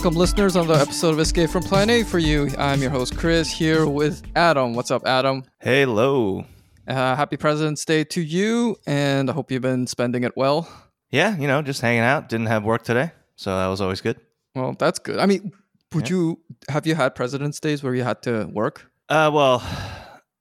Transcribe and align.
Welcome 0.00 0.18
listeners 0.18 0.56
on 0.56 0.66
the 0.66 0.76
episode 0.76 1.10
of 1.10 1.20
Escape 1.20 1.50
from 1.50 1.62
Planet 1.62 2.00
A 2.00 2.04
for 2.06 2.18
you. 2.18 2.48
I'm 2.56 2.80
your 2.80 2.88
host 2.88 3.18
Chris 3.18 3.52
here 3.52 3.86
with 3.86 4.22
Adam. 4.34 4.72
What's 4.72 4.90
up, 4.90 5.06
Adam? 5.06 5.44
Hello. 5.58 6.46
Uh, 6.88 7.14
happy 7.14 7.36
President's 7.36 7.84
Day 7.84 8.04
to 8.04 8.22
you, 8.22 8.78
and 8.86 9.28
I 9.28 9.34
hope 9.34 9.50
you've 9.50 9.60
been 9.60 9.86
spending 9.86 10.24
it 10.24 10.34
well. 10.34 10.66
Yeah, 11.10 11.36
you 11.36 11.46
know, 11.46 11.60
just 11.60 11.82
hanging 11.82 12.00
out. 12.00 12.30
Didn't 12.30 12.46
have 12.46 12.64
work 12.64 12.82
today, 12.82 13.12
so 13.36 13.54
that 13.54 13.66
was 13.66 13.82
always 13.82 14.00
good. 14.00 14.18
Well, 14.54 14.74
that's 14.78 14.98
good. 14.98 15.18
I 15.18 15.26
mean, 15.26 15.52
would 15.92 16.08
you 16.08 16.40
have 16.70 16.86
you 16.86 16.94
had 16.94 17.14
President's 17.14 17.60
Days 17.60 17.82
where 17.82 17.94
you 17.94 18.02
had 18.02 18.22
to 18.22 18.46
work? 18.46 18.90
Uh, 19.10 19.30
well, 19.30 19.62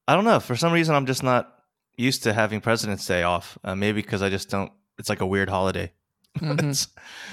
I 0.08 0.16
don't 0.16 0.24
know. 0.24 0.40
For 0.40 0.56
some 0.56 0.72
reason, 0.72 0.96
I'm 0.96 1.06
just 1.06 1.22
not 1.22 1.54
used 1.98 2.24
to 2.24 2.32
having 2.32 2.62
President's 2.62 3.06
Day 3.06 3.24
off. 3.24 3.58
Uh, 3.62 3.76
maybe 3.76 4.02
because 4.02 4.22
I 4.22 4.30
just 4.30 4.50
don't. 4.50 4.72
It's 4.98 5.10
like 5.10 5.20
a 5.20 5.28
weird 5.28 5.50
holiday. 5.50 5.92
Mhm. 6.50 6.88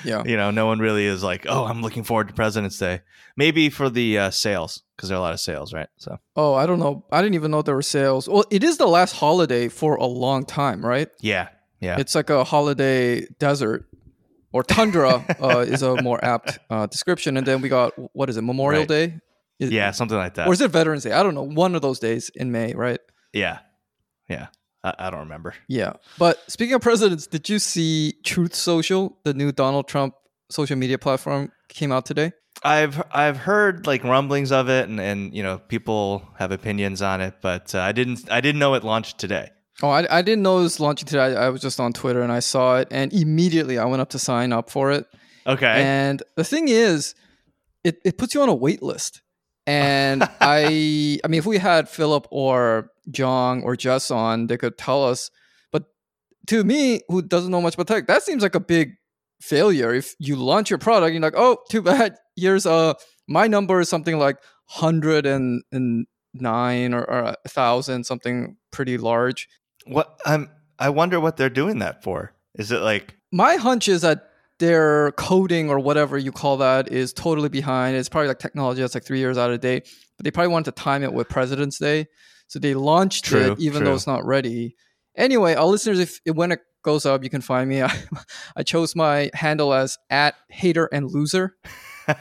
Yeah. 0.04 0.22
you 0.26 0.36
know, 0.36 0.50
no 0.50 0.66
one 0.66 0.78
really 0.78 1.06
is 1.06 1.22
like, 1.22 1.46
oh, 1.48 1.64
I'm 1.64 1.82
looking 1.82 2.04
forward 2.04 2.28
to 2.28 2.34
President's 2.34 2.78
Day. 2.78 3.00
Maybe 3.36 3.70
for 3.70 3.90
the 3.90 4.18
uh, 4.18 4.30
sales 4.30 4.82
because 4.96 5.08
there 5.08 5.16
are 5.16 5.20
a 5.20 5.22
lot 5.22 5.32
of 5.34 5.40
sales, 5.40 5.72
right? 5.72 5.88
So 5.98 6.18
Oh, 6.36 6.54
I 6.54 6.66
don't 6.66 6.78
know. 6.78 7.04
I 7.12 7.20
didn't 7.22 7.34
even 7.34 7.50
know 7.50 7.62
there 7.62 7.74
were 7.74 7.82
sales. 7.82 8.28
Well, 8.28 8.44
it 8.50 8.62
is 8.64 8.78
the 8.78 8.86
last 8.86 9.12
holiday 9.16 9.68
for 9.68 9.96
a 9.96 10.06
long 10.06 10.44
time, 10.46 10.84
right? 10.84 11.08
yeah, 11.20 11.48
yeah, 11.80 11.98
It's 11.98 12.14
like 12.14 12.30
a 12.30 12.44
holiday 12.44 13.26
desert 13.38 13.84
or 14.52 14.62
tundra 14.62 15.24
uh, 15.42 15.58
is 15.68 15.82
a 15.82 16.00
more 16.02 16.22
apt 16.24 16.58
uh, 16.70 16.86
description. 16.86 17.36
And 17.36 17.46
then 17.46 17.60
we 17.60 17.68
got 17.68 17.92
what 18.14 18.30
is 18.30 18.36
it, 18.38 18.42
Memorial 18.42 18.82
Right. 18.82 18.88
Day? 18.88 19.20
Is- 19.58 19.70
yeah, 19.70 19.90
something 19.90 20.16
like 20.18 20.34
that. 20.34 20.46
Or 20.48 20.52
is 20.52 20.60
it 20.60 20.70
Veterans 20.70 21.02
Day? 21.04 21.12
I 21.12 21.22
don't 21.22 21.34
know. 21.34 21.42
One 21.42 21.74
of 21.74 21.82
those 21.82 21.98
days 21.98 22.30
in 22.34 22.52
May, 22.52 22.74
right? 22.74 23.00
yeah, 23.32 23.58
yeah. 24.28 24.46
I, 24.86 24.94
I 24.98 25.10
don't 25.10 25.20
remember. 25.20 25.54
Yeah. 25.68 25.94
But 26.18 26.48
speaking 26.50 26.74
of 26.74 26.80
presidents, 26.80 27.26
did 27.26 27.48
you 27.48 27.58
see 27.58 28.14
Truth 28.24 28.54
Social, 28.54 29.18
the 29.24 29.34
new 29.34 29.50
Donald 29.50 29.88
Trump 29.88 30.14
social 30.48 30.76
media 30.76 30.96
platform, 30.96 31.50
came 31.68 31.90
out 31.90 32.06
today? 32.06 32.32
I've 32.62 33.02
I've 33.12 33.36
heard 33.36 33.86
like 33.86 34.02
rumblings 34.02 34.50
of 34.50 34.70
it, 34.70 34.88
and 34.88 34.98
and 34.98 35.34
you 35.34 35.42
know 35.42 35.58
people 35.58 36.26
have 36.38 36.52
opinions 36.52 37.02
on 37.02 37.20
it, 37.20 37.34
but 37.42 37.74
uh, 37.74 37.80
I 37.80 37.92
didn't 37.92 38.30
I 38.30 38.40
didn't 38.40 38.58
know 38.58 38.74
it 38.74 38.82
launched 38.82 39.18
today. 39.18 39.50
Oh, 39.82 39.90
I, 39.90 40.06
I 40.18 40.22
didn't 40.22 40.42
know 40.42 40.60
it 40.60 40.62
was 40.62 40.80
launching 40.80 41.06
today. 41.06 41.36
I, 41.36 41.46
I 41.46 41.48
was 41.50 41.60
just 41.60 41.78
on 41.80 41.92
Twitter 41.92 42.22
and 42.22 42.32
I 42.32 42.38
saw 42.38 42.78
it, 42.78 42.88
and 42.90 43.12
immediately 43.12 43.78
I 43.78 43.84
went 43.84 44.00
up 44.00 44.08
to 44.10 44.18
sign 44.18 44.52
up 44.52 44.70
for 44.70 44.90
it. 44.90 45.06
Okay. 45.46 45.66
And 45.66 46.22
the 46.34 46.44
thing 46.44 46.68
is, 46.68 47.14
it, 47.84 47.98
it 48.04 48.16
puts 48.16 48.34
you 48.34 48.40
on 48.40 48.48
a 48.48 48.54
wait 48.54 48.82
list. 48.82 49.20
And 49.66 50.22
I 50.40 51.18
I 51.22 51.28
mean, 51.28 51.38
if 51.38 51.46
we 51.46 51.58
had 51.58 51.90
Philip 51.90 52.26
or 52.30 52.90
Jong 53.10 53.62
or 53.62 53.76
Jess 53.76 54.10
on, 54.10 54.46
they 54.46 54.56
could 54.56 54.78
tell 54.78 55.04
us. 55.04 55.30
But 55.72 55.84
to 56.48 56.64
me, 56.64 57.02
who 57.08 57.22
doesn't 57.22 57.50
know 57.50 57.60
much 57.60 57.74
about 57.74 57.88
tech, 57.88 58.06
that 58.06 58.22
seems 58.22 58.42
like 58.42 58.54
a 58.54 58.60
big 58.60 58.94
failure. 59.40 59.94
If 59.94 60.14
you 60.18 60.36
launch 60.36 60.70
your 60.70 60.78
product, 60.78 61.12
you're 61.12 61.22
like, 61.22 61.34
oh, 61.36 61.58
too 61.70 61.82
bad. 61.82 62.16
Here's 62.36 62.66
a 62.66 62.96
my 63.28 63.46
number 63.46 63.80
is 63.80 63.88
something 63.88 64.18
like 64.18 64.38
hundred 64.66 65.26
and 65.26 65.62
and 65.72 66.06
nine 66.34 66.92
or, 66.92 67.04
or 67.04 67.36
a 67.44 67.48
thousand, 67.48 68.04
something 68.04 68.56
pretty 68.70 68.98
large. 68.98 69.48
what 69.86 70.18
I'm 70.26 70.50
I 70.78 70.90
wonder 70.90 71.18
what 71.20 71.36
they're 71.36 71.48
doing 71.50 71.78
that 71.78 72.02
for. 72.02 72.32
Is 72.54 72.70
it 72.70 72.80
like 72.80 73.16
my 73.32 73.56
hunch 73.56 73.88
is 73.88 74.02
that 74.02 74.30
their 74.58 75.12
coding 75.12 75.68
or 75.68 75.78
whatever 75.78 76.16
you 76.16 76.32
call 76.32 76.56
that 76.58 76.90
is 76.90 77.12
totally 77.12 77.48
behind. 77.48 77.96
It's 77.96 78.08
probably 78.08 78.28
like 78.28 78.38
technology 78.38 78.80
that's 78.80 78.94
like 78.94 79.04
three 79.04 79.18
years 79.18 79.36
out 79.36 79.50
of 79.50 79.60
date, 79.60 79.88
but 80.16 80.24
they 80.24 80.30
probably 80.30 80.52
wanted 80.52 80.74
to 80.76 80.82
time 80.82 81.02
it 81.02 81.12
with 81.12 81.28
President's 81.28 81.78
Day. 81.78 82.06
So 82.48 82.58
they 82.58 82.74
launched 82.74 83.24
True, 83.24 83.52
it 83.52 83.58
even 83.60 83.84
though 83.84 83.94
it's 83.94 84.06
not 84.06 84.24
ready. 84.24 84.76
Anyway, 85.16 85.54
our 85.54 85.66
listeners, 85.66 85.98
if 85.98 86.20
when 86.32 86.52
it 86.52 86.60
goes 86.82 87.04
up, 87.06 87.24
you 87.24 87.30
can 87.30 87.40
find 87.40 87.68
me. 87.68 87.82
I, 87.82 87.92
I 88.56 88.62
chose 88.62 88.94
my 88.94 89.30
handle 89.34 89.72
as 89.74 89.98
at 90.10 90.34
hater 90.48 90.88
and 90.92 91.10
loser. 91.10 91.56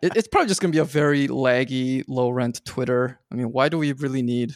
It, 0.00 0.12
it's 0.14 0.28
probably 0.28 0.46
just 0.46 0.60
going 0.60 0.70
to 0.70 0.76
be 0.76 0.80
a 0.80 0.84
very 0.84 1.26
laggy, 1.26 2.04
low 2.06 2.30
rent 2.30 2.64
Twitter. 2.64 3.18
I 3.32 3.34
mean, 3.34 3.50
why 3.50 3.68
do 3.68 3.78
we 3.78 3.92
really 3.94 4.22
need 4.22 4.52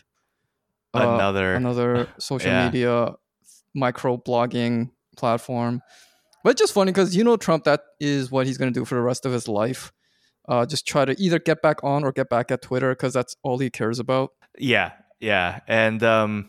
uh, 0.95 1.01
another 1.01 1.55
another 1.55 2.09
social 2.19 2.51
Yeah. 2.51 2.67
media 2.67 3.15
micro 3.75 4.19
blogging 4.19 4.91
platform. 5.17 5.81
But 6.45 6.51
it's 6.51 6.61
just 6.61 6.75
funny 6.75 6.93
because 6.93 7.17
you 7.17 7.25
know 7.25 7.37
Trump, 7.37 7.65
that 7.65 7.81
is 7.99 8.31
what 8.31 8.47
he's 8.47 8.59
going 8.59 8.73
to 8.73 8.79
do 8.79 8.85
for 8.85 8.95
the 8.95 9.01
rest 9.01 9.27
of 9.27 9.33
his 9.33 9.49
life. 9.49 9.93
Uh, 10.49 10.67
just 10.67 10.87
try 10.87 11.05
to 11.05 11.21
either 11.21 11.39
get 11.39 11.63
back 11.63 11.83
on 11.83 12.05
or 12.05 12.13
get 12.13 12.29
back 12.29 12.51
at 12.51 12.63
Twitter 12.63 12.91
because 12.95 13.13
that's 13.15 13.35
all 13.43 13.59
he 13.59 13.71
cares 13.71 13.99
about. 13.99 14.31
Yeah, 14.59 14.93
yeah. 15.21 15.61
And 15.69 16.03
um 16.03 16.49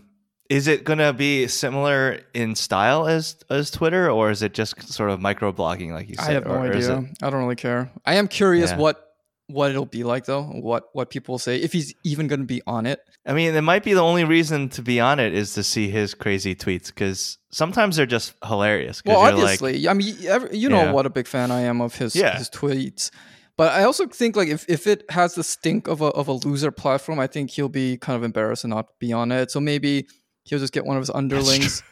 is 0.50 0.68
it 0.68 0.84
going 0.84 1.00
to 1.00 1.14
be 1.14 1.48
similar 1.48 2.20
in 2.34 2.54
style 2.56 3.08
as 3.08 3.38
as 3.50 3.72
Twitter 3.72 4.10
or 4.12 4.30
is 4.30 4.42
it 4.44 4.54
just 4.54 4.82
sort 4.92 5.10
of 5.10 5.20
microblogging 5.20 5.92
like 5.94 6.10
you 6.10 6.16
said? 6.16 6.30
I 6.30 6.34
have 6.34 6.46
no 6.46 6.52
or 6.56 6.60
idea. 6.60 6.98
it- 7.00 7.06
I 7.24 7.30
don't 7.30 7.42
really 7.42 7.56
care. 7.56 7.92
I 8.06 8.16
am 8.16 8.28
curious 8.28 8.72
Yeah. 8.72 8.78
what 8.78 9.10
what 9.48 9.72
it'll 9.72 9.86
be 9.86 10.04
like 10.04 10.26
though. 10.26 10.44
What 10.44 10.86
what 10.94 11.10
people 11.10 11.34
will 11.34 11.40
say 11.40 11.58
if 11.58 11.74
he's 11.74 11.94
even 12.04 12.28
going 12.28 12.40
to 12.42 12.46
be 12.46 12.62
on 12.68 12.86
it. 12.86 13.00
I 13.26 13.34
mean, 13.34 13.56
it 13.56 13.62
might 13.62 13.84
be 13.84 13.94
the 13.94 14.02
only 14.04 14.26
reason 14.26 14.68
to 14.70 14.82
be 14.82 15.00
on 15.00 15.20
it 15.20 15.34
is 15.34 15.54
to 15.54 15.64
see 15.64 15.90
his 15.90 16.14
crazy 16.14 16.56
tweets 16.56 16.88
because 16.88 17.38
sometimes 17.52 17.96
they're 17.96 18.06
just 18.06 18.34
hilarious 18.46 19.02
Well, 19.06 19.16
you're 19.22 19.32
like, 19.38 19.62
obviously, 19.62 19.88
I 19.88 19.94
mean, 19.94 20.16
you 20.52 20.70
know 20.70 20.84
Yeah. 20.84 20.92
what 20.92 21.06
a 21.06 21.10
big 21.10 21.28
fan 21.28 21.52
I 21.52 21.62
am 21.62 21.82
of 21.82 21.96
his 21.96 22.16
Yeah. 22.16 22.38
his 22.38 22.50
tweets. 22.50 23.12
But 23.56 23.72
I 23.74 23.84
also 23.84 24.08
think 24.08 24.36
like 24.36 24.48
if, 24.48 24.66
if 24.68 24.88
it 24.88 25.04
has 25.12 25.36
the 25.36 25.44
stink 25.44 25.88
of 25.88 26.02
a 26.02 26.06
of 26.08 26.28
a 26.28 26.34
loser 26.34 26.72
platform, 26.72 27.20
I 27.20 27.28
think 27.28 27.52
he'll 27.52 27.70
be 27.70 27.98
kind 27.98 28.18
of 28.18 28.24
embarrassed 28.24 28.64
and 28.64 28.72
not 28.72 28.88
be 29.00 29.14
on 29.14 29.32
it. 29.32 29.52
So 29.52 29.60
maybe 29.60 30.08
he'll 30.44 30.60
just 30.60 30.74
get 30.74 30.86
one 30.86 30.98
of 30.98 31.02
his 31.02 31.10
underlings 31.14 31.84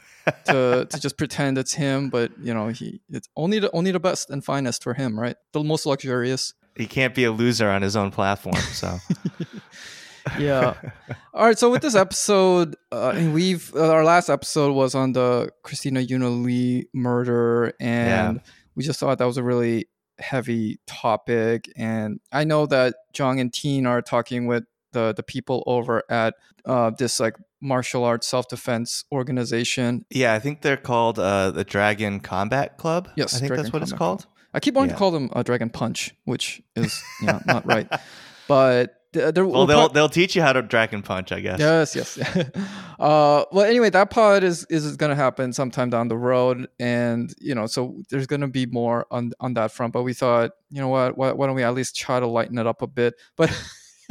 to 0.45 0.85
to 0.89 0.99
just 0.99 1.17
pretend 1.17 1.57
it's 1.57 1.73
him. 1.73 2.09
But 2.09 2.31
you 2.41 2.53
know, 2.53 2.69
he 2.69 3.01
it's 3.09 3.29
only 3.35 3.59
the 3.59 3.69
only 3.73 3.91
the 3.91 3.99
best 3.99 4.29
and 4.29 4.43
finest 4.43 4.83
for 4.83 4.93
him, 4.95 5.19
right? 5.19 5.35
The 5.53 5.63
most 5.63 5.85
luxurious. 5.85 6.53
he 6.75 6.87
can't 6.87 7.13
be 7.13 7.25
a 7.25 7.31
loser 7.31 7.69
on 7.69 7.81
his 7.83 7.95
own 7.95 8.11
platform. 8.11 8.55
So 8.55 8.97
Yeah. 10.39 10.75
All 11.33 11.45
right. 11.45 11.57
So 11.57 11.71
with 11.71 11.81
this 11.81 11.95
episode, 11.95 12.75
uh, 12.91 13.29
we've 13.33 13.73
uh, 13.75 13.89
our 13.89 14.03
last 14.03 14.29
episode 14.29 14.73
was 14.73 14.93
on 14.93 15.13
the 15.13 15.49
Christina 15.63 15.99
Yuna 15.99 16.43
Lee 16.43 16.87
murder, 16.93 17.73
and 17.79 18.39
we 18.75 18.83
just 18.83 18.99
thought 18.99 19.17
that 19.17 19.25
was 19.25 19.37
a 19.37 19.43
really 19.43 19.87
heavy 20.21 20.79
topic. 20.87 21.71
And 21.75 22.19
I 22.31 22.43
know 22.43 22.65
that 22.67 22.95
Jong 23.13 23.39
and 23.39 23.51
Teen 23.53 23.85
are 23.85 24.01
talking 24.01 24.45
with 24.47 24.63
the 24.93 25.13
the 25.13 25.23
people 25.23 25.63
over 25.67 26.03
at 26.09 26.35
uh, 26.65 26.89
this 26.91 27.19
like 27.19 27.35
martial 27.61 28.03
arts 28.03 28.27
self 28.27 28.47
defense 28.49 29.05
organization. 29.11 30.05
yeah, 30.09 30.33
I 30.33 30.39
think 30.39 30.61
they're 30.61 30.77
called 30.77 31.17
uh, 31.19 31.51
the 31.51 31.63
Dragon 31.63 32.19
Combat 32.19 32.77
Club. 32.77 33.09
Yes, 33.15 33.33
I 33.35 33.39
think 33.39 33.47
Dragon 33.49 33.63
that's 33.63 33.73
what 33.73 33.81
it's 33.81 33.91
Combat 33.91 33.99
called. 33.99 34.25
I 34.53 34.59
keep 34.59 34.73
wanting 34.73 34.89
Yeah. 34.89 34.95
to 34.95 34.99
call 34.99 35.11
them 35.11 35.29
a 35.33 35.43
Dragon 35.43 35.69
Punch, 35.69 36.13
which 36.25 36.61
is 36.75 37.01
you 37.21 37.27
know, 37.27 37.41
not 37.45 37.65
right, 37.65 37.87
but. 38.47 38.95
There, 39.13 39.45
Well, 39.45 39.65
they'll 39.65 39.77
prob- 39.79 39.93
they'll 39.93 40.09
teach 40.09 40.37
you 40.37 40.41
how 40.41 40.53
to 40.53 40.61
Dragon 40.61 41.01
Punch, 41.01 41.33
I 41.33 41.41
guess. 41.41 41.59
Yes, 41.59 41.95
yes. 41.95 42.17
uh, 42.99 43.43
well, 43.51 43.65
anyway, 43.65 43.89
that 43.89 44.09
pod 44.09 44.43
is 44.43 44.65
is 44.69 44.95
going 44.95 45.09
to 45.09 45.15
happen 45.15 45.51
sometime 45.51 45.89
down 45.89 46.07
the 46.07 46.17
road, 46.17 46.69
and 46.79 47.33
you 47.39 47.53
know, 47.53 47.67
so 47.67 47.97
there's 48.09 48.25
going 48.25 48.41
to 48.41 48.47
be 48.47 48.65
more 48.65 49.07
on 49.11 49.33
on 49.41 49.53
that 49.55 49.71
front. 49.71 49.91
But 49.91 50.03
we 50.03 50.13
thought, 50.13 50.51
you 50.69 50.79
know 50.79 50.87
what, 50.87 51.17
why, 51.17 51.33
why 51.33 51.47
don't 51.47 51.55
we 51.55 51.63
at 51.63 51.73
least 51.73 51.97
try 51.97 52.21
to 52.21 52.27
lighten 52.27 52.57
it 52.57 52.67
up 52.67 52.81
a 52.81 52.87
bit? 52.87 53.15
But 53.35 53.51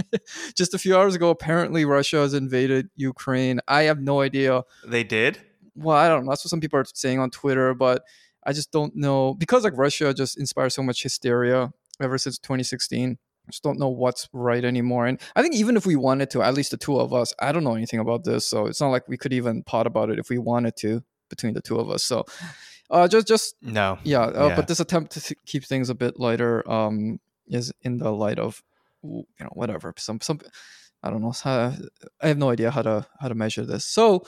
just 0.54 0.74
a 0.74 0.78
few 0.78 0.94
hours 0.94 1.14
ago, 1.14 1.30
apparently 1.30 1.86
Russia 1.86 2.18
has 2.18 2.34
invaded 2.34 2.90
Ukraine. 2.96 3.60
I 3.66 3.84
have 3.84 4.00
no 4.00 4.20
idea. 4.20 4.64
They 4.84 5.04
did. 5.04 5.38
Well, 5.74 5.96
I 5.96 6.08
don't 6.08 6.26
know. 6.26 6.32
That's 6.32 6.44
what 6.44 6.50
some 6.50 6.60
people 6.60 6.78
are 6.78 6.84
saying 6.84 7.20
on 7.20 7.30
Twitter, 7.30 7.72
but 7.72 8.02
I 8.44 8.52
just 8.52 8.70
don't 8.70 8.94
know 8.96 9.32
because 9.32 9.64
like 9.64 9.78
Russia 9.78 10.12
just 10.12 10.38
inspires 10.38 10.74
so 10.74 10.82
much 10.82 11.02
hysteria 11.02 11.72
ever 12.02 12.18
since 12.18 12.38
2016. 12.38 13.18
Just 13.50 13.62
don't 13.62 13.78
know 13.78 13.88
what's 13.88 14.28
right 14.32 14.64
anymore. 14.64 15.06
And 15.06 15.20
I 15.36 15.42
think 15.42 15.54
even 15.54 15.76
if 15.76 15.86
we 15.86 15.96
wanted 15.96 16.30
to, 16.30 16.42
at 16.42 16.54
least 16.54 16.70
the 16.70 16.76
two 16.76 16.98
of 16.98 17.12
us, 17.12 17.32
I 17.38 17.52
don't 17.52 17.64
know 17.64 17.74
anything 17.74 18.00
about 18.00 18.24
this, 18.24 18.46
so 18.46 18.66
it's 18.66 18.80
not 18.80 18.88
like 18.88 19.08
we 19.08 19.16
could 19.16 19.32
even 19.32 19.62
pot 19.62 19.86
about 19.86 20.10
it 20.10 20.18
if 20.18 20.28
we 20.30 20.38
wanted 20.38 20.76
to 20.78 21.02
between 21.28 21.54
the 21.54 21.62
two 21.62 21.78
of 21.78 21.88
us. 21.90 22.02
So, 22.02 22.24
uh, 22.90 23.06
just 23.08 23.26
just 23.28 23.54
No. 23.62 23.98
yeah, 24.04 24.22
uh, 24.22 24.48
Yeah. 24.48 24.56
but 24.56 24.66
this 24.68 24.80
attempt 24.80 25.12
to 25.12 25.34
keep 25.46 25.64
things 25.64 25.90
a 25.90 25.94
bit 25.94 26.18
lighter 26.18 26.68
um, 26.70 27.20
is 27.46 27.72
in 27.82 27.98
the 27.98 28.10
light 28.12 28.38
of 28.38 28.62
you 29.02 29.24
know 29.40 29.50
whatever 29.54 29.94
some 29.96 30.20
some 30.20 30.40
I 31.02 31.08
don't 31.10 31.22
know 31.22 31.32
how, 31.32 31.72
I 32.20 32.28
have 32.28 32.36
no 32.36 32.50
idea 32.50 32.70
how 32.70 32.82
to 32.82 33.06
how 33.20 33.28
to 33.28 33.34
measure 33.34 33.64
this. 33.64 33.86
So 33.86 34.24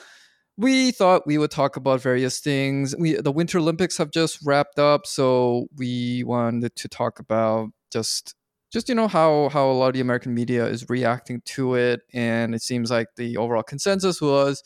we 0.57 0.91
thought 0.91 1.27
we 1.27 1.37
would 1.37 1.51
talk 1.51 1.75
about 1.77 2.01
various 2.01 2.39
things. 2.39 2.95
We 2.97 3.13
the 3.15 3.31
Winter 3.31 3.59
Olympics 3.59 3.97
have 3.97 4.11
just 4.11 4.39
wrapped 4.45 4.79
up, 4.79 5.05
so 5.05 5.67
we 5.75 6.23
wanted 6.23 6.75
to 6.75 6.87
talk 6.87 7.19
about 7.19 7.69
just 7.91 8.35
just 8.73 8.89
you 8.89 8.95
know 8.95 9.07
how 9.07 9.49
how 9.49 9.69
a 9.69 9.73
lot 9.73 9.89
of 9.89 9.93
the 9.93 10.01
American 10.01 10.33
media 10.33 10.65
is 10.65 10.89
reacting 10.89 11.41
to 11.45 11.75
it, 11.75 12.01
and 12.13 12.55
it 12.55 12.61
seems 12.63 12.91
like 12.91 13.07
the 13.15 13.37
overall 13.37 13.63
consensus 13.63 14.21
was. 14.21 14.63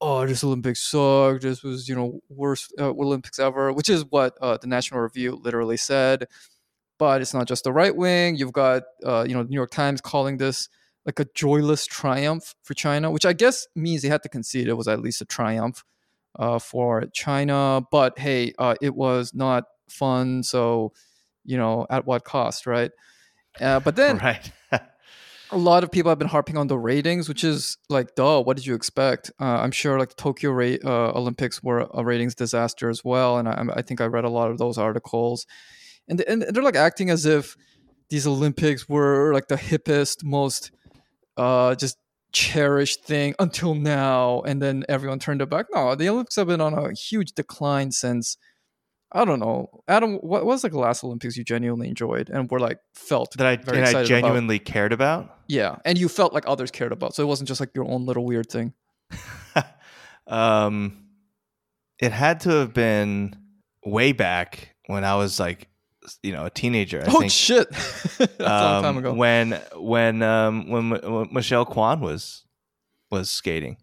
Oh, 0.00 0.24
this 0.26 0.44
Olympics 0.44 0.80
sucked. 0.80 1.42
This 1.42 1.64
was, 1.64 1.88
you 1.88 1.96
know, 1.96 2.20
worst 2.28 2.72
uh, 2.78 2.90
Olympics 2.90 3.40
ever, 3.40 3.72
which 3.72 3.88
is 3.88 4.04
what 4.10 4.38
uh, 4.40 4.56
the 4.56 4.68
National 4.68 5.00
Review 5.00 5.40
literally 5.42 5.76
said. 5.76 6.28
But 6.98 7.20
it's 7.20 7.34
not 7.34 7.48
just 7.48 7.64
the 7.64 7.72
right 7.72 7.94
wing. 7.96 8.36
You've 8.36 8.52
got, 8.52 8.84
uh, 9.04 9.24
you 9.28 9.34
know, 9.34 9.42
New 9.42 9.56
York 9.56 9.70
Times 9.72 10.00
calling 10.00 10.36
this 10.36 10.68
like 11.04 11.18
a 11.20 11.26
joyless 11.34 11.84
triumph 11.86 12.54
for 12.62 12.74
China, 12.74 13.10
which 13.10 13.26
I 13.26 13.32
guess 13.32 13.66
means 13.74 14.02
they 14.02 14.08
had 14.08 14.22
to 14.22 14.28
concede 14.28 14.68
it 14.68 14.74
was 14.74 14.88
at 14.88 15.00
least 15.00 15.20
a 15.20 15.24
triumph 15.24 15.84
uh, 16.38 16.60
for 16.60 17.06
China. 17.12 17.82
But 17.90 18.18
hey, 18.20 18.52
uh, 18.58 18.76
it 18.80 18.94
was 18.94 19.34
not 19.34 19.64
fun. 19.90 20.44
So, 20.44 20.92
you 21.44 21.56
know, 21.56 21.86
at 21.90 22.06
what 22.06 22.24
cost, 22.24 22.66
right? 22.66 22.92
Uh, 23.60 23.80
but 23.80 23.96
then 23.96 24.18
right. 24.18 24.52
a 25.50 25.56
lot 25.56 25.84
of 25.84 25.90
people 25.90 26.10
have 26.10 26.18
been 26.18 26.28
harping 26.28 26.56
on 26.56 26.66
the 26.66 26.78
ratings, 26.78 27.28
which 27.28 27.44
is 27.44 27.78
like, 27.88 28.14
duh, 28.14 28.42
what 28.42 28.56
did 28.56 28.66
you 28.66 28.74
expect? 28.74 29.30
Uh, 29.40 29.44
I'm 29.44 29.70
sure 29.70 29.98
like 29.98 30.10
the 30.10 30.14
Tokyo 30.14 30.52
uh, 30.52 31.12
Olympics 31.14 31.62
were 31.62 31.88
a 31.92 32.04
ratings 32.04 32.34
disaster 32.34 32.88
as 32.88 33.04
well, 33.04 33.38
and 33.38 33.48
I, 33.48 33.64
I 33.76 33.82
think 33.82 34.00
I 34.00 34.06
read 34.06 34.24
a 34.24 34.30
lot 34.30 34.50
of 34.50 34.58
those 34.58 34.78
articles, 34.78 35.46
and 36.08 36.20
and 36.22 36.42
they're 36.42 36.62
like 36.62 36.76
acting 36.76 37.10
as 37.10 37.26
if 37.26 37.56
these 38.10 38.26
Olympics 38.26 38.88
were 38.88 39.32
like 39.32 39.48
the 39.48 39.56
hippest, 39.56 40.24
most 40.24 40.70
uh, 41.36 41.74
just 41.74 41.98
cherished 42.32 43.04
thing 43.04 43.34
until 43.38 43.74
now, 43.74 44.42
and 44.42 44.60
then 44.60 44.84
everyone 44.88 45.18
turned 45.18 45.42
it 45.42 45.50
back. 45.50 45.66
No, 45.72 45.94
the 45.94 46.08
Olympics 46.08 46.36
have 46.36 46.48
been 46.48 46.60
on 46.60 46.74
a 46.74 46.92
huge 46.92 47.32
decline 47.32 47.92
since. 47.92 48.36
I 49.10 49.24
don't 49.24 49.40
know, 49.40 49.82
Adam. 49.88 50.16
What 50.16 50.44
was 50.44 50.62
like 50.62 50.72
the 50.72 50.78
last 50.78 51.02
Olympics 51.02 51.36
you 51.36 51.44
genuinely 51.44 51.88
enjoyed 51.88 52.28
and 52.28 52.50
were 52.50 52.60
like 52.60 52.78
felt 52.94 53.34
that 53.38 53.46
I 53.46 53.52
and 53.52 53.68
I 53.68 53.80
excited 53.80 53.96
about? 53.96 54.06
genuinely 54.06 54.58
cared 54.58 54.92
about? 54.92 55.34
Yeah, 55.46 55.76
and 55.86 55.96
you 55.96 56.08
felt 56.08 56.34
like 56.34 56.44
others 56.46 56.70
cared 56.70 56.92
about, 56.92 57.14
so 57.14 57.22
it 57.22 57.26
wasn't 57.26 57.48
just 57.48 57.60
like 57.60 57.70
your 57.74 57.86
own 57.86 58.04
little 58.04 58.26
weird 58.26 58.50
thing. 58.50 58.74
um, 60.26 61.04
it 61.98 62.12
had 62.12 62.40
to 62.40 62.50
have 62.50 62.74
been 62.74 63.34
way 63.84 64.12
back 64.12 64.74
when 64.86 65.04
I 65.04 65.16
was 65.16 65.40
like, 65.40 65.68
you 66.22 66.32
know, 66.32 66.44
a 66.44 66.50
teenager. 66.50 67.00
I 67.00 67.06
oh 67.08 67.20
think. 67.20 67.32
shit, 67.32 67.70
that's 68.18 68.38
a 68.38 68.42
long 68.42 68.82
time 68.82 68.84
um, 68.84 68.98
ago. 68.98 69.14
When 69.14 69.52
when 69.74 70.22
um 70.22 70.68
when, 70.68 70.90
when 70.90 71.28
Michelle 71.32 71.64
Kwan 71.64 72.00
was 72.00 72.44
was 73.10 73.30
skating. 73.30 73.78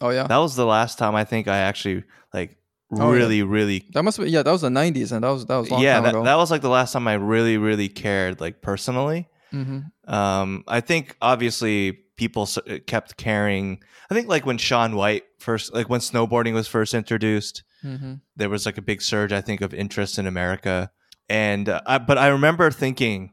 oh 0.00 0.08
yeah, 0.08 0.26
That 0.26 0.38
was 0.38 0.56
the 0.56 0.66
last 0.66 0.98
time 0.98 1.14
I 1.14 1.24
think 1.24 1.48
I 1.48 1.58
actually 1.58 2.04
like 2.32 2.56
Oh, 2.92 3.10
yeah. 3.12 3.18
really 3.18 3.42
really 3.42 3.84
that 3.94 4.02
must 4.04 4.18
be 4.20 4.30
yeah. 4.30 4.42
That 4.42 4.52
was 4.52 4.60
the 4.60 4.68
'90s, 4.68 5.10
and 5.12 5.24
that 5.24 5.30
was 5.30 5.46
that 5.46 5.56
was 5.56 5.70
long 5.70 5.82
yeah 5.82 5.94
time 5.94 6.02
that, 6.04 6.10
ago. 6.10 6.24
that 6.24 6.36
was 6.36 6.50
like 6.50 6.62
the 6.62 6.68
last 6.68 6.92
time 6.92 7.08
I 7.08 7.14
really 7.14 7.56
really 7.58 7.88
cared 7.88 8.40
like 8.40 8.60
personally. 8.62 9.28
hmm 9.50 9.80
Um, 10.06 10.64
I 10.68 10.80
think 10.80 11.16
obviously 11.22 11.92
people 12.16 12.42
s- 12.42 12.58
uh, 12.58 12.78
kept 12.86 13.16
caring. 13.16 13.82
I 14.10 14.14
think 14.14 14.28
like 14.28 14.44
when 14.46 14.58
Shaun 14.58 14.94
White 14.96 15.24
first, 15.38 15.72
like 15.74 15.88
when 15.88 16.00
snowboarding 16.00 16.52
was 16.54 16.68
first 16.68 16.94
introduced, 16.94 17.62
hmm 17.82 18.14
there 18.36 18.50
was 18.50 18.66
like 18.66 18.78
a 18.78 18.82
big 18.82 19.00
surge, 19.00 19.32
I 19.32 19.40
think, 19.40 19.60
of 19.60 19.72
interest 19.72 20.18
in 20.18 20.26
America. 20.26 20.90
And 21.28 21.68
uh, 21.68 21.80
I, 21.86 21.98
but 21.98 22.18
I 22.18 22.26
remember 22.28 22.70
thinking, 22.70 23.30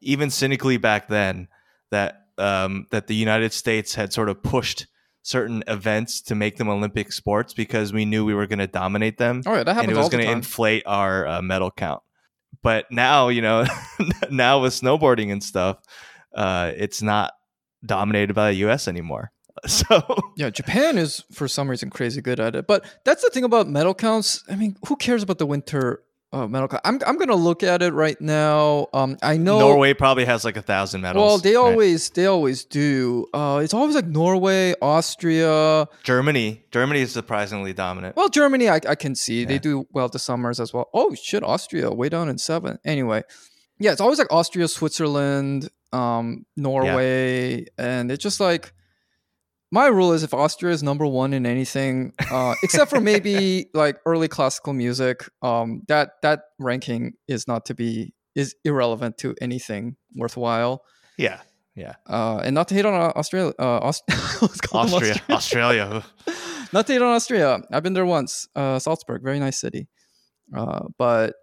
even 0.00 0.30
cynically 0.30 0.76
back 0.76 1.08
then, 1.08 1.48
that 1.90 2.26
um, 2.38 2.86
that 2.90 3.06
the 3.06 3.14
United 3.14 3.52
States 3.52 3.94
had 3.94 4.12
sort 4.12 4.28
of 4.28 4.42
pushed 4.42 4.86
certain 5.22 5.62
events 5.66 6.20
to 6.22 6.34
make 6.34 6.56
them 6.56 6.68
Olympic 6.68 7.12
sports 7.12 7.54
because 7.54 7.92
we 7.92 8.04
knew 8.04 8.24
we 8.24 8.34
were 8.34 8.46
going 8.46 8.58
to 8.58 8.66
dominate 8.66 9.18
them 9.18 9.42
Oh 9.46 9.54
yeah, 9.54 9.62
that 9.64 9.78
and 9.78 9.90
it 9.90 9.96
was 9.96 10.08
going 10.08 10.24
to 10.24 10.30
inflate 10.30 10.82
our 10.86 11.26
uh, 11.26 11.42
medal 11.42 11.70
count. 11.70 12.02
But 12.62 12.90
now, 12.90 13.28
you 13.28 13.42
know, 13.42 13.64
now 14.30 14.60
with 14.60 14.72
snowboarding 14.72 15.32
and 15.32 15.42
stuff, 15.42 15.78
uh, 16.34 16.72
it's 16.76 17.02
not 17.02 17.32
dominated 17.84 18.34
by 18.34 18.50
the 18.50 18.58
U.S. 18.58 18.88
anymore. 18.88 19.32
So 19.66 20.02
yeah, 20.36 20.50
Japan 20.50 20.98
is 20.98 21.22
for 21.30 21.46
some 21.46 21.70
reason 21.70 21.88
crazy 21.90 22.20
good 22.20 22.40
at 22.40 22.56
it. 22.56 22.66
But 22.66 22.84
that's 23.04 23.22
the 23.22 23.30
thing 23.30 23.44
about 23.44 23.68
medal 23.68 23.94
counts. 23.94 24.42
I 24.48 24.56
mean, 24.56 24.76
who 24.88 24.96
cares 24.96 25.22
about 25.22 25.38
the 25.38 25.46
winter 25.46 26.02
uh, 26.32 26.46
medal? 26.46 26.68
I'm 26.84 27.00
I'm 27.06 27.16
gonna 27.18 27.34
look 27.36 27.62
at 27.62 27.82
it 27.82 27.92
right 27.92 28.20
now. 28.20 28.88
Um, 28.92 29.16
I 29.22 29.36
know 29.36 29.58
Norway 29.58 29.94
probably 29.94 30.24
has 30.24 30.44
like 30.44 30.56
a 30.56 30.62
thousand 30.62 31.02
medals. 31.02 31.22
Well, 31.24 31.38
they 31.38 31.56
right? 31.56 31.64
always 31.64 32.10
they 32.10 32.26
always 32.26 32.64
do. 32.64 33.26
Uh, 33.34 33.60
it's 33.62 33.74
always 33.74 33.94
like 33.94 34.06
Norway, 34.06 34.74
Austria. 34.80 35.88
Germany, 36.02 36.64
Germany 36.70 37.00
is 37.00 37.12
surprisingly 37.12 37.72
dominant. 37.72 38.16
Well, 38.16 38.28
Germany, 38.28 38.68
I, 38.68 38.80
I 38.88 38.94
can 38.94 39.14
see 39.14 39.44
they 39.44 39.58
do 39.58 39.86
well 39.92 40.08
the 40.08 40.18
summers 40.18 40.60
as 40.60 40.72
well. 40.72 40.88
Oh 40.94 41.14
shit, 41.14 41.42
Austria 41.42 41.90
way 41.90 42.08
down 42.08 42.28
in 42.28 42.38
seven. 42.38 42.78
Anyway, 42.84 43.22
yeah, 43.78 43.92
it's 43.92 44.00
always 44.00 44.18
like 44.18 44.32
Austria, 44.32 44.68
Switzerland, 44.68 45.68
um, 45.92 46.46
Norway, 46.56 47.66
and 47.76 48.10
it's 48.10 48.22
just 48.22 48.40
like 48.40 48.72
my 49.72 49.86
rule 49.86 50.12
is 50.12 50.22
if 50.22 50.34
Austria 50.34 50.72
is 50.72 50.82
number 50.82 51.06
one 51.06 51.32
in 51.32 51.46
anything, 51.46 52.12
uh, 52.30 52.54
except 52.62 52.90
for 52.90 53.00
maybe 53.00 53.70
like 53.72 53.96
early 54.04 54.28
classical 54.28 54.74
music, 54.74 55.28
um, 55.40 55.82
that 55.88 56.10
that 56.22 56.42
ranking 56.58 57.14
is 57.26 57.48
not 57.48 57.64
to 57.66 57.74
be 57.74 58.12
is 58.34 58.54
irrelevant 58.64 59.16
to 59.18 59.34
anything 59.40 59.96
worthwhile. 60.14 60.84
Yeah, 61.16 61.40
yeah. 61.74 61.94
Uh, 62.06 62.42
and 62.44 62.54
not 62.54 62.68
to 62.68 62.74
hate 62.74 62.84
on 62.84 62.94
uh, 62.94 63.12
Australia, 63.16 63.54
uh, 63.58 63.78
Aust- 63.78 64.04
let's 64.42 64.60
call 64.60 64.84
them 64.84 64.94
Austria, 64.94 65.14
Australia. 65.30 65.82
Australia. 65.84 66.04
not 66.72 66.86
to 66.86 66.92
hate 66.92 67.02
on 67.02 67.14
Austria. 67.14 67.60
I've 67.72 67.82
been 67.82 67.94
there 67.94 68.06
once. 68.06 68.46
Uh, 68.54 68.78
Salzburg, 68.78 69.22
very 69.22 69.38
nice 69.40 69.58
city. 69.58 69.88
Uh, 70.54 70.84
but 70.98 71.34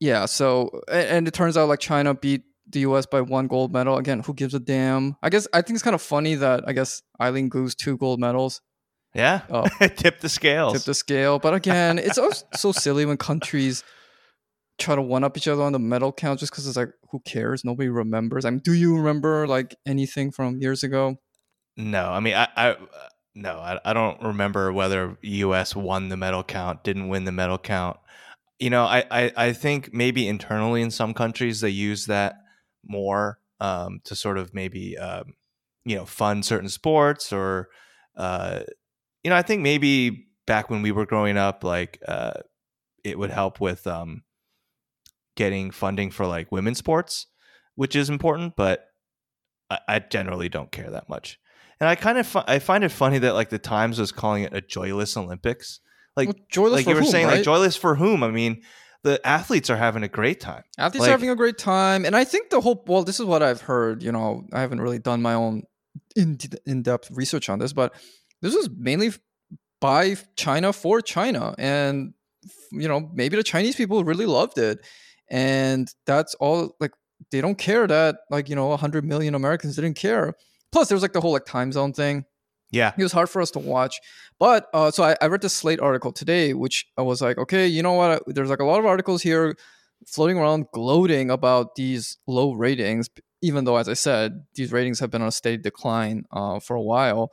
yeah, 0.00 0.26
so 0.26 0.68
and, 0.88 1.06
and 1.08 1.28
it 1.28 1.34
turns 1.34 1.56
out 1.56 1.68
like 1.68 1.78
China 1.78 2.12
beat 2.12 2.42
the 2.72 2.80
U.S. 2.80 3.06
by 3.06 3.20
one 3.20 3.46
gold 3.46 3.72
medal. 3.72 3.96
Again, 3.98 4.20
who 4.20 4.34
gives 4.34 4.54
a 4.54 4.58
damn? 4.60 5.16
I 5.22 5.28
guess 5.30 5.46
I 5.52 5.62
think 5.62 5.76
it's 5.76 5.82
kind 5.82 5.94
of 5.94 6.02
funny 6.02 6.34
that 6.36 6.64
I 6.66 6.72
guess 6.72 7.02
Eileen 7.20 7.48
Gu's 7.48 7.74
two 7.74 7.96
gold 7.96 8.18
medals 8.20 8.60
Yeah, 9.14 9.42
Oh. 9.50 9.64
tip 9.96 10.20
the 10.20 10.28
scale. 10.28 10.72
tip 10.72 10.82
the 10.82 10.94
scale. 10.94 11.38
But 11.38 11.54
again, 11.54 11.98
it's 11.98 12.16
so, 12.16 12.30
so 12.54 12.72
silly 12.72 13.04
when 13.06 13.16
countries 13.16 13.84
try 14.78 14.94
to 14.96 15.02
one 15.02 15.22
up 15.22 15.36
each 15.36 15.46
other 15.48 15.62
on 15.62 15.72
the 15.72 15.78
medal 15.78 16.12
count 16.12 16.40
just 16.40 16.50
because 16.50 16.66
it's 16.66 16.76
like 16.76 16.90
who 17.10 17.20
cares? 17.20 17.64
Nobody 17.64 17.88
remembers. 17.88 18.44
I 18.44 18.50
mean, 18.50 18.60
do 18.60 18.72
you 18.72 18.96
remember 18.96 19.46
like 19.46 19.76
anything 19.86 20.30
from 20.32 20.60
years 20.60 20.82
ago? 20.82 21.16
No, 21.76 22.06
I 22.10 22.20
mean, 22.20 22.34
I, 22.34 22.48
I 22.56 22.76
no, 23.34 23.56
I, 23.58 23.78
I 23.84 23.92
don't 23.92 24.20
remember 24.22 24.72
whether 24.72 25.16
U.S. 25.22 25.74
won 25.76 26.08
the 26.08 26.16
medal 26.16 26.42
count, 26.44 26.84
didn't 26.84 27.08
win 27.08 27.24
the 27.24 27.32
medal 27.32 27.58
count. 27.58 27.96
You 28.58 28.70
know, 28.70 28.84
I, 28.84 29.04
I, 29.10 29.32
I 29.36 29.52
think 29.54 29.92
maybe 29.92 30.28
internally 30.28 30.82
in 30.82 30.90
some 30.90 31.14
countries 31.14 31.60
they 31.62 31.70
use 31.70 32.06
that 32.06 32.36
more 32.84 33.38
um, 33.60 34.00
to 34.04 34.16
sort 34.16 34.38
of 34.38 34.54
maybe 34.54 34.98
um, 34.98 35.34
you 35.84 35.96
know 35.96 36.04
fund 36.04 36.44
certain 36.44 36.68
sports 36.68 37.32
or 37.32 37.68
uh, 38.16 38.60
you 39.22 39.30
know 39.30 39.36
I 39.36 39.42
think 39.42 39.62
maybe 39.62 40.26
back 40.46 40.70
when 40.70 40.82
we 40.82 40.92
were 40.92 41.06
growing 41.06 41.36
up, 41.36 41.64
like 41.64 42.00
uh, 42.06 42.32
it 43.04 43.18
would 43.18 43.30
help 43.30 43.60
with 43.60 43.86
um, 43.86 44.22
getting 45.36 45.70
funding 45.70 46.10
for 46.10 46.26
like 46.26 46.52
women's 46.52 46.78
sports, 46.78 47.26
which 47.74 47.96
is 47.96 48.10
important, 48.10 48.54
but 48.56 48.86
I, 49.70 49.78
I 49.88 49.98
generally 49.98 50.48
don't 50.48 50.70
care 50.70 50.90
that 50.90 51.08
much. 51.08 51.38
And 51.80 51.88
I 51.88 51.94
kind 51.94 52.18
of 52.18 52.36
I 52.46 52.58
find 52.58 52.84
it 52.84 52.90
funny 52.90 53.18
that 53.18 53.34
like 53.34 53.50
the 53.50 53.58
Times 53.58 53.98
was 53.98 54.12
calling 54.12 54.44
it 54.44 54.54
a 54.54 54.60
joyless 54.60 55.16
Olympics. 55.16 55.80
Like 56.16 56.28
Well, 56.28 56.36
joyless 56.48 56.72
like 56.80 56.86
you 56.86 56.94
were 56.94 57.00
whom, 57.00 57.10
saying, 57.10 57.26
right? 57.26 57.36
like 57.36 57.44
joyless 57.44 57.74
for 57.76 57.94
whom? 57.96 58.22
I 58.22 58.30
mean, 58.30 58.62
the 59.04 59.24
athletes 59.26 59.68
are 59.70 59.76
having 59.76 60.02
a 60.02 60.08
great 60.08 60.40
time. 60.40 60.62
Athletes 60.78 61.02
Like- 61.02 61.08
are 61.08 61.12
having 61.12 61.30
a 61.30 61.36
great 61.36 61.58
time, 61.58 62.04
and 62.04 62.14
I 62.14 62.24
think 62.24 62.50
the 62.50 62.60
whole 62.60 62.84
well, 62.86 63.02
this 63.02 63.18
is 63.18 63.26
what 63.26 63.42
I've 63.42 63.62
heard. 63.62 64.02
You 64.02 64.12
know, 64.12 64.46
I 64.52 64.60
haven't 64.60 64.80
really 64.80 64.98
done 64.98 65.22
my 65.22 65.34
own 65.34 65.64
in 66.16 66.38
in 66.66 66.82
depth 66.82 67.10
research 67.10 67.48
on 67.48 67.58
this, 67.58 67.72
but 67.72 67.94
this 68.40 68.54
was 68.54 68.70
mainly 68.70 69.10
by 69.80 70.16
China 70.36 70.72
for 70.72 71.00
China, 71.00 71.54
and 71.58 72.14
you 72.70 72.88
know, 72.88 73.10
maybe 73.12 73.36
the 73.36 73.42
Chinese 73.42 73.76
people 73.76 74.04
really 74.04 74.26
loved 74.26 74.58
it, 74.58 74.84
and 75.28 75.92
that's 76.06 76.34
all. 76.36 76.76
Like, 76.80 76.92
they 77.30 77.40
don't 77.40 77.58
care 77.58 77.86
that 77.86 78.18
like 78.30 78.48
you 78.48 78.54
know, 78.54 78.76
hundred 78.76 79.04
million 79.04 79.34
Americans 79.34 79.76
didn't 79.76 79.94
care. 79.94 80.34
Plus, 80.70 80.88
there 80.88 80.96
was 80.96 81.02
like 81.02 81.12
the 81.12 81.20
whole 81.20 81.32
like 81.32 81.44
time 81.44 81.72
zone 81.72 81.92
thing 81.92 82.24
Yeah, 82.72 82.92
it 82.98 83.02
was 83.02 83.12
hard 83.12 83.30
for 83.30 83.40
us 83.40 83.50
to 83.52 83.58
watch. 83.60 84.00
But 84.40 84.66
uh, 84.74 84.90
so 84.90 85.04
I, 85.04 85.16
I 85.20 85.26
read 85.26 85.42
the 85.42 85.48
Slate 85.48 85.78
article 85.80 86.10
today, 86.10 86.54
which 86.54 86.86
I 86.98 87.02
was 87.02 87.20
like, 87.22 87.38
okay, 87.38 87.66
you 87.66 87.82
know 87.82 87.92
what? 87.92 88.22
There's 88.26 88.50
like 88.50 88.58
a 88.60 88.64
lot 88.64 88.80
of 88.80 88.86
articles 88.86 89.22
here 89.22 89.54
floating 90.06 90.36
around 90.38 90.66
gloating 90.72 91.30
about 91.30 91.76
these 91.76 92.18
low 92.26 92.52
ratings, 92.54 93.08
even 93.40 93.64
though, 93.64 93.76
as 93.76 93.88
I 93.88 93.94
said, 93.94 94.44
these 94.54 94.72
ratings 94.72 94.98
have 95.00 95.10
been 95.10 95.22
on 95.22 95.28
a 95.28 95.32
steady 95.32 95.58
decline 95.58 96.24
uh, 96.32 96.58
for 96.58 96.74
a 96.74 96.82
while. 96.82 97.30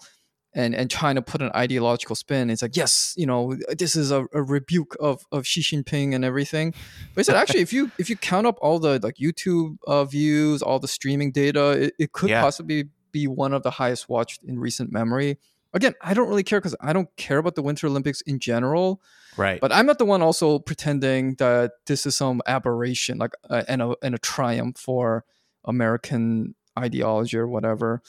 And, 0.55 0.73
and 0.73 0.89
trying 0.89 1.13
to 1.13 1.21
put 1.21 1.43
an 1.43 1.51
ideological 1.55 2.15
spin. 2.15 2.49
It's 2.49 2.63
like, 2.63 2.75
yes, 2.75 3.13
you 3.15 3.27
know, 3.27 3.55
this 3.77 3.95
is 3.95 4.09
a, 4.09 4.25
a 4.33 4.41
rebuke 4.41 4.97
of, 4.99 5.21
of 5.31 5.45
Xi 5.45 5.61
Jinping 5.61 6.15
and 6.15 6.25
everything. 6.25 6.73
But 7.13 7.21
I 7.21 7.23
said, 7.23 7.35
actually, 7.35 7.61
if 7.61 7.71
you 7.71 7.91
if 7.99 8.09
you 8.09 8.17
count 8.17 8.47
up 8.47 8.57
all 8.59 8.79
the 8.79 8.99
like 9.01 9.17
YouTube 9.17 9.77
uh, 9.85 10.05
views, 10.05 10.63
all 10.63 10.79
the 10.79 10.87
streaming 10.87 11.31
data, 11.31 11.83
it, 11.83 11.93
it 11.99 12.11
could 12.13 12.31
Yeah. 12.31 12.41
possibly 12.41 12.85
be 13.11 13.27
one 13.27 13.53
of 13.53 13.63
the 13.63 13.71
highest 13.71 14.09
watched 14.09 14.43
in 14.43 14.59
recent 14.59 14.91
memory 14.91 15.37
again, 15.73 15.93
I 16.01 16.13
don't 16.13 16.27
really 16.27 16.43
care 16.43 16.59
because 16.59 16.75
I 16.81 16.93
don't 16.93 17.15
care 17.15 17.37
about 17.37 17.53
the 17.55 17.61
Winter 17.61 17.85
Olympics 17.87 18.21
in 18.21 18.39
general. 18.39 19.01
right. 19.37 19.61
But 19.61 19.71
I'm 19.71 19.85
not 19.85 19.99
the 19.99 20.05
one 20.05 20.21
also 20.23 20.57
pretending 20.59 21.35
that 21.35 21.73
this 21.85 22.05
is 22.07 22.15
some 22.15 22.41
aberration, 22.47 23.19
like 23.19 23.33
uh, 23.49 23.63
and 23.67 23.81
a 23.81 23.95
and 24.01 24.15
a 24.15 24.17
triumph 24.17 24.77
for 24.77 25.25
American 25.65 26.55
ideology 26.77 27.37
or 27.37 27.47
whatever. 27.47 28.01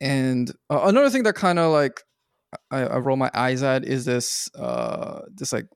And 0.00 0.50
uh, 0.70 0.80
another 0.84 1.10
thing 1.10 1.24
that 1.24 1.34
kind 1.34 1.58
of 1.58 1.70
like 1.72 2.02
I, 2.70 2.80
I 2.84 2.96
roll 2.98 3.16
my 3.16 3.30
eyes 3.34 3.62
at 3.62 3.84
is 3.84 4.04
this 4.06 4.48
uh 4.54 5.20
this 5.34 5.52
like 5.52 5.66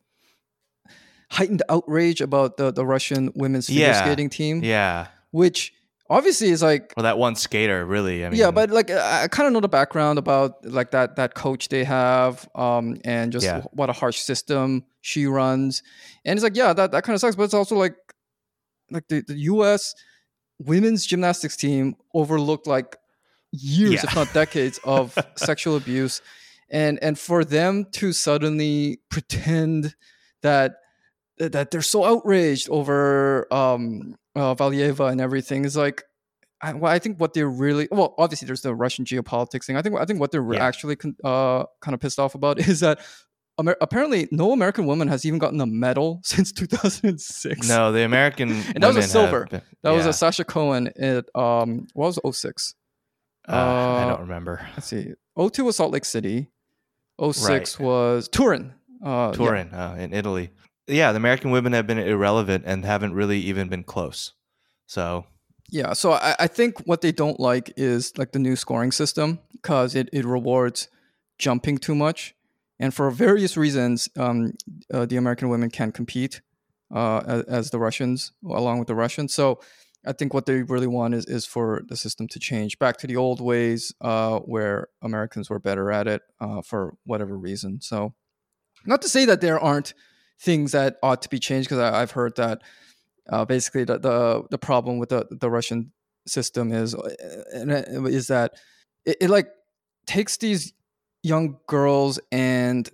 heightened 1.31 1.62
outrage 1.69 2.21
about 2.21 2.57
the 2.57 2.73
the 2.73 2.85
Russian 2.87 3.31
women's 3.35 3.66
figure 3.66 3.83
Yeah. 3.83 4.02
skating 4.04 4.31
team, 4.31 4.62
yeah, 4.64 5.09
which 5.31 5.73
obviously 6.12 6.49
is 6.50 6.62
like 6.62 6.92
or 6.97 7.02
that 7.02 7.19
one 7.19 7.35
skater. 7.35 7.85
Really, 7.85 8.25
I 8.25 8.31
mean, 8.31 8.38
yeah, 8.38 8.50
but 8.50 8.71
like 8.71 8.90
I 8.90 9.28
kind 9.28 9.47
of 9.47 9.52
know 9.52 9.61
the 9.61 9.69
background 9.69 10.19
about 10.19 10.64
like 10.64 10.90
that 10.92 11.16
that 11.16 11.35
coach 11.35 11.69
they 11.69 11.85
have, 11.85 12.49
um, 12.54 12.97
and 13.04 13.33
just 13.33 13.47
Yeah. 13.47 13.62
what 13.73 13.90
a 13.90 13.92
harsh 13.92 14.19
system 14.21 14.85
she 15.00 15.26
runs, 15.26 15.83
and 16.25 16.37
it's 16.37 16.45
like 16.45 16.57
yeah, 16.57 16.73
that 16.73 16.92
that 16.92 17.04
kind 17.04 17.14
of 17.14 17.21
sucks, 17.21 17.37
but 17.37 17.45
it's 17.45 17.54
also 17.54 17.76
like 17.76 17.97
like 18.90 19.09
the, 19.09 19.23
the 19.26 19.38
U.S. 19.52 19.95
women's 20.59 21.07
gymnastics 21.07 21.57
team 21.57 21.97
overlooked 22.14 22.66
like 22.66 22.97
years, 23.52 23.95
Yeah. 23.95 24.00
if 24.04 24.14
not 24.14 24.33
decades, 24.35 24.78
of 24.85 25.16
sexual 25.37 25.76
abuse, 25.76 26.21
and 26.71 26.99
and 27.02 27.19
for 27.19 27.45
them 27.45 27.87
to 27.92 28.12
suddenly 28.12 29.00
pretend 29.11 29.95
that 30.42 30.76
that 31.38 31.71
they're 31.71 31.83
so 31.83 32.04
outraged 32.04 32.69
over 32.71 33.47
um 33.52 34.16
uh, 34.37 34.55
Valieva 34.55 35.11
and 35.11 35.21
everything 35.21 35.65
is 35.65 35.77
like. 35.77 36.03
I, 36.65 36.75
well, 36.75 36.93
I 36.93 37.01
think 37.01 37.19
what 37.19 37.35
they're 37.35 37.51
really 37.51 37.89
well, 37.91 38.15
obviously, 38.19 38.47
there's 38.47 38.61
the 38.62 38.73
Russian 38.73 39.05
geopolitics 39.05 39.65
thing. 39.65 39.77
I 39.77 39.83
think 39.83 39.97
I 39.99 40.05
think 40.05 40.21
what 40.21 40.31
they're 40.31 40.55
Yeah. 40.55 40.65
actually 40.65 40.95
con- 40.95 41.17
uh, 41.25 41.65
kind 41.81 41.93
of 41.93 41.99
pissed 42.01 42.21
off 42.21 42.37
about 42.37 42.61
is 42.69 42.79
that 42.81 43.01
Amer- 43.59 43.77
apparently 43.81 44.29
no 44.31 44.53
American 44.53 44.87
woman 44.87 45.09
has 45.09 45.27
even 45.27 45.41
gotten 45.41 45.61
a 45.61 45.67
medal 45.67 46.21
since 46.25 46.53
2006. 46.53 47.69
No, 47.69 47.91
the 47.91 48.05
American 48.05 48.51
And 48.75 48.83
that 48.83 48.95
was 48.95 48.97
a 48.97 49.03
silver. 49.03 49.47
been- 49.51 49.61
that 49.83 49.91
was 49.91 50.07
a 50.07 50.12
Sasha 50.12 50.45
Cohen 50.45 50.87
at 50.97 51.25
um 51.35 51.89
what 51.95 52.17
was 52.25 52.37
06? 52.39 52.75
Uh, 53.49 53.53
I 53.53 53.57
uh, 54.05 54.09
don't 54.11 54.21
remember. 54.21 54.65
Let's 54.75 54.87
see. 54.87 55.15
02 55.37 55.65
was 55.65 55.75
Salt 55.75 55.93
Lake 55.93 56.05
City. 56.05 56.49
06 57.21 57.81
was 57.81 58.29
Turin. 58.29 58.73
Uh, 59.05 59.33
yeah. 59.33 59.37
Turin 59.37 59.69
uh, 59.75 59.97
in 59.99 60.12
Italy. 60.15 60.51
Yeah, 60.87 61.12
the 61.12 61.17
American 61.17 61.51
women 61.51 61.73
have 61.73 61.87
been 61.87 61.99
irrelevant 61.99 62.65
and 62.67 62.85
haven't 62.85 63.15
really 63.15 63.39
even 63.39 63.69
been 63.69 63.85
close. 63.85 64.33
So 64.87 65.27
Yeah, 65.71 65.93
so 65.93 66.12
I, 66.12 66.35
I 66.41 66.47
think 66.47 66.81
what 66.87 67.01
they 67.01 67.12
don't 67.12 67.41
like 67.41 67.73
is 67.77 68.12
like 68.19 68.33
the 68.33 68.39
new 68.39 68.57
scoring 68.57 68.93
system 68.93 69.39
because 69.53 69.95
it, 69.95 70.09
it 70.12 70.25
rewards 70.25 70.89
jumping 71.39 71.79
too 71.79 71.95
much, 71.95 72.35
and 72.79 72.93
for 72.93 73.11
various 73.11 73.57
reasons, 73.57 74.09
um, 74.19 74.55
uh, 74.93 75.07
the 75.07 75.17
American 75.17 75.49
women 75.49 75.71
can't 75.71 75.95
compete 75.95 76.41
uh, 76.95 77.23
as, 77.27 77.43
as 77.45 77.71
the 77.71 77.79
Russians, 77.79 78.33
along 78.45 78.79
with 78.79 78.89
the 78.89 78.95
Russians. 78.95 79.33
So 79.33 79.61
I 80.05 80.12
think 80.12 80.35
what 80.35 80.47
they 80.47 80.62
really 80.62 80.87
want 80.87 81.15
is 81.15 81.25
is 81.27 81.47
for 81.47 81.83
the 81.89 81.97
system 81.97 82.27
to 82.29 82.39
change 82.39 82.79
back 82.79 82.97
to 82.99 83.07
the 83.07 83.17
old 83.17 83.41
ways 83.41 83.95
uh, 84.01 84.41
where 84.41 84.89
Americans 85.01 85.49
were 85.49 85.61
better 85.61 85.93
at 85.93 86.09
it 86.09 86.23
uh, 86.41 86.61
for 86.62 86.95
whatever 87.05 87.39
reason. 87.39 87.81
So 87.81 88.15
not 88.85 89.01
to 89.03 89.09
say 89.09 89.25
that 89.27 89.41
there 89.41 89.61
aren't 89.61 89.95
things 90.43 90.73
that 90.73 90.97
ought 91.03 91.23
to 91.23 91.29
be 91.29 91.39
changed 91.39 91.69
because 91.69 91.79
I've 91.79 92.11
heard 92.11 92.35
that 92.37 92.61
uh, 93.31 93.45
basically 93.45 93.85
the, 93.85 93.99
the 93.99 94.43
the 94.51 94.59
problem 94.59 94.99
with 94.99 95.09
the 95.11 95.27
the 95.31 95.49
Russian 95.51 95.93
system 96.27 96.73
is 96.73 96.95
uh, 96.95 97.09
it- 97.55 98.15
is 98.15 98.27
that 98.27 98.55
it, 99.07 99.17
it 99.21 99.31
like 99.31 99.49
takes 100.07 100.37
these 100.39 100.73
young 101.23 101.59
girls 101.69 102.19
and 102.33 102.91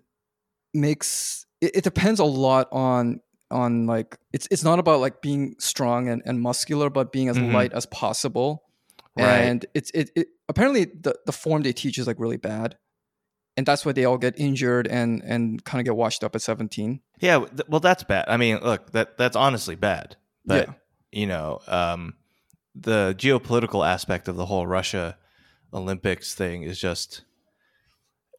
makes 0.75 1.47
it, 1.61 1.77
it 1.77 1.85
depends 1.85 2.21
a 2.21 2.25
lot 2.25 2.69
on 2.73 3.21
on 3.51 3.87
like 3.87 4.19
it's 4.33 4.47
it's 4.51 4.63
not 4.65 4.79
about 4.79 5.01
like 5.01 5.23
being 5.23 5.55
strong 5.59 6.09
and, 6.09 6.21
and 6.27 6.41
muscular 6.41 6.91
but 6.91 7.11
being 7.13 7.29
as 7.29 7.39
Mhm. 7.39 7.53
light 7.53 7.73
as 7.73 7.87
possible 7.87 8.65
Right. 9.17 9.39
and 9.41 9.67
it's 9.75 9.91
it, 9.93 10.11
it 10.15 10.29
apparently 10.49 10.85
the 10.85 11.15
the 11.25 11.33
form 11.33 11.63
they 11.63 11.73
teach 11.73 11.99
is 11.99 12.07
like 12.07 12.21
really 12.21 12.37
bad 12.37 12.77
and 13.59 13.67
that's 13.67 13.85
why 13.85 13.91
they 13.93 14.05
all 14.05 14.17
get 14.19 14.39
injured 14.39 14.87
and 14.87 15.21
and 15.25 15.65
kind 15.65 15.81
of 15.81 15.85
get 15.85 15.97
washed 15.97 16.23
up 16.25 16.35
at 16.35 16.41
17 16.41 17.01
yeah, 17.21 17.45
well, 17.67 17.81
that's 17.81 18.05
bad. 18.05 18.27
I 18.29 18.37
mean, 18.37 18.61
look, 18.63 18.93
that 18.93 19.19
that's 19.19 19.35
honestly 19.37 19.75
bad. 19.75 20.17
But 20.45 20.69
Yeah. 20.69 20.75
you 21.11 21.27
know, 21.27 21.61
um, 21.67 22.15
the 22.75 23.15
geopolitical 23.19 23.85
aspect 23.87 24.29
of 24.29 24.37
the 24.37 24.47
whole 24.47 24.67
Russia 24.69 25.17
Olympics 25.73 26.35
thing 26.35 26.63
is 26.63 26.79
just, 26.79 27.23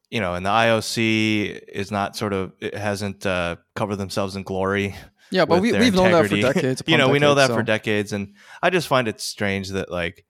you 0.10 0.22
know, 0.22 0.34
and 0.34 0.46
the 0.46 0.50
IOC 0.50 1.60
is 1.68 1.92
not 1.92 2.16
sort 2.16 2.32
of 2.32 2.54
it 2.62 2.74
hasn't 2.74 3.26
uh, 3.26 3.58
covered 3.76 3.98
themselves 3.98 4.36
in 4.38 4.44
glory. 4.44 4.96
yeah 5.32 5.46
but 5.46 5.62
we, 5.62 5.74
we've 5.74 5.94
known 5.94 6.12
that 6.12 6.28
for 6.28 6.38
decades 6.38 6.82
you 6.88 6.98
know, 6.98 7.10
we 7.10 7.20
know 7.20 7.36
that 7.36 7.48
decades, 7.48 7.58
for 7.58 7.64
decades, 7.64 8.14
and 8.14 8.34
I 8.64 8.70
just 8.70 8.88
find 8.88 9.08
it 9.08 9.20
strange 9.20 9.70
that 9.70 9.92
like 9.92 10.26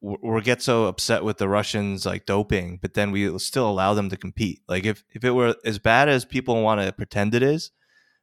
we 0.00 0.40
get 0.42 0.62
so 0.62 0.84
upset 0.86 1.24
with 1.24 1.38
the 1.38 1.48
Russians 1.48 2.06
like 2.06 2.24
doping, 2.26 2.78
but 2.80 2.94
then 2.94 3.10
we 3.10 3.36
still 3.38 3.68
allow 3.68 3.94
them 3.94 4.08
to 4.10 4.16
compete. 4.16 4.60
Like 4.68 4.84
if 4.86 5.04
if 5.12 5.24
it 5.24 5.32
were 5.32 5.54
as 5.64 5.78
bad 5.78 6.08
as 6.08 6.24
people 6.24 6.62
want 6.62 6.80
to 6.80 6.92
pretend 6.92 7.34
it 7.34 7.42
is, 7.42 7.70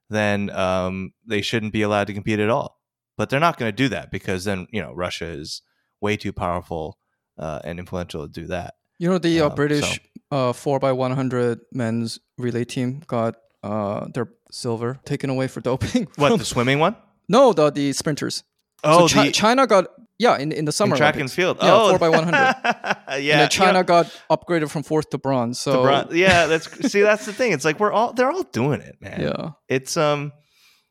then 0.09 0.49
um, 0.51 1.11
they 1.27 1.41
shouldn't 1.41 1.73
be 1.73 1.81
allowed 1.81 2.07
to 2.07 2.13
compete 2.13 2.39
at 2.39 2.49
all. 2.49 2.79
But 3.17 3.29
they're 3.29 3.39
not 3.39 3.57
going 3.57 3.71
to 3.71 3.75
do 3.75 3.89
that 3.89 4.11
because 4.11 4.43
then 4.45 4.67
you 4.71 4.81
know 4.81 4.93
Russia 4.93 5.25
is 5.25 5.61
way 6.01 6.15
too 6.17 6.31
powerful 6.33 6.97
uh, 7.37 7.59
and 7.63 7.79
influential 7.79 8.25
to 8.27 8.31
do 8.31 8.47
that. 8.47 8.75
You 8.97 9.09
know, 9.09 9.17
the 9.17 9.41
uh, 9.41 9.47
Um, 9.49 9.55
British 9.55 9.99
uh, 10.31 10.53
4x100 10.53 11.59
men's 11.73 12.19
relay 12.37 12.63
team 12.65 13.01
got 13.07 13.35
uh, 13.63 14.07
their 14.13 14.29
silver 14.51 14.99
taken 15.05 15.29
away 15.29 15.47
for 15.47 15.59
doping. 15.61 16.07
What 16.15 16.37
the 16.39 16.45
swimming 16.45 16.79
one? 16.79 16.95
no, 17.27 17.53
the, 17.53 17.71
the 17.71 17.91
sprinters. 17.93 18.43
Oh, 18.83 19.07
so 19.07 19.15
Chi- 19.15 19.25
the 19.27 19.31
China 19.31 19.65
got, 19.67 19.87
yeah, 20.17 20.37
in, 20.37 20.51
in 20.51 20.65
the 20.65 20.69
in 20.69 20.71
summer. 20.71 20.95
track 20.97 21.15
Olympics. 21.15 21.31
and 21.33 21.35
field. 21.35 21.57
Yeah, 21.61 21.73
oh, 21.73 21.97
4x100. 21.99 22.31
yeah, 22.33 22.95
and 23.07 23.23
you 23.23 23.33
know, 23.33 23.47
China 23.47 23.83
got 23.83 24.05
upgraded 24.29 24.69
from 24.69 24.83
fourth 24.83 25.09
to 25.11 25.17
bronze. 25.17 25.59
So, 25.59 25.71
The 25.73 25.81
bron- 25.81 26.07
yeah, 26.15 26.47
that's 26.47 26.91
see, 26.91 27.01
that's 27.01 27.25
the 27.25 27.33
thing. 27.33 27.51
It's 27.51 27.65
like 27.65 27.79
we're 27.79 27.91
all 27.91 28.13
they're 28.13 28.31
all 28.31 28.43
doing 28.43 28.81
it, 28.81 28.97
man. 29.01 29.21
yeah. 29.21 29.49
It's 29.67 29.97
um, 29.97 30.31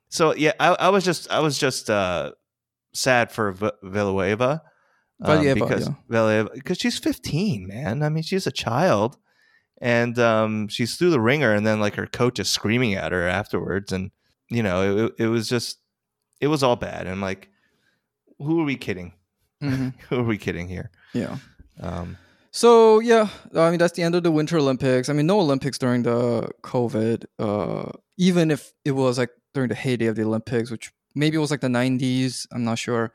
so 0.09 0.35
yeah, 0.35 0.53
I, 0.61 0.69
I 0.75 0.89
was 0.91 1.05
just 1.05 1.31
I 1.31 1.41
was 1.41 1.59
just 1.59 1.89
uh 1.91 2.33
sad 2.93 3.33
for 3.33 3.53
v- 3.53 3.71
Villanueva, 3.83 4.63
um, 5.23 5.39
Valieva, 5.39 5.55
because 5.55 5.89
yeah. 5.89 5.95
Valieva 6.11 6.53
because 6.55 6.79
she's 6.79 6.99
15, 6.99 7.67
man. 7.67 8.03
I 8.03 8.09
mean, 8.09 8.23
she's 8.23 8.47
a 8.47 8.53
child, 8.53 9.17
and 9.81 10.19
um, 10.19 10.69
she's 10.69 10.97
through 10.97 11.11
the 11.11 11.21
ringer, 11.21 11.53
and 11.53 11.67
then 11.67 11.81
like 11.81 11.95
her 11.97 12.07
coach 12.07 12.39
is 12.39 12.49
screaming 12.51 12.95
at 12.95 13.11
her 13.13 13.27
afterwards, 13.27 13.91
and 13.93 14.11
you 14.51 14.63
know, 14.63 15.07
it, 15.07 15.25
it 15.25 15.27
was 15.29 15.49
just 15.49 15.79
it 16.41 16.49
was 16.49 16.63
all 16.63 16.77
bad, 16.77 17.07
and 17.07 17.21
like, 17.21 17.49
who 18.45 18.61
are 18.61 18.65
we 18.65 18.77
kidding? 18.77 19.13
hmm 19.61 19.89
Who 20.09 20.17
are 20.21 20.23
we 20.25 20.39
kidding 20.39 20.69
here? 20.69 20.91
Yeah. 21.15 21.39
Um, 21.81 22.17
So 22.51 23.01
yeah, 23.01 23.29
I 23.55 23.71
mean 23.71 23.79
that's 23.79 23.95
the 23.95 24.03
end 24.03 24.15
of 24.15 24.23
the 24.23 24.31
Winter 24.31 24.59
Olympics. 24.59 25.09
I 25.09 25.13
mean 25.13 25.27
no 25.27 25.41
Olympics 25.41 25.79
during 25.79 26.03
the 26.05 26.49
COVID. 26.63 27.25
Uh, 27.39 27.91
even 28.17 28.51
if 28.51 28.73
it 28.85 28.93
was 28.93 29.19
like 29.19 29.31
during 29.55 29.69
the 29.69 29.75
heyday 29.75 30.07
of 30.07 30.15
the 30.17 30.23
Olympics, 30.23 30.71
which 30.71 30.93
maybe 31.15 31.37
it 31.37 31.41
was 31.41 31.51
like 31.51 31.61
the 31.63 31.69
'90s. 31.69 32.47
I'm 32.53 32.65
not 32.65 32.79
sure. 32.79 33.13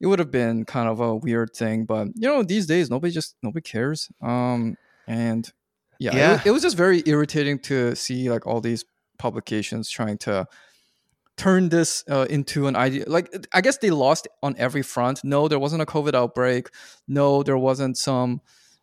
It 0.00 0.06
would 0.08 0.18
have 0.20 0.30
been 0.30 0.64
kind 0.64 0.88
of 0.88 1.00
a 1.00 1.16
weird 1.16 1.50
thing, 1.54 1.84
but 1.86 2.08
you 2.14 2.28
know 2.28 2.42
these 2.44 2.66
days 2.66 2.90
nobody 2.90 3.12
just 3.12 3.34
nobody 3.42 3.62
cares. 3.62 4.08
Um, 4.22 4.76
and 5.08 5.50
yeah, 5.98 6.14
Yeah. 6.14 6.32
was, 6.32 6.46
it 6.46 6.50
was 6.50 6.62
just 6.62 6.76
very 6.76 7.02
irritating 7.06 7.58
to 7.70 7.94
see 7.96 8.30
like 8.30 8.46
all 8.46 8.60
these 8.60 8.84
publications 9.18 9.90
trying 9.90 10.18
to 10.18 10.46
turn 11.36 11.68
this 11.68 12.04
uh, 12.10 12.26
into 12.30 12.66
an 12.66 12.76
idea. 12.76 13.04
Like 13.06 13.46
I 13.52 13.60
guess 13.60 13.78
they 13.78 13.90
lost 13.90 14.26
on 14.42 14.54
every 14.58 14.82
front. 14.82 15.22
No, 15.24 15.48
there 15.48 15.58
wasn't 15.58 15.82
a 15.82 15.86
COVID 15.86 16.14
outbreak. 16.14 16.68
No, 17.06 17.42
there 17.42 17.58
wasn't 17.58 17.96
some 17.98 18.40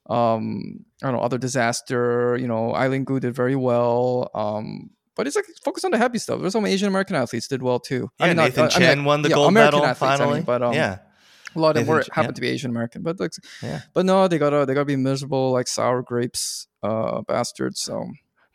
um 0.09 0.85
I 1.01 1.07
don't 1.07 1.15
know 1.15 1.21
other 1.23 1.37
disaster. 1.37 2.37
You 2.39 2.47
know, 2.47 2.75
Eileen 2.75 3.03
Gu 3.05 3.19
did 3.19 3.33
very 3.33 3.55
well. 3.55 4.29
Um, 4.33 4.89
but 5.15 5.27
it's 5.27 5.35
like 5.35 5.45
focus 5.63 5.83
on 5.83 5.91
the 5.91 5.97
happy 5.97 6.17
stuff. 6.17 6.41
There's 6.41 6.53
some 6.53 6.65
Asian 6.65 6.87
American 6.87 7.15
athletes 7.15 7.47
did 7.47 7.61
well 7.61 7.79
too. 7.79 8.09
yeah, 8.19 8.25
I 8.25 8.27
mean, 8.29 8.37
not- 8.37 8.43
Nathan 8.45 8.63
uh, 8.63 8.69
I 8.73 8.79
mean, 8.79 8.87
Chen 8.87 9.03
won 9.05 9.21
the 9.21 9.29
yeah, 9.29 9.35
gold 9.35 9.49
American 9.49 9.79
medal 9.79 9.89
athletes, 9.89 10.13
I 10.13 10.17
finally. 10.17 10.37
mean, 10.39 10.45
but 10.45 10.63
um, 10.63 10.73
yeah, 10.73 10.97
a 11.55 11.59
lot 11.59 11.77
of 11.77 11.85
them 11.85 11.87
were 11.87 12.03
happened 12.11 12.31
yeah. 12.31 12.31
to 12.31 12.41
be 12.41 12.47
Asian 12.49 12.71
American. 12.71 13.03
But 13.03 13.19
like, 13.19 13.31
Yeah. 13.61 13.81
but 13.93 14.05
no, 14.05 14.27
they 14.27 14.37
gotta 14.37 14.65
they 14.65 14.73
gotta 14.73 14.85
be 14.85 14.95
miserable 14.95 15.51
like 15.51 15.67
sour 15.67 16.01
grapes, 16.01 16.67
uh, 16.81 17.21
bastards. 17.21 17.81
So 17.81 18.05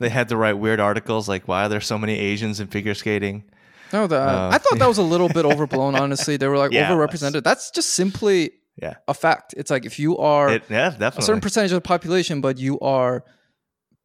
they 0.00 0.08
had 0.08 0.28
to 0.28 0.36
write 0.36 0.54
weird 0.54 0.80
articles 0.80 1.28
like 1.28 1.48
why 1.48 1.64
are 1.64 1.68
there 1.68 1.80
so 1.80 1.98
many 1.98 2.18
Asians 2.18 2.60
in 2.60 2.66
figure 2.68 2.94
skating? 2.94 3.44
No, 3.92 4.06
that 4.06 4.20
Uh, 4.20 4.50
I 4.52 4.58
thought 4.58 4.78
that 4.78 4.88
was 4.88 4.98
a 4.98 5.02
little 5.02 5.28
bit 5.28 5.44
overblown. 5.52 5.94
Honestly, 5.94 6.36
they 6.36 6.48
were 6.48 6.58
like 6.58 6.72
Yeah, 6.72 6.88
overrepresented. 6.90 7.42
That's 7.44 7.70
just 7.70 7.90
simply 7.94 8.52
Yeah. 8.80 8.94
a 9.08 9.14
fact. 9.14 9.54
It's 9.56 9.70
like 9.70 9.84
if 9.86 9.98
you 9.98 10.16
are 10.18 10.50
It, 10.54 10.62
yeah, 10.70 10.94
a 11.00 11.22
certain 11.22 11.40
percentage 11.40 11.72
of 11.72 11.76
the 11.76 11.88
population, 11.94 12.40
but 12.40 12.58
you 12.58 12.78
are 12.80 13.24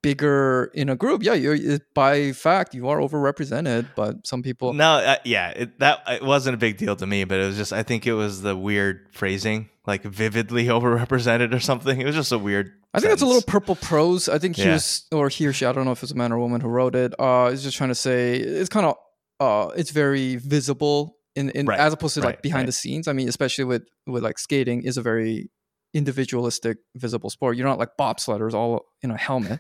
bigger 0.02 0.70
in 0.74 0.90
a 0.90 0.96
group. 0.96 1.24
Yeah, 1.24 1.34
you're 1.34 1.56
it, 1.56 1.94
by 1.94 2.32
fact 2.34 2.74
you 2.74 2.88
are 2.90 3.00
overrepresented. 3.00 3.88
But 3.96 4.28
some 4.28 4.44
people, 4.44 4.74
no, 4.74 4.96
uh, 4.96 5.16
yeah, 5.24 5.50
it, 5.50 5.80
that 5.80 6.02
it 6.08 6.24
wasn't 6.24 6.56
a 6.56 6.58
big 6.58 6.78
deal 6.78 6.96
to 6.98 7.06
me, 7.08 7.24
but 7.24 7.40
it 7.40 7.46
was 7.46 7.58
just 7.58 7.74
I 7.74 7.84
think 7.84 8.06
it 8.06 8.14
was 8.14 8.42
the 8.42 8.56
weird 8.56 9.08
phrasing, 9.12 9.70
like 9.88 10.04
vividly 10.04 10.66
overrepresented 10.78 11.54
or 11.54 11.60
something. 11.60 12.00
It 12.02 12.06
was 12.06 12.16
just 12.16 12.32
a 12.32 12.38
weird. 12.38 12.72
I 12.96 13.00
think 13.00 13.14
it's 13.14 13.24
a 13.24 13.26
little 13.26 13.42
purple 13.42 13.76
prose. 13.76 14.30
I 14.30 14.38
think 14.38 14.56
he 14.58 14.64
Yeah. 14.64 14.74
was, 14.74 15.06
or 15.12 15.28
he 15.30 15.48
or 15.48 15.54
she, 15.54 15.66
I 15.66 15.72
don't 15.72 15.86
know 15.86 15.94
if 15.94 16.04
it's 16.04 16.12
a 16.12 16.16
man 16.16 16.32
or 16.32 16.38
woman 16.38 16.62
who 16.62 16.68
wrote 16.68 16.94
it. 16.96 17.14
Uh, 17.20 17.50
is 17.52 17.64
just 17.64 17.76
trying 17.76 17.90
to 17.90 17.96
say 17.96 18.36
it's 18.38 18.70
kind 18.70 18.86
of, 18.86 18.96
uh, 19.44 19.68
it's 19.76 19.92
very 19.92 20.38
visible 20.38 21.18
in, 21.36 21.50
in 21.52 21.66
Right, 21.66 21.80
as 21.80 21.94
opposed 21.94 22.14
to 22.16 22.22
like 22.22 22.42
behind 22.42 22.62
right. 22.62 22.66
the 22.68 22.72
scenes. 22.72 23.08
I 23.08 23.14
mean, 23.14 23.28
especially 23.28 23.66
with 23.66 23.84
with 24.08 24.24
like 24.24 24.38
skating 24.38 24.84
is 24.84 24.98
a 24.98 25.02
very 25.02 25.50
individualistic, 25.94 26.78
visible 26.96 27.30
sport. 27.30 27.58
You're 27.58 27.68
not 27.68 27.80
like 27.80 27.98
bobsledders 28.00 28.54
all 28.54 28.86
in 29.02 29.12
a 29.12 29.18
helmet. 29.18 29.60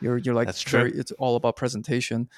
You're 0.00 0.18
you're 0.18 0.34
like 0.34 0.48
That's 0.48 0.60
true. 0.60 0.90
it's 0.94 1.12
all 1.12 1.36
about 1.36 1.56
presentation. 1.56 2.28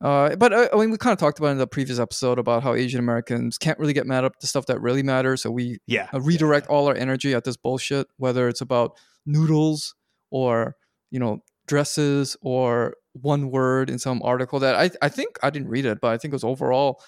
Uh, 0.00 0.34
but 0.36 0.52
uh, 0.52 0.68
I 0.72 0.76
mean, 0.76 0.90
we 0.90 0.96
kind 0.96 1.12
of 1.12 1.18
talked 1.18 1.38
about 1.38 1.48
in 1.48 1.58
the 1.58 1.66
previous 1.66 1.98
episode 1.98 2.38
about 2.38 2.62
how 2.62 2.74
Asian 2.74 3.00
Americans 3.00 3.58
can't 3.58 3.78
really 3.78 3.92
get 3.92 4.06
mad 4.06 4.24
at 4.24 4.32
the 4.40 4.46
stuff 4.46 4.64
that 4.66 4.80
really 4.80 5.02
matters. 5.02 5.42
So 5.42 5.50
we 5.50 5.78
Yeah, 5.86 6.08
uh, 6.14 6.20
redirect 6.20 6.68
all 6.68 6.86
our 6.88 6.94
energy 6.94 7.34
at 7.34 7.44
this 7.44 7.56
bullshit, 7.56 8.06
whether 8.16 8.48
it's 8.48 8.62
about 8.62 8.96
noodles 9.26 9.94
or 10.30 10.76
you 11.10 11.20
know 11.20 11.42
dresses 11.66 12.36
or 12.40 12.94
one 13.12 13.50
word 13.50 13.90
in 13.90 13.98
some 13.98 14.20
article 14.22 14.58
that 14.60 14.74
I 14.76 14.90
I 15.02 15.08
think 15.08 15.38
I 15.42 15.50
didn't 15.50 15.68
read 15.68 15.84
it, 15.86 16.00
but 16.00 16.08
I 16.12 16.18
think 16.18 16.32
it 16.32 16.36
was 16.36 16.44
overall 16.44 17.02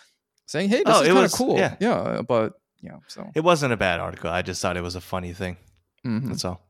saying, 0.46 0.68
"Hey, 0.70 0.82
this 0.84 0.96
Oh, 0.96 1.02
is 1.02 1.08
kind 1.12 1.24
of 1.26 1.32
cool." 1.32 1.56
yeah. 1.58 1.76
yeah, 1.80 2.22
but 2.26 2.54
yeah. 2.80 2.96
So 3.08 3.30
It 3.34 3.40
wasn't 3.44 3.72
a 3.72 3.76
bad 3.76 4.00
article. 4.00 4.30
I 4.30 4.42
just 4.42 4.60
thought 4.60 4.76
it 4.76 4.82
was 4.82 4.96
a 4.96 5.00
funny 5.00 5.32
thing. 5.32 5.56
mhm. 6.04 6.28
That's 6.28 6.44
all. 6.44 6.60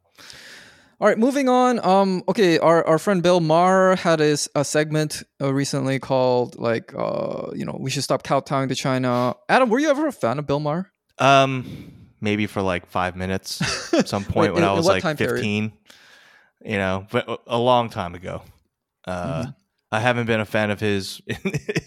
All 1.00 1.08
right, 1.08 1.18
moving 1.18 1.48
on. 1.48 1.84
Um, 1.84 2.22
okay, 2.28 2.60
our, 2.60 2.86
our 2.86 2.96
friend 2.98 3.24
Bill 3.24 3.40
Maher 3.40 3.96
had 3.96 4.20
a 4.20 4.36
segment 4.64 5.24
uh, 5.40 5.52
recently 5.52 5.98
called 5.98 6.56
like, 6.60 6.94
uh, 6.96 7.50
you 7.56 7.64
know, 7.64 7.76
we 7.80 7.90
should 7.90 8.04
stop 8.04 8.22
kowtowing 8.22 8.68
to 8.68 8.76
China. 8.76 9.34
Adam, 9.48 9.68
were 9.68 9.80
you 9.80 9.90
ever 9.90 10.06
a 10.06 10.12
fan 10.12 10.38
of 10.38 10.46
Bill 10.46 10.60
Maher? 10.60 10.92
Um, 11.18 11.92
maybe 12.20 12.46
for 12.46 12.62
like 12.62 12.86
five 12.86 13.16
minutes 13.16 13.60
at 13.92 14.06
some 14.08 14.22
point 14.34 14.52
Wait, 14.52 14.54
when 14.54 14.62
in- 14.62 14.68
I 14.68 14.74
was 14.74 14.86
like 14.86 15.02
time 15.02 15.16
period? 15.16 15.36
15, 15.38 15.72
you 16.66 16.76
know, 16.76 17.04
but 17.10 17.42
a 17.48 17.58
long 17.58 17.90
time 17.90 18.14
ago. 18.14 18.42
Uh, 19.06 19.42
Mm-hmm. 19.42 19.50
I 19.94 20.00
haven't 20.00 20.24
been 20.24 20.40
a 20.40 20.46
fan 20.46 20.70
of 20.70 20.80
his 20.80 21.20
in, 21.26 21.36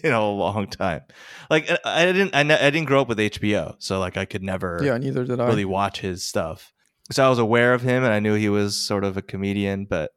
in 0.04 0.12
a 0.12 0.24
long 0.24 0.68
time. 0.68 1.02
Like 1.50 1.68
I- 1.68 1.78
I 1.84 2.04
didn't, 2.12 2.36
I, 2.36 2.40
I 2.42 2.70
didn't 2.70 2.84
grow 2.84 3.00
up 3.00 3.08
with 3.08 3.18
HBO, 3.18 3.74
so 3.80 3.98
like 3.98 4.16
I 4.16 4.24
could 4.24 4.44
never 4.44 4.78
Yeah, 4.80 4.96
neither 4.96 5.24
did 5.24 5.40
I. 5.40 5.48
really 5.48 5.64
watch 5.64 6.00
his 6.00 6.22
stuff. 6.22 6.72
So 7.10 7.26
I 7.26 7.28
was 7.28 7.40
aware 7.40 7.74
of 7.74 7.82
him, 7.82 8.04
and 8.04 8.12
I 8.12 8.20
knew 8.20 8.34
he 8.34 8.48
was 8.48 8.76
sort 8.76 9.02
of 9.02 9.16
a 9.16 9.22
comedian, 9.22 9.86
but 9.86 10.12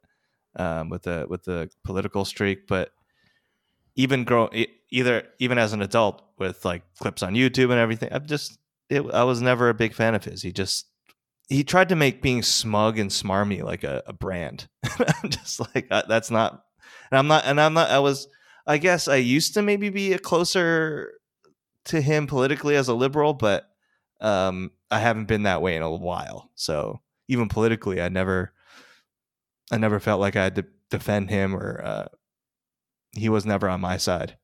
um, 0.56 0.90
with 0.90 1.02
the 1.04 1.26
with 1.28 1.44
the 1.46 1.70
political 1.84 2.26
streak. 2.26 2.68
But 2.68 2.92
even 3.96 4.24
grow 4.24 4.50
either 4.92 5.24
even 5.40 5.58
as 5.58 5.74
an 5.74 5.82
adult 5.82 6.22
with 6.38 6.64
like 6.66 6.84
clips 7.00 7.24
on 7.24 7.34
YouTube 7.34 7.66
and 7.72 7.80
everything, 7.80 8.10
I've 8.12 8.26
just 8.28 8.58
it, 8.90 9.02
I 9.14 9.24
was 9.24 9.42
never 9.42 9.70
a 9.70 9.74
big 9.74 9.94
fan 9.94 10.16
of 10.16 10.24
his. 10.26 10.42
He 10.42 10.52
just 10.52 10.86
he 11.48 11.64
tried 11.64 11.90
to 11.90 11.96
make 11.96 12.22
being 12.22 12.44
smug 12.44 13.00
and 13.00 13.10
smarmy 13.10 13.64
like 13.64 13.84
a, 13.84 14.04
a 14.06 14.14
brand. 14.14 14.68
I'm 15.24 15.30
just 15.30 15.60
like 15.60 15.88
uh, 15.92 16.04
that's 16.08 16.30
not, 16.32 16.64
and 17.12 17.20
I'm 17.20 17.28
not, 17.28 17.46
and 17.46 17.60
I'm 17.60 17.74
not. 17.74 17.90
I 17.90 18.00
was, 18.00 18.28
I 18.68 18.78
guess 18.78 19.08
I 19.08 19.18
used 19.18 19.54
to 19.56 19.62
maybe 19.62 19.90
be 19.90 20.14
a 20.14 20.20
closer 20.20 21.14
to 21.86 22.02
him 22.02 22.28
politically 22.28 22.76
as 22.76 22.88
a 22.88 22.94
liberal, 22.94 23.34
but 23.34 23.70
um, 24.22 24.72
I 24.92 25.00
haven't 25.00 25.26
been 25.26 25.44
that 25.44 25.62
way 25.62 25.76
in 25.76 25.82
a 25.82 25.92
while. 25.92 26.52
So 26.56 27.02
even 27.28 27.48
politically, 27.48 28.02
I 28.02 28.10
never, 28.10 28.54
I 29.72 29.78
never 29.78 30.00
felt 30.00 30.20
like 30.20 30.36
I 30.36 30.44
had 30.44 30.56
to 30.56 30.66
defend 30.90 31.30
him 31.30 31.56
or 31.56 31.82
uh, 31.84 32.08
he 33.14 33.30
was 33.30 33.46
never 33.46 33.70
on 33.70 33.82
my 33.82 33.98
side. 33.98 34.38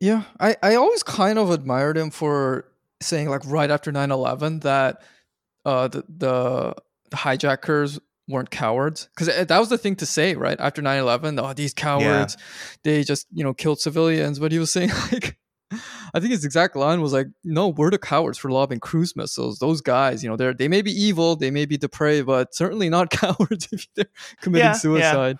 Yeah, 0.00 0.24
I, 0.38 0.56
I 0.62 0.74
always 0.76 1.02
kind 1.02 1.38
of 1.38 1.50
admired 1.50 1.96
him 1.96 2.10
for 2.10 2.66
saying 3.02 3.28
like 3.28 3.42
right 3.46 3.70
after 3.70 3.90
9-11 3.90 4.62
that 4.62 5.02
uh 5.64 5.88
the 5.88 6.04
the, 6.08 6.74
the 7.10 7.16
hijackers 7.16 7.98
weren't 8.30 8.50
cowards 8.50 9.08
because 9.14 9.28
that 9.46 9.58
was 9.58 9.68
the 9.68 9.78
thing 9.78 9.96
to 9.96 10.06
say 10.06 10.34
right 10.34 10.58
after 10.60 10.80
9-11 10.82 11.40
oh 11.42 11.52
these 11.52 11.74
cowards 11.74 12.36
they 12.84 13.02
just 13.04 13.26
you 13.32 13.42
know 13.44 13.52
killed 13.52 13.80
civilians 13.80 14.38
but 14.38 14.52
he 14.52 14.58
was 14.58 14.70
saying 14.72 14.90
like 15.12 15.36
i 16.14 16.18
think 16.20 16.32
his 16.32 16.44
exact 16.44 16.74
line 16.76 17.00
was 17.00 17.12
like 17.12 17.26
no 17.44 17.68
we're 17.68 17.90
the 17.90 17.98
cowards 17.98 18.38
for 18.38 18.50
lobbing 18.50 18.80
cruise 18.80 19.14
missiles 19.16 19.58
those 19.58 19.80
guys 19.80 20.22
you 20.22 20.28
know 20.30 20.36
they're 20.36 20.54
they 20.54 20.68
may 20.68 20.82
be 20.82 20.90
evil 20.92 21.36
they 21.36 21.50
may 21.50 21.64
be 21.66 21.76
depraved 21.76 22.26
but 22.26 22.54
certainly 22.54 22.88
not 22.88 23.10
cowards 23.24 23.68
if 23.72 23.86
they're 23.94 24.06
committing 24.40 24.64
Yeah, 24.66 24.72
yeah. 24.72 24.76
suicide 24.78 25.38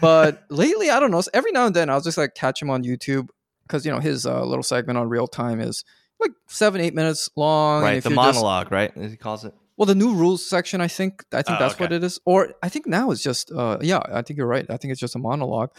but 0.00 0.44
lately 0.50 0.90
i 0.90 1.00
don't 1.00 1.10
know 1.10 1.22
every 1.32 1.52
now 1.52 1.66
and 1.66 1.74
then 1.74 1.90
i'll 1.90 2.00
just 2.00 2.18
like 2.18 2.34
catch 2.34 2.60
him 2.62 2.70
on 2.70 2.84
youtube 2.84 3.28
because 3.66 3.84
you 3.84 3.92
know 3.92 3.98
his 4.00 4.26
uh, 4.26 4.44
little 4.44 4.62
segment 4.62 4.98
on 4.98 5.08
real 5.08 5.26
time 5.26 5.60
is 5.60 5.84
like 6.20 6.30
seven 6.48 6.80
eight 6.80 6.94
minutes 6.94 7.28
long 7.36 7.82
right, 7.82 8.02
the 8.02 8.10
you're 8.10 8.16
just- 8.16 8.36
monologue, 8.36 8.70
right? 8.70 8.96
As 8.96 9.10
he 9.10 9.16
calls 9.16 9.44
it. 9.44 9.52
Well 9.76 9.86
the 9.86 9.94
new 9.94 10.14
rules 10.14 10.44
section 10.44 10.80
i 10.80 10.88
think 10.88 11.24
i 11.32 11.42
think 11.42 11.56
Oh, 11.58 11.62
that's 11.62 11.78
what 11.78 11.92
it 11.92 12.02
is. 12.04 12.18
Or 12.24 12.54
i 12.62 12.68
think 12.68 12.86
now 12.86 13.10
it's 13.10 13.22
just 13.22 13.50
uh 13.52 13.78
yeah 13.80 14.00
i 14.12 14.22
think 14.22 14.36
you're 14.38 14.46
right. 14.46 14.66
I 14.68 14.76
think 14.76 14.92
it's 14.92 15.00
just 15.00 15.16
a 15.16 15.18
monologue. 15.18 15.70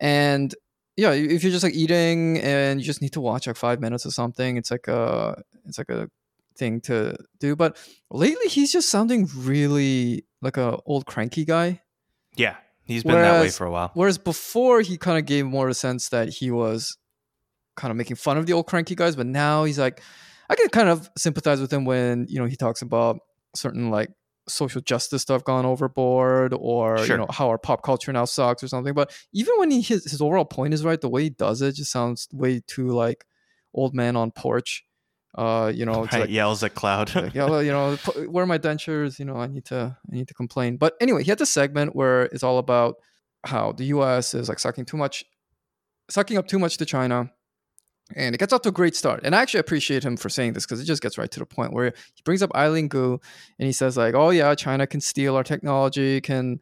And 0.00 0.54
yeah 0.96 1.12
if 1.12 1.42
you're 1.42 1.52
just 1.52 1.64
like 1.64 1.74
eating 1.74 2.38
and 2.40 2.80
you 2.80 2.86
just 2.86 3.02
need 3.02 3.12
to 3.14 3.20
watch 3.20 3.46
like 3.46 3.56
five 3.56 3.80
minutes 3.80 4.06
or 4.06 4.10
something 4.10 4.56
it's 4.56 4.70
like 4.70 4.86
a 4.88 5.42
it's 5.66 5.78
like 5.78 5.90
a 5.90 6.08
thing 6.56 6.80
to 6.82 7.16
do. 7.40 7.56
But 7.56 7.76
lately 8.10 8.48
he's 8.48 8.72
just 8.72 8.88
sounding 8.88 9.28
really 9.36 10.24
like 10.40 10.56
a 10.56 10.78
old 10.86 11.06
cranky 11.06 11.44
guy. 11.44 11.80
Yeah, 12.36 12.56
he's 12.84 13.02
been 13.02 13.14
that 13.14 13.40
way 13.40 13.50
for 13.50 13.66
a 13.66 13.70
while. 13.70 13.90
Whereas 13.94 14.18
before, 14.18 14.80
he 14.80 14.96
kind 14.96 15.18
of 15.18 15.26
gave 15.26 15.46
more 15.46 15.68
a 15.68 15.74
sense 15.74 16.08
that 16.10 16.28
he 16.28 16.50
was 16.50 16.96
kind 17.76 17.90
of 17.90 17.96
making 17.96 18.16
fun 18.16 18.38
of 18.38 18.46
the 18.46 18.52
old 18.52 18.66
cranky 18.66 18.94
guys, 18.94 19.16
but 19.16 19.26
now 19.26 19.64
he's 19.64 19.78
like, 19.78 20.00
I 20.48 20.54
can 20.54 20.68
kind 20.68 20.88
of 20.88 21.10
sympathize 21.16 21.60
with 21.60 21.72
him 21.72 21.84
when 21.84 22.26
you 22.28 22.38
know 22.38 22.46
he 22.46 22.56
talks 22.56 22.82
about 22.82 23.18
certain 23.54 23.90
like 23.90 24.10
social 24.48 24.80
justice 24.82 25.22
stuff 25.22 25.42
gone 25.44 25.64
overboard, 25.64 26.54
or 26.58 26.98
you 27.00 27.16
know 27.16 27.26
how 27.30 27.48
our 27.48 27.58
pop 27.58 27.82
culture 27.82 28.12
now 28.12 28.24
sucks 28.24 28.62
or 28.62 28.68
something. 28.68 28.94
But 28.94 29.14
even 29.32 29.54
when 29.58 29.70
he 29.70 29.80
his, 29.80 30.04
his 30.10 30.20
overall 30.20 30.44
point 30.44 30.74
is 30.74 30.84
right, 30.84 31.00
the 31.00 31.08
way 31.08 31.24
he 31.24 31.30
does 31.30 31.62
it 31.62 31.74
just 31.76 31.90
sounds 31.90 32.28
way 32.32 32.60
too 32.66 32.88
like 32.88 33.24
old 33.72 33.94
man 33.94 34.16
on 34.16 34.30
porch. 34.30 34.84
Uh, 35.36 35.72
you 35.74 35.84
know, 35.84 36.04
Right, 36.04 36.20
like 36.20 36.30
yells 36.30 36.62
at 36.62 36.76
Cloud. 36.76 37.12
like, 37.16 37.34
yeah, 37.34 37.58
you 37.60 37.72
know, 37.72 37.96
where 38.28 38.44
are 38.44 38.46
my 38.46 38.58
dentures? 38.58 39.18
You 39.18 39.24
know, 39.24 39.34
I 39.36 39.48
need 39.48 39.64
to, 39.64 39.96
I 40.08 40.14
need 40.14 40.28
to 40.28 40.34
complain. 40.34 40.76
But 40.76 40.94
anyway, 41.00 41.24
he 41.24 41.30
had 41.30 41.38
this 41.38 41.52
segment 41.52 41.96
where 41.96 42.22
it's 42.22 42.44
all 42.44 42.58
about 42.58 42.94
how 43.44 43.72
the 43.72 43.86
U.S. 43.86 44.32
is 44.34 44.48
like 44.48 44.60
sucking 44.60 44.84
too 44.84 44.96
much, 44.96 45.24
sucking 46.08 46.38
up 46.38 46.46
too 46.46 46.60
much 46.60 46.76
to 46.76 46.86
China, 46.86 47.32
and 48.14 48.34
it 48.34 48.38
gets 48.38 48.52
off 48.52 48.62
to 48.62 48.68
a 48.68 48.72
great 48.72 48.94
start. 48.94 49.20
And 49.24 49.34
I 49.34 49.40
actually 49.40 49.60
appreciate 49.60 50.04
him 50.04 50.16
for 50.16 50.28
saying 50.28 50.52
this 50.52 50.66
because 50.66 50.80
it 50.80 50.84
just 50.84 51.02
gets 51.02 51.16
right 51.16 51.30
to 51.30 51.40
the 51.40 51.46
point 51.46 51.72
where 51.72 51.94
he 52.14 52.22
brings 52.24 52.42
up 52.42 52.54
Eileen 52.54 52.88
Gu 52.88 53.18
and 53.58 53.66
he 53.66 53.72
says 53.72 53.96
like, 53.96 54.14
oh 54.14 54.30
yeah, 54.30 54.54
China 54.54 54.86
can 54.86 55.00
steal 55.00 55.36
our 55.36 55.44
technology, 55.44 56.20
can, 56.20 56.60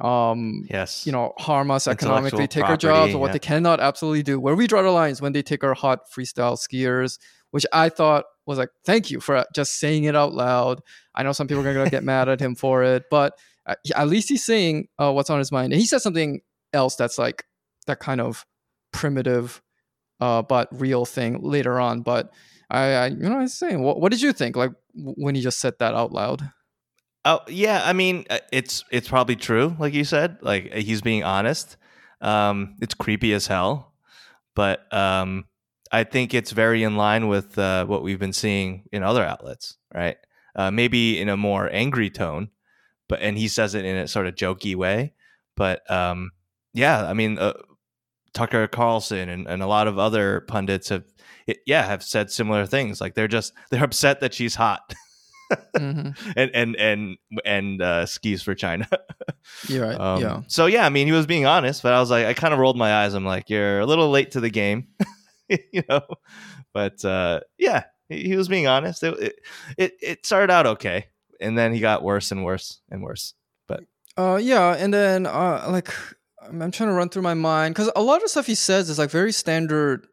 um, 0.00 0.66
yes, 0.68 1.06
you 1.06 1.12
know, 1.12 1.32
harm 1.38 1.70
us 1.70 1.86
economically, 1.86 2.48
take 2.48 2.64
our 2.64 2.76
jobs, 2.76 3.14
or 3.14 3.18
what 3.18 3.28
yeah. 3.28 3.32
they 3.34 3.38
cannot 3.38 3.78
absolutely 3.78 4.22
do. 4.22 4.40
Where 4.40 4.56
we 4.56 4.66
draw 4.66 4.82
the 4.82 4.90
lines 4.90 5.22
when 5.22 5.32
they 5.32 5.42
take 5.42 5.62
our 5.62 5.74
hot 5.74 6.00
freestyle 6.10 6.58
skiers, 6.58 7.18
which 7.52 7.66
I 7.72 7.88
thought 7.88 8.24
was 8.46 8.58
like, 8.58 8.70
thank 8.84 9.10
you 9.10 9.20
for 9.20 9.44
just 9.54 9.78
saying 9.78 10.04
it 10.04 10.16
out 10.16 10.32
loud. 10.32 10.80
I 11.14 11.22
know 11.22 11.32
some 11.32 11.46
people 11.46 11.66
are 11.66 11.74
going 11.74 11.86
to 11.86 11.90
get 11.90 12.02
mad 12.02 12.28
at 12.28 12.40
him 12.40 12.56
for 12.56 12.82
it, 12.82 13.04
but 13.10 13.34
uh, 13.66 13.74
at 13.94 14.08
least 14.08 14.28
he's 14.28 14.44
saying 14.44 14.88
uh, 14.98 15.12
what's 15.12 15.30
on 15.30 15.38
his 15.38 15.52
mind. 15.52 15.72
And 15.72 15.80
he 15.80 15.86
says 15.86 16.02
something 16.02 16.40
else 16.72 16.96
that's 16.96 17.18
like 17.18 17.44
that 17.86 18.00
kind 18.00 18.20
of 18.20 18.44
primitive, 18.92 19.62
uh, 20.22 20.40
but 20.40 20.68
real 20.70 21.04
thing 21.04 21.42
later 21.42 21.80
on. 21.80 22.02
But 22.02 22.32
I, 22.70 22.92
I 22.92 23.06
you 23.08 23.16
know, 23.16 23.30
what 23.30 23.38
I 23.38 23.42
was 23.42 23.54
saying, 23.54 23.82
what, 23.82 24.00
what 24.00 24.12
did 24.12 24.22
you 24.22 24.32
think? 24.32 24.54
Like 24.54 24.70
when 24.94 25.34
he 25.34 25.40
just 25.40 25.58
said 25.58 25.74
that 25.80 25.94
out 25.94 26.12
loud? 26.12 26.48
Oh 27.24 27.40
yeah, 27.48 27.82
I 27.84 27.92
mean 27.92 28.24
uh, 28.30 28.38
it's 28.52 28.84
it's 28.92 29.08
probably 29.08 29.34
true, 29.34 29.76
like 29.80 29.94
you 29.94 30.04
said. 30.04 30.38
Like 30.40 30.70
uh, 30.72 30.78
he's 30.78 31.02
being 31.02 31.24
honest. 31.24 31.76
Um, 32.20 32.76
it's 32.80 32.94
creepy 32.94 33.32
as 33.32 33.48
hell, 33.48 33.94
but 34.54 34.92
um, 34.94 35.46
I 35.90 36.04
think 36.04 36.34
it's 36.34 36.52
very 36.52 36.84
in 36.84 36.96
line 36.96 37.26
with 37.26 37.58
uh, 37.58 37.84
what 37.86 38.04
we've 38.04 38.20
been 38.20 38.32
seeing 38.32 38.84
in 38.92 39.02
other 39.02 39.24
outlets, 39.24 39.76
right? 39.92 40.16
Uh, 40.54 40.70
maybe 40.70 41.20
in 41.20 41.28
a 41.28 41.36
more 41.36 41.68
angry 41.72 42.10
tone, 42.10 42.50
but 43.08 43.20
and 43.22 43.36
he 43.36 43.48
says 43.48 43.74
it 43.74 43.84
in 43.84 43.96
a 43.96 44.06
sort 44.06 44.28
of 44.28 44.36
jokey 44.36 44.76
way. 44.76 45.14
But 45.56 45.88
um, 45.90 46.30
yeah, 46.74 47.06
I 47.06 47.12
mean 47.12 47.38
uh, 47.38 47.54
Tucker 48.34 48.66
Carlson 48.66 49.28
and, 49.28 49.46
and 49.46 49.62
a 49.62 49.66
lot 49.66 49.86
of 49.88 49.98
other 49.98 50.40
pundits 50.42 50.88
have, 50.88 51.04
it, 51.46 51.58
yeah, 51.66 51.84
have 51.84 52.02
said 52.02 52.30
similar 52.30 52.66
things. 52.66 53.00
Like 53.00 53.14
they're 53.14 53.28
just 53.28 53.52
they're 53.70 53.84
upset 53.84 54.20
that 54.20 54.34
she's 54.34 54.54
hot. 54.54 54.94
Mhm. 55.76 56.16
and 56.36 56.50
and 56.54 56.76
and 56.76 57.16
and 57.44 57.82
uh, 57.82 58.06
skis 58.06 58.42
for 58.42 58.54
China. 58.54 58.88
You're 59.68 59.86
right. 59.86 60.00
Um, 60.00 60.22
yeah. 60.22 60.40
So 60.48 60.66
yeah, 60.66 60.86
I 60.86 60.88
mean, 60.88 61.06
he 61.06 61.12
was 61.12 61.26
being 61.26 61.46
honest, 61.46 61.82
but 61.82 61.92
I 61.92 62.00
was 62.00 62.10
like, 62.10 62.26
I 62.26 62.32
kind 62.34 62.54
of 62.54 62.60
rolled 62.60 62.78
my 62.78 63.02
eyes. 63.04 63.14
I'm 63.14 63.24
like, 63.26 63.50
you're 63.50 63.80
a 63.80 63.86
little 63.86 64.08
late 64.10 64.30
to 64.32 64.40
the 64.40 64.50
game, 64.50 64.88
you 65.48 65.82
know. 65.88 66.02
But 66.72 67.04
uh, 67.04 67.40
yeah, 67.58 67.84
he, 68.08 68.22
he 68.24 68.36
was 68.36 68.48
being 68.48 68.66
honest. 68.66 69.02
It, 69.02 69.18
it 69.20 69.34
it 69.76 69.92
it 70.00 70.26
started 70.26 70.50
out 70.50 70.66
okay, 70.66 71.08
and 71.38 71.58
then 71.58 71.74
he 71.74 71.80
got 71.80 72.02
worse 72.02 72.30
and 72.32 72.44
worse 72.44 72.80
and 72.90 73.02
worse. 73.02 73.34
Uh, 74.14 74.38
yeah, 74.42 74.74
and 74.78 74.92
then 74.92 75.24
uh, 75.24 75.66
like 75.70 75.88
I'm, 76.48 76.70
trying 76.70 76.88
to 76.88 76.94
run 76.94 77.08
through 77.08 77.22
my 77.22 77.34
mind 77.34 77.74
because 77.74 77.90
a 77.96 78.02
lot 78.02 78.22
of 78.22 78.28
stuff 78.30 78.46
he 78.46 78.54
says 78.54 78.88
is 78.90 78.98
like 78.98 79.10
very 79.10 79.32
standard, 79.32 80.06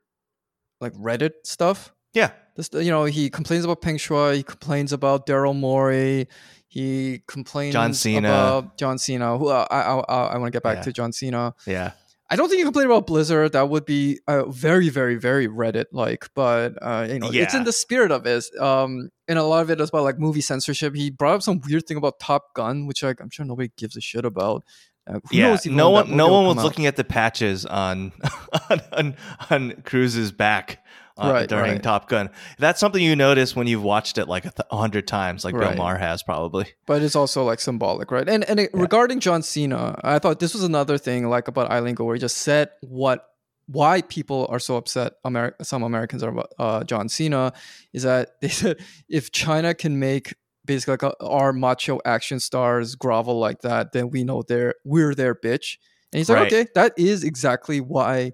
like 0.81 0.93
Reddit 0.93 1.31
stuff. 1.43 1.93
Yeah, 2.13 2.31
This, 2.55 2.69
you 2.73 2.89
know, 2.89 3.05
he 3.05 3.29
complains 3.29 3.63
about 3.65 3.81
Peng 3.81 3.97
Shuai. 3.97 4.35
He 4.37 4.43
complains 4.43 4.91
about 4.93 5.27
Daryl 5.27 5.55
Morey. 5.55 6.27
He 6.67 7.21
complains 7.27 7.73
John 7.73 7.93
Cena. 7.93 8.27
about 8.29 8.77
John 8.77 8.97
Cena. 8.97 9.37
Who 9.37 9.47
uh, 9.49 9.67
I 9.69 9.81
I, 9.81 9.99
I, 9.99 10.27
I 10.33 10.37
want 10.37 10.51
to 10.51 10.55
get 10.55 10.63
back 10.63 10.77
Yeah. 10.77 10.83
to 10.83 10.93
John 10.93 11.11
Cena. 11.11 11.53
yeah, 11.67 11.91
I 12.31 12.35
don't 12.35 12.47
think 12.47 12.59
you 12.59 12.65
complain 12.65 12.85
about 12.85 13.07
Blizzard. 13.07 13.53
That 13.53 13.69
would 13.69 13.85
be 13.85 14.19
uh, 14.27 14.45
very, 14.49 14.89
very, 14.89 15.15
very 15.15 15.47
Reddit 15.47 15.85
like. 15.91 16.27
But 16.35 16.73
uh, 16.81 17.07
you 17.09 17.19
know, 17.19 17.29
it's 17.31 17.55
in 17.55 17.63
the 17.63 17.73
spirit 17.73 18.11
of 18.11 18.25
it. 18.27 18.45
Um, 18.59 19.09
and 19.27 19.39
a 19.39 19.43
lot 19.43 19.61
of 19.61 19.71
it 19.71 19.81
is 19.81 19.89
about 19.89 20.03
like 20.03 20.19
movie 20.19 20.41
censorship. 20.41 20.95
He 20.95 21.09
brought 21.09 21.35
up 21.35 21.41
some 21.41 21.59
weird 21.67 21.87
thing 21.87 21.97
about 21.97 22.19
Top 22.19 22.53
Gun, 22.53 22.85
which 22.85 23.01
like 23.01 23.19
I'm 23.19 23.31
sure 23.31 23.45
nobody 23.45 23.71
gives 23.77 23.97
a 23.97 24.01
shit 24.01 24.25
about. 24.25 24.63
Uh, 25.07 25.19
yeah. 25.31 25.47
knows 25.47 25.65
No 25.65 25.89
one, 25.89 26.15
no 26.15 26.31
one 26.31 26.45
was 26.45 26.57
out. 26.57 26.63
looking 26.63 26.85
at 26.85 26.95
the 26.95 27.03
patches 27.03 27.65
on 27.65 28.11
on 28.69 28.81
on, 28.91 29.15
on 29.49 29.71
Cruise's 29.83 30.31
back. 30.31 30.83
Uh, 31.19 31.31
Right, 31.31 31.49
during 31.49 31.71
right. 31.73 31.83
Top 31.83 32.07
Gun, 32.09 32.29
that's 32.57 32.79
something 32.79 33.03
you 33.03 33.15
notice 33.15 33.55
when 33.55 33.67
you've 33.67 33.83
watched 33.83 34.17
it 34.17 34.27
like 34.27 34.45
a, 34.45 34.51
th- 34.51 34.67
hundred 34.71 35.07
times, 35.07 35.43
like 35.45 35.53
Right. 35.55 35.69
Bill 35.69 35.77
Maher 35.77 35.97
has 35.97 36.23
probably. 36.23 36.67
but 36.85 37.01
it's 37.01 37.15
also 37.15 37.43
like 37.43 37.59
symbolic, 37.59 38.11
right? 38.11 38.27
And 38.27 38.43
and 38.45 38.59
it, 38.59 38.71
Yeah. 38.73 38.81
regarding 38.81 39.19
John 39.19 39.41
Cena, 39.43 39.99
I 40.03 40.19
thought 40.19 40.39
this 40.39 40.53
was 40.53 40.63
another 40.63 40.97
thing 40.97 41.29
like 41.29 41.47
about 41.47 41.69
Eileen 41.71 41.95
where 41.95 42.15
he 42.15 42.19
just 42.19 42.37
said 42.37 42.69
what 42.81 43.25
why 43.67 44.01
people 44.01 44.47
are 44.49 44.57
so 44.59 44.77
upset. 44.77 45.13
Ameri- 45.25 45.53
some 45.61 45.83
Americans 45.83 46.23
are 46.23 46.29
about 46.29 46.51
uh, 46.57 46.83
John 46.83 47.07
Cena 47.09 47.53
is 47.93 48.03
that 48.03 48.29
they 48.41 48.47
said 48.49 48.77
if 49.07 49.31
China 49.31 49.73
can 49.75 49.99
make 49.99 50.33
basically 50.65 50.93
like 50.93 51.03
a, 51.03 51.13
our 51.23 51.53
macho 51.53 51.99
action 52.05 52.39
stars 52.39 52.95
grovel 52.95 53.39
like 53.39 53.61
that, 53.61 53.91
then 53.91 54.09
we 54.09 54.23
know 54.23 54.41
they're 54.41 54.75
we're 54.85 55.13
their 55.15 55.35
bitch. 55.35 55.77
And 56.11 56.17
he's 56.17 56.29
like, 56.29 56.47
okay, 56.47 56.65
that 56.73 56.93
is 56.97 57.23
exactly 57.23 57.79
why 57.81 58.31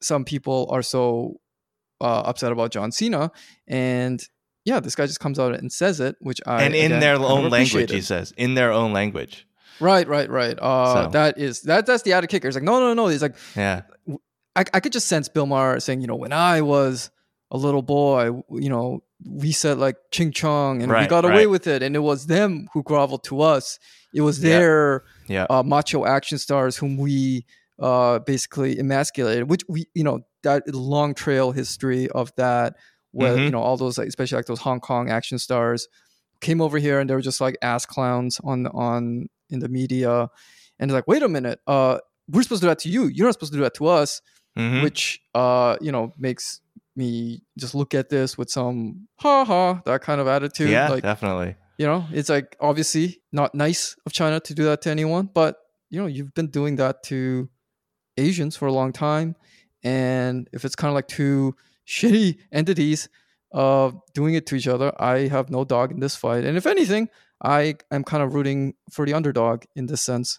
some 0.00 0.24
people 0.24 0.66
are 0.70 0.82
so 0.82 1.40
uh, 2.02 2.22
upset 2.26 2.52
about 2.52 2.70
John 2.72 2.92
Cena. 2.92 3.30
And 3.66 4.22
yeah, 4.64 4.80
this 4.80 4.94
guy 4.94 5.06
just 5.06 5.20
comes 5.20 5.38
out 5.38 5.54
and 5.54 5.72
says 5.72 6.00
it, 6.00 6.16
which 6.20 6.40
I 6.46 6.62
and 6.64 6.74
in 6.74 6.86
again, 6.86 7.00
their 7.00 7.16
own 7.16 7.48
language, 7.50 7.90
he 7.90 8.00
says, 8.00 8.32
in 8.36 8.54
their 8.54 8.72
own 8.72 8.92
language. 8.92 9.46
Right, 9.80 10.06
right, 10.06 10.28
right. 10.30 10.58
Uh, 10.60 11.04
So- 11.04 11.10
That 11.10 11.38
is 11.38 11.62
that. 11.62 11.86
That's 11.86 12.02
the 12.02 12.12
added 12.12 12.28
kicker. 12.28 12.46
It's 12.48 12.56
like 12.56 12.62
no, 12.64 12.78
no, 12.80 12.94
no. 12.94 13.08
He's 13.08 13.22
like 13.22 13.34
Yeah. 13.56 13.82
I, 14.54 14.64
I 14.74 14.80
could 14.80 14.92
just 14.92 15.08
sense 15.08 15.28
Bill 15.28 15.46
Maher 15.46 15.80
saying, 15.80 16.02
you 16.02 16.06
know, 16.06 16.14
when 16.16 16.32
I 16.32 16.60
was 16.60 17.10
a 17.50 17.56
little 17.56 17.82
boy, 17.82 18.42
you 18.50 18.68
know, 18.68 19.02
we 19.24 19.50
said 19.52 19.78
like 19.78 19.96
ching 20.10 20.30
chong 20.32 20.82
and 20.82 20.92
we 20.92 21.06
got 21.06 21.24
away 21.24 21.46
right. 21.46 21.50
with 21.50 21.66
it, 21.66 21.82
and 21.82 21.96
it 21.96 22.00
was 22.00 22.26
them 22.26 22.68
who 22.74 22.82
groveled 22.82 23.24
to 23.24 23.40
us. 23.40 23.78
It 24.14 24.20
was 24.20 24.42
Yeah. 24.42 24.50
their 24.50 25.04
Yeah. 25.26 25.46
uh, 25.48 25.62
macho 25.62 26.04
action 26.04 26.38
stars 26.38 26.76
whom 26.76 26.96
we 26.98 27.46
uh, 27.78 28.18
basically 28.20 28.78
emasculated, 28.78 29.48
which 29.48 29.64
we, 29.68 29.86
you 29.94 30.04
know, 30.04 30.20
that 30.42 30.62
long 30.74 31.14
trail 31.14 31.52
history 31.52 32.08
of 32.10 32.32
that, 32.36 32.74
where 33.12 33.36
you 33.36 33.48
Mhm. 33.48 33.52
know 33.52 33.60
all 33.62 33.76
those, 33.76 33.98
especially 33.98 34.36
like 34.36 34.46
those 34.46 34.60
Hong 34.60 34.80
Kong 34.80 35.10
action 35.10 35.38
stars, 35.38 35.88
came 36.40 36.60
over 36.60 36.78
here 36.78 36.98
and 37.00 37.08
they 37.08 37.14
were 37.14 37.20
just 37.22 37.40
like 37.40 37.56
ass 37.62 37.86
clowns 37.86 38.40
on 38.44 38.66
on 38.68 39.28
in 39.50 39.58
the 39.60 39.68
media, 39.68 40.28
and 40.78 40.90
they're 40.90 40.98
like, 40.98 41.06
wait 41.08 41.22
a 41.22 41.28
minute, 41.28 41.60
uh, 41.66 41.98
we're 42.28 42.42
supposed 42.42 42.62
to 42.62 42.66
do 42.66 42.70
that 42.70 42.78
to 42.80 42.88
you. 42.88 43.06
You're 43.06 43.26
not 43.26 43.34
supposed 43.34 43.52
to 43.52 43.58
do 43.58 43.62
that 43.64 43.74
to 43.74 43.86
us 43.86 44.20
Mhm. 44.58 44.82
which 44.82 45.18
uh 45.34 45.76
you 45.80 45.90
know 45.90 46.12
makes 46.18 46.60
me 46.94 47.40
just 47.58 47.74
look 47.74 47.94
at 47.94 48.10
this 48.10 48.36
with 48.36 48.50
some 48.50 49.08
ha 49.16 49.44
ha 49.46 49.80
that 49.86 50.02
kind 50.02 50.20
of 50.20 50.26
attitude 50.28 50.68
yeah, 50.68 50.88
like 50.90 51.02
definitely. 51.02 51.56
you 51.78 51.86
know 51.86 52.04
it's 52.12 52.28
like 52.28 52.54
obviously 52.60 53.22
not 53.32 53.54
nice 53.54 53.96
of 54.04 54.12
china 54.12 54.38
to 54.40 54.52
do 54.52 54.64
that 54.64 54.82
to 54.82 54.90
anyone 54.90 55.26
but 55.32 55.56
you 55.88 55.98
know 55.98 56.06
you've 56.06 56.34
been 56.34 56.48
doing 56.48 56.76
that 56.76 57.02
to 57.02 57.48
asians 58.18 58.54
for 58.56 58.66
a 58.68 58.72
long 58.72 58.92
time 58.92 59.34
and 59.84 60.48
if 60.52 60.64
it's 60.64 60.76
kind 60.76 60.88
of 60.90 60.94
like 60.94 61.08
two 61.08 61.54
shitty 61.86 62.38
entities 62.52 63.08
uh 63.52 63.90
doing 64.14 64.34
it 64.34 64.46
to 64.46 64.54
each 64.54 64.68
other 64.68 64.92
i 65.00 65.26
have 65.28 65.50
no 65.50 65.64
dog 65.64 65.90
in 65.92 66.00
this 66.00 66.16
fight 66.16 66.44
and 66.44 66.56
if 66.56 66.66
anything 66.66 67.08
i 67.42 67.74
am 67.90 68.02
kind 68.04 68.22
of 68.22 68.34
rooting 68.34 68.74
for 68.90 69.04
the 69.04 69.12
underdog 69.14 69.64
in 69.76 69.86
this 69.86 70.02
sense 70.02 70.38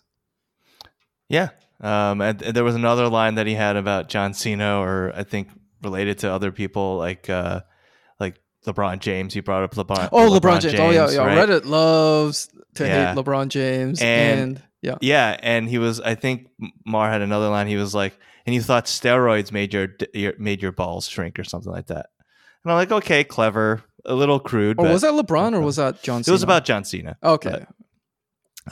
Yeah. 1.29 1.49
Um, 1.81 2.21
and, 2.21 2.41
and 2.41 2.55
there 2.55 2.63
was 2.63 2.75
another 2.75 3.07
line 3.09 3.35
that 3.35 3.47
he 3.47 3.55
had 3.55 3.75
about 3.75 4.07
John 4.07 4.33
Cena, 4.33 4.79
or 4.79 5.11
I 5.15 5.23
think 5.23 5.49
related 5.81 6.19
to 6.19 6.31
other 6.31 6.51
people 6.51 6.97
like 6.97 7.29
uh, 7.29 7.61
like 8.19 8.39
LeBron 8.65 8.99
James. 8.99 9.33
He 9.33 9.41
brought 9.41 9.63
up 9.63 9.73
LeBron. 9.75 10.09
oh 10.13 10.29
lebron, 10.39 10.61
james. 10.61 10.79
oh 10.79 10.91
yeah 10.91 11.09
yeah 11.09 11.25
right? 11.25 11.49
reddit 11.49 11.65
loves 11.65 12.47
to 12.75 12.85
Yeah. 12.85 13.13
hate 13.13 13.17
lebron 13.21 13.49
james 13.49 14.01
And- 14.01 14.39
and 14.57 14.63
yeah 14.83 14.95
Yeah, 15.01 15.37
and 15.41 15.67
he 15.67 15.79
was. 15.79 15.99
I 15.99 16.13
think 16.13 16.49
Maher 16.85 17.09
had 17.09 17.21
another 17.21 17.49
line. 17.49 17.67
He 17.67 17.77
was 17.77 17.95
like, 17.95 18.17
and 18.45 18.53
you 18.53 18.61
thought 18.61 18.85
steroids 18.85 19.51
made 19.51 19.73
your, 19.73 19.87
your 20.13 20.33
made 20.37 20.61
your 20.61 20.71
balls 20.71 21.07
shrink 21.07 21.39
or 21.39 21.43
something 21.43 21.71
like 21.71 21.87
that. 21.87 22.09
And 22.63 22.71
I'm 22.71 22.77
like, 22.77 22.91
okay, 22.91 23.23
clever, 23.23 23.83
a 24.05 24.13
little 24.13 24.39
crude. 24.39 24.79
Or 24.79 24.85
but 24.85 24.93
was 24.93 25.01
that 25.01 25.13
LeBron 25.13 25.53
or 25.53 25.61
was 25.65 25.77
that 25.77 26.03
John 26.03 26.21
It 26.21 26.27
was 26.27 26.43
about 26.43 26.65
John 26.65 26.83
Cena. 26.83 27.17
Okay. 27.23 27.65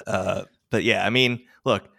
Uh, 0.07 0.43
but 0.69 0.83
yeah, 0.83 1.05
I 1.05 1.09
mean, 1.09 1.41
look, 1.65 1.89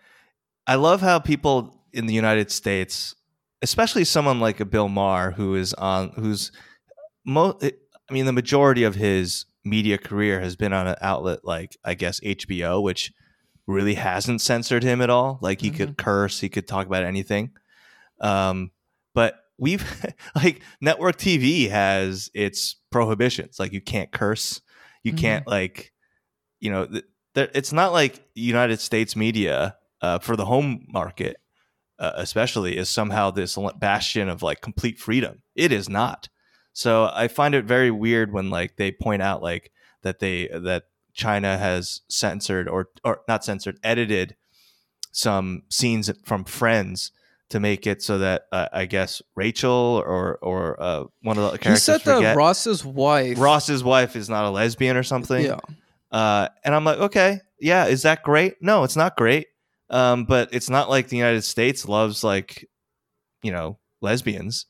I 0.66 0.76
love 0.76 1.00
how 1.00 1.18
people 1.18 1.82
in 1.92 2.06
the 2.06 2.14
United 2.14 2.50
States, 2.50 3.14
especially 3.60 4.04
someone 4.04 4.40
like 4.40 4.60
a 4.60 4.64
Bill 4.64 4.88
Maher, 4.88 5.32
who 5.32 5.54
is 5.54 5.74
on, 5.74 6.10
who's, 6.10 6.52
mo- 7.26 7.58
I 7.62 8.12
mean, 8.12 8.24
the 8.24 8.32
majority 8.32 8.84
of 8.84 8.94
his 8.94 9.44
media 9.64 9.98
career 9.98 10.40
has 10.40 10.56
been 10.56 10.72
on 10.72 10.86
an 10.86 10.96
outlet 11.00 11.40
like, 11.44 11.76
I 11.84 11.94
guess, 11.94 12.20
HBO, 12.20 12.82
which 12.82 13.12
really 13.66 13.94
hasn't 13.94 14.40
censored 14.40 14.82
him 14.82 15.00
at 15.00 15.10
all. 15.10 15.38
Like 15.40 15.60
he 15.60 15.70
could 15.70 15.96
curse, 15.96 16.40
he 16.40 16.48
could 16.48 16.66
talk 16.66 16.86
about 16.86 17.04
anything. 17.04 17.52
Um, 18.20 18.70
but 19.14 19.34
we've 19.58 19.84
like 20.34 20.62
network 20.80 21.16
TV 21.16 21.70
has 21.70 22.30
its 22.34 22.76
prohibitions. 22.90 23.58
Like 23.60 23.72
you 23.72 23.80
can't 23.80 24.10
curse, 24.12 24.60
you 25.02 25.12
Mhm. 25.12 25.18
can't 25.18 25.46
like, 25.46 25.92
you 26.60 26.70
know, 26.70 26.86
th- 26.86 27.04
there, 27.34 27.50
it's 27.54 27.72
not 27.72 27.92
like 27.92 28.24
United 28.34 28.80
States 28.80 29.16
media 29.16 29.76
uh, 30.00 30.18
for 30.18 30.36
the 30.36 30.44
home 30.44 30.86
market, 30.88 31.36
uh, 31.98 32.12
especially, 32.16 32.76
is 32.76 32.90
somehow 32.90 33.30
this 33.30 33.56
bastion 33.78 34.28
of 34.28 34.42
like 34.42 34.60
complete 34.60 34.98
freedom. 34.98 35.42
It 35.54 35.70
is 35.72 35.88
not. 35.88 36.28
So 36.72 37.10
I 37.12 37.28
find 37.28 37.54
it 37.54 37.64
very 37.64 37.90
weird 37.90 38.32
when 38.32 38.50
like 38.50 38.76
they 38.76 38.90
point 38.92 39.22
out 39.22 39.42
like 39.42 39.70
that 40.02 40.18
they 40.18 40.48
that 40.48 40.84
China 41.12 41.58
has 41.58 42.00
censored 42.08 42.68
or 42.68 42.88
or 43.04 43.20
not 43.28 43.44
censored, 43.44 43.78
edited 43.82 44.36
some 45.12 45.62
scenes 45.68 46.10
from 46.24 46.44
Friends 46.44 47.12
to 47.50 47.60
make 47.60 47.86
it 47.86 48.02
so 48.02 48.18
that 48.18 48.46
uh, 48.50 48.68
I 48.72 48.86
guess 48.86 49.20
Rachel 49.36 50.02
or 50.06 50.38
or 50.42 50.82
uh, 50.82 51.04
one 51.22 51.36
of 51.38 51.44
the 51.44 51.52
He 51.52 51.58
characters 51.58 51.82
said 51.82 52.00
that 52.02 52.36
Ross's 52.36 52.84
wife. 52.84 53.38
Ross's 53.38 53.84
wife 53.84 54.16
is 54.16 54.28
not 54.28 54.46
a 54.46 54.50
lesbian 54.50 54.96
or 54.96 55.02
something. 55.02 55.44
Yeah. 55.44 55.60
Uh, 56.10 56.48
and 56.64 56.74
I'm 56.74 56.84
like, 56.84 56.98
okay, 56.98 57.40
yeah, 57.60 57.86
is 57.86 58.02
that 58.02 58.22
great? 58.22 58.56
No, 58.60 58.84
it's 58.84 58.96
not 58.96 59.16
great. 59.16 59.46
Um, 59.90 60.24
but 60.24 60.48
it's 60.52 60.70
not 60.70 60.88
like 60.88 61.08
the 61.08 61.16
United 61.16 61.42
States 61.42 61.86
loves 61.86 62.24
like, 62.24 62.68
you 63.42 63.52
know, 63.52 63.78
lesbians. 64.00 64.66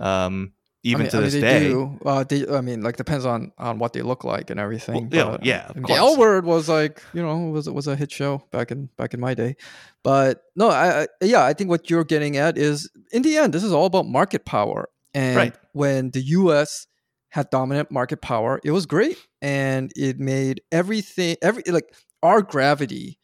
Um, 0.00 0.52
even 0.86 1.02
I 1.02 1.04
mean, 1.04 1.10
to 1.10 1.16
I 1.16 1.20
mean, 1.20 1.24
this 1.30 1.34
they 1.34 1.40
day. 1.40 1.68
do. 1.68 1.98
Uh, 2.04 2.24
they, 2.24 2.46
I 2.48 2.60
mean, 2.60 2.82
like 2.82 2.96
depends 2.96 3.24
on 3.26 3.52
on 3.58 3.78
what 3.78 3.92
they 3.92 4.02
look 4.02 4.24
like 4.24 4.50
and 4.50 4.58
everything. 4.60 4.94
Well, 4.94 5.08
yeah, 5.12 5.30
but, 5.30 5.44
yeah, 5.44 5.64
of 5.66 5.70
I 5.70 5.74
mean, 5.74 5.84
course. 5.84 5.98
the 5.98 6.04
L 6.04 6.16
Word 6.16 6.44
was 6.44 6.68
like 6.68 7.02
you 7.12 7.22
know 7.22 7.36
was 7.50 7.68
was 7.68 7.86
a 7.86 7.96
hit 7.96 8.10
show 8.12 8.42
back 8.52 8.70
in 8.70 8.88
back 8.96 9.14
in 9.14 9.20
my 9.20 9.34
day, 9.34 9.56
but 10.02 10.42
no, 10.54 10.68
I, 10.70 11.02
I 11.02 11.06
yeah, 11.22 11.44
I 11.44 11.52
think 11.52 11.70
what 11.70 11.90
you're 11.90 12.04
getting 12.04 12.36
at 12.36 12.56
is 12.58 12.88
in 13.12 13.22
the 13.22 13.36
end, 13.36 13.52
this 13.52 13.64
is 13.64 13.72
all 13.72 13.86
about 13.86 14.06
market 14.06 14.44
power, 14.44 14.88
and 15.14 15.36
Right. 15.36 15.54
when 15.72 16.10
the 16.10 16.20
U.S. 16.40 16.86
had 17.30 17.50
dominant 17.50 17.90
market 17.90 18.22
power, 18.22 18.60
it 18.64 18.70
was 18.70 18.86
great, 18.86 19.18
and 19.42 19.92
it 19.96 20.18
made 20.18 20.60
everything 20.72 21.36
every 21.42 21.62
like 21.66 21.92
our 22.22 22.42
gravity 22.42 23.18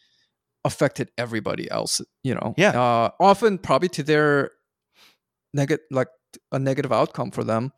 affected 0.65 1.11
everybody 1.19 1.71
else. 1.71 2.01
You 2.23 2.35
know, 2.35 2.55
Yeah. 2.57 2.71
uh, 2.81 3.11
often 3.21 3.59
probably 3.59 3.89
to 3.91 4.03
their 4.03 4.51
negative 5.55 5.85
like 5.91 6.09
a 6.51 6.59
negative 6.59 6.93
outcome 6.93 7.31
for 7.31 7.45
them. 7.45 7.73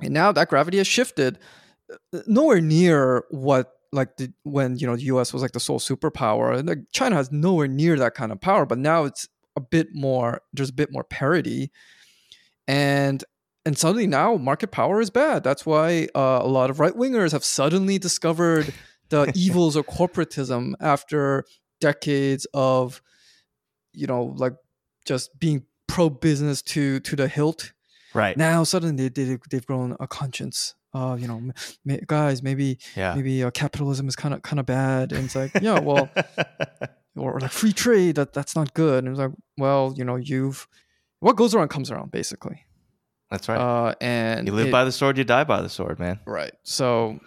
And 0.00 0.14
now 0.14 0.32
that 0.32 0.48
gravity 0.48 0.78
has 0.78 0.86
shifted 0.86 1.38
nowhere 2.26 2.60
near 2.60 3.24
what 3.30 3.72
like 3.92 4.16
the 4.16 4.32
when 4.42 4.76
you 4.76 4.86
know 4.86 4.96
the 4.96 5.04
US 5.04 5.32
was 5.32 5.42
like 5.42 5.52
the 5.52 5.60
sole 5.60 5.78
superpower 5.78 6.56
and 6.56 6.68
like 6.68 6.78
China 6.92 7.16
has 7.16 7.32
nowhere 7.32 7.68
near 7.68 7.96
that 7.96 8.14
kind 8.14 8.32
of 8.32 8.40
power 8.40 8.66
but 8.66 8.78
now 8.78 9.04
it's 9.04 9.28
a 9.56 9.60
bit 9.60 9.88
more 9.92 10.42
there's 10.52 10.68
a 10.68 10.74
bit 10.74 10.92
more 10.92 11.04
parity 11.04 11.70
and 12.66 13.24
and 13.64 13.78
suddenly 13.78 14.06
now 14.06 14.36
market 14.36 14.70
power 14.70 15.00
is 15.00 15.10
bad 15.10 15.42
that's 15.42 15.64
why 15.64 16.06
uh, 16.14 16.40
a 16.42 16.48
lot 16.48 16.70
of 16.70 16.80
right 16.80 16.94
wingers 16.94 17.32
have 17.32 17.44
suddenly 17.44 17.98
discovered 17.98 18.72
the 19.08 19.32
evils 19.34 19.74
of 19.74 19.86
corporatism 19.86 20.74
after 20.80 21.44
decades 21.80 22.46
of 22.52 23.00
you 23.94 24.06
know 24.06 24.34
like 24.36 24.54
just 25.06 25.38
being 25.38 25.64
pro 25.88 26.08
business 26.08 26.62
to 26.62 27.00
to 27.00 27.16
the 27.16 27.26
hilt 27.28 27.72
right. 28.14 28.36
now 28.36 28.62
suddenly 28.62 29.08
they, 29.08 29.24
they, 29.24 29.38
they've 29.50 29.66
grown 29.66 29.96
a 29.98 30.06
conscience 30.06 30.74
uh 30.94 31.16
you 31.18 31.26
know 31.26 31.50
ma- 31.84 31.96
guys 32.06 32.42
maybe 32.42 32.78
yeah. 32.96 33.14
maybe 33.14 33.42
uh, 33.42 33.50
capitalism 33.50 34.06
is 34.08 34.14
kind 34.16 34.32
of 34.34 34.42
kind 34.42 34.60
of 34.60 34.66
bad 34.66 35.12
and 35.12 35.24
it's 35.26 35.34
like 35.34 35.50
yeah 35.60 35.78
well 35.80 36.08
or 37.16 37.40
like 37.40 37.50
free 37.50 37.72
trade 37.72 38.14
that 38.14 38.32
that's 38.32 38.54
not 38.54 38.72
good 38.74 39.04
and 39.04 39.12
it's 39.12 39.18
like 39.18 39.32
well 39.58 39.92
you 39.96 40.04
know 40.04 40.16
you've 40.16 40.66
what 41.20 41.36
goes 41.36 41.54
around 41.54 41.68
comes 41.68 41.90
around 41.90 42.10
basically 42.10 42.64
That's 43.30 43.48
right. 43.48 43.58
uh 43.58 43.94
and 44.00 44.46
you 44.46 44.54
live 44.54 44.68
it- 44.68 44.72
by 44.72 44.84
the 44.84 44.92
sword, 44.92 45.18
you 45.18 45.24
die 45.24 45.44
by 45.44 45.60
the 45.60 45.68
sword, 45.68 45.98
man. 45.98 46.20
right 46.26 46.52
so 46.62 47.18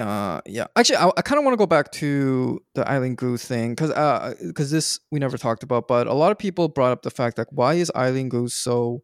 uh 0.00 0.40
yeah. 0.46 0.66
Actually 0.76 0.96
i, 0.96 1.10
I 1.16 1.22
kind 1.22 1.38
of 1.38 1.44
want 1.44 1.54
to 1.54 1.58
go 1.58 1.66
back 1.66 1.92
to 1.92 2.62
the 2.74 2.88
eileen 2.90 3.14
gu 3.14 3.36
thing 3.36 3.74
because 3.74 3.90
uh 3.90 4.34
because 4.40 4.70
this 4.70 4.98
we 5.10 5.18
never 5.18 5.38
talked 5.38 5.62
about 5.62 5.88
but 5.88 6.06
a 6.06 6.14
lot 6.14 6.32
of 6.32 6.38
people 6.38 6.68
brought 6.68 6.92
up 6.92 7.02
the 7.02 7.10
fact 7.10 7.36
that 7.36 7.52
why 7.52 7.74
is 7.74 7.90
eileen 7.94 8.28
gu 8.28 8.48
so 8.48 9.02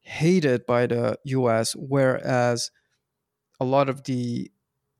hated 0.00 0.66
by 0.66 0.86
the 0.86 1.18
us 1.24 1.74
whereas 1.76 2.70
a 3.60 3.64
lot 3.64 3.88
of 3.88 4.04
the 4.04 4.50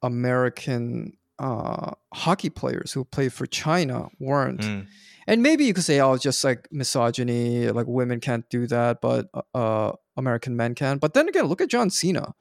american 0.03 1.13
uh 1.39 1.93
hockey 2.13 2.51
players 2.51 2.93
who 2.93 3.05
played 3.05 3.33
for 3.33 3.47
china 3.47 4.09
weren't. 4.19 4.61
Mm. 4.61 4.87
and 5.27 5.43
maybe 5.43 5.65
you 5.65 5.75
could 5.75 5.85
say 5.85 6.01
oh 6.01 6.17
just 6.17 6.43
like 6.43 6.67
misogyny 6.73 7.69
like 7.69 7.87
women 7.87 8.21
can't 8.21 8.49
do 8.49 8.67
that 8.67 9.01
but 9.01 9.29
uh 9.55 9.93
american 10.17 10.57
men 10.57 10.75
can. 10.75 10.99
But 10.99 11.15
then 11.15 11.29
again 11.29 11.45
look 11.45 11.61
at 11.61 11.69
john 11.69 11.91
cena. 11.91 12.35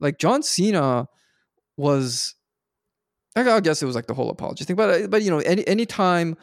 Like 0.00 0.18
john 0.18 0.42
cena 0.42 1.08
was 1.76 2.34
I 3.34 3.60
guess 3.60 3.82
it 3.82 3.86
was 3.86 3.94
like 3.94 4.06
the 4.06 4.14
whole 4.14 4.30
apology 4.30 4.64
thing 4.64 4.76
but 4.76 5.02
uh, 5.02 5.06
but 5.06 5.22
you 5.22 5.30
know 5.30 5.38
any 5.38 5.66
anytime 5.66 6.36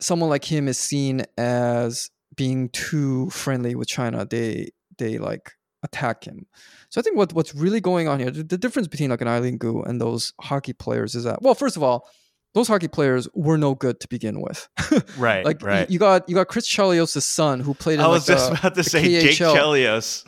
someone 0.00 0.30
like 0.30 0.44
him 0.44 0.68
is 0.68 0.78
seen 0.78 1.22
as 1.38 2.10
being 2.36 2.68
too 2.70 3.30
friendly 3.30 3.74
with 3.74 3.88
China, 3.88 4.24
they 4.24 4.70
they 4.98 5.18
like 5.18 5.52
attack 5.82 6.24
him. 6.24 6.46
So 6.90 7.00
I 7.00 7.02
think 7.02 7.16
what 7.16 7.32
what's 7.32 7.54
really 7.54 7.80
going 7.80 8.08
on 8.08 8.20
here, 8.20 8.30
the, 8.30 8.42
the 8.42 8.58
difference 8.58 8.88
between 8.88 9.10
like 9.10 9.20
an 9.20 9.28
Eileen 9.28 9.58
Gu 9.58 9.82
and 9.82 10.00
those 10.00 10.32
hockey 10.40 10.72
players 10.72 11.14
is 11.14 11.24
that 11.24 11.42
well, 11.42 11.54
first 11.54 11.76
of 11.76 11.82
all, 11.82 12.08
those 12.54 12.68
hockey 12.68 12.88
players 12.88 13.28
were 13.34 13.58
no 13.58 13.74
good 13.74 14.00
to 14.00 14.08
begin 14.08 14.40
with. 14.40 14.68
right. 15.18 15.44
like 15.44 15.62
right. 15.62 15.90
you 15.90 15.98
got 15.98 16.28
you 16.28 16.34
got 16.34 16.48
Chris 16.48 16.68
Chelios' 16.68 17.22
son 17.22 17.60
who 17.60 17.74
played. 17.74 17.98
In 17.98 18.04
I 18.04 18.08
was 18.08 18.28
like 18.28 18.38
just 18.38 18.50
the, 18.50 18.58
about 18.58 18.74
to 18.76 18.84
say 18.84 19.02
Jake 19.02 19.38
Chelios. 19.38 20.24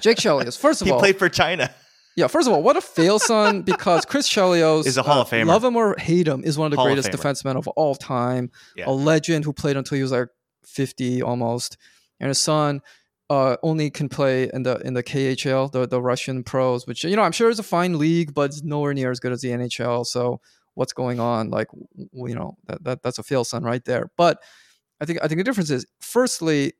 Jake 0.00 0.18
Chelios. 0.18 0.58
First 0.58 0.80
of 0.82 0.86
he 0.86 0.92
all, 0.92 0.98
he 0.98 1.02
played 1.02 1.18
for 1.18 1.28
China. 1.28 1.72
Yeah. 2.18 2.26
First 2.26 2.48
of 2.48 2.54
all, 2.54 2.62
what 2.62 2.76
a 2.76 2.80
fail 2.80 3.18
son 3.18 3.62
because 3.62 4.04
Chris 4.04 4.28
Chelios 4.28 4.86
Is 4.86 4.96
a 4.96 5.02
Hall 5.02 5.22
of 5.22 5.28
uh, 5.28 5.36
Famer. 5.36 5.46
Love 5.46 5.64
him 5.64 5.76
or 5.76 5.94
hate 5.98 6.26
him, 6.26 6.42
is 6.44 6.58
one 6.58 6.66
of 6.66 6.70
the 6.72 6.76
Hall 6.76 6.86
greatest 6.86 7.10
Famer. 7.10 7.32
defensemen 7.34 7.56
of 7.56 7.68
all 7.68 7.94
time. 7.94 8.50
Yeah. 8.76 8.88
A 8.88 8.92
legend 8.92 9.44
who 9.44 9.52
played 9.52 9.76
until 9.76 9.96
he 9.96 10.02
was 10.02 10.12
like 10.12 10.28
fifty 10.64 11.22
almost, 11.22 11.76
and 12.20 12.28
his 12.28 12.38
son. 12.38 12.82
Uh, 13.30 13.58
only 13.62 13.90
can 13.90 14.08
play 14.08 14.48
in 14.54 14.62
the 14.62 14.76
in 14.78 14.94
the 14.94 15.02
KHL, 15.02 15.70
the 15.70 15.86
the 15.86 16.00
Russian 16.00 16.42
pros, 16.42 16.86
which 16.86 17.04
you 17.04 17.14
know 17.14 17.20
I'm 17.20 17.32
sure 17.32 17.50
is 17.50 17.58
a 17.58 17.62
fine 17.62 17.98
league, 17.98 18.32
but 18.32 18.44
it's 18.44 18.62
nowhere 18.62 18.94
near 18.94 19.10
as 19.10 19.20
good 19.20 19.32
as 19.32 19.42
the 19.42 19.50
NHL. 19.50 20.06
So 20.06 20.40
what's 20.72 20.94
going 20.94 21.20
on? 21.20 21.50
Like 21.50 21.68
you 22.14 22.34
know 22.34 22.56
that, 22.68 22.82
that 22.84 23.02
that's 23.02 23.18
a 23.18 23.22
fail 23.22 23.44
son 23.44 23.64
right 23.64 23.84
there. 23.84 24.10
But 24.16 24.40
I 24.98 25.04
think 25.04 25.18
I 25.22 25.28
think 25.28 25.38
the 25.38 25.44
difference 25.44 25.68
is, 25.68 25.84
firstly, 26.00 26.72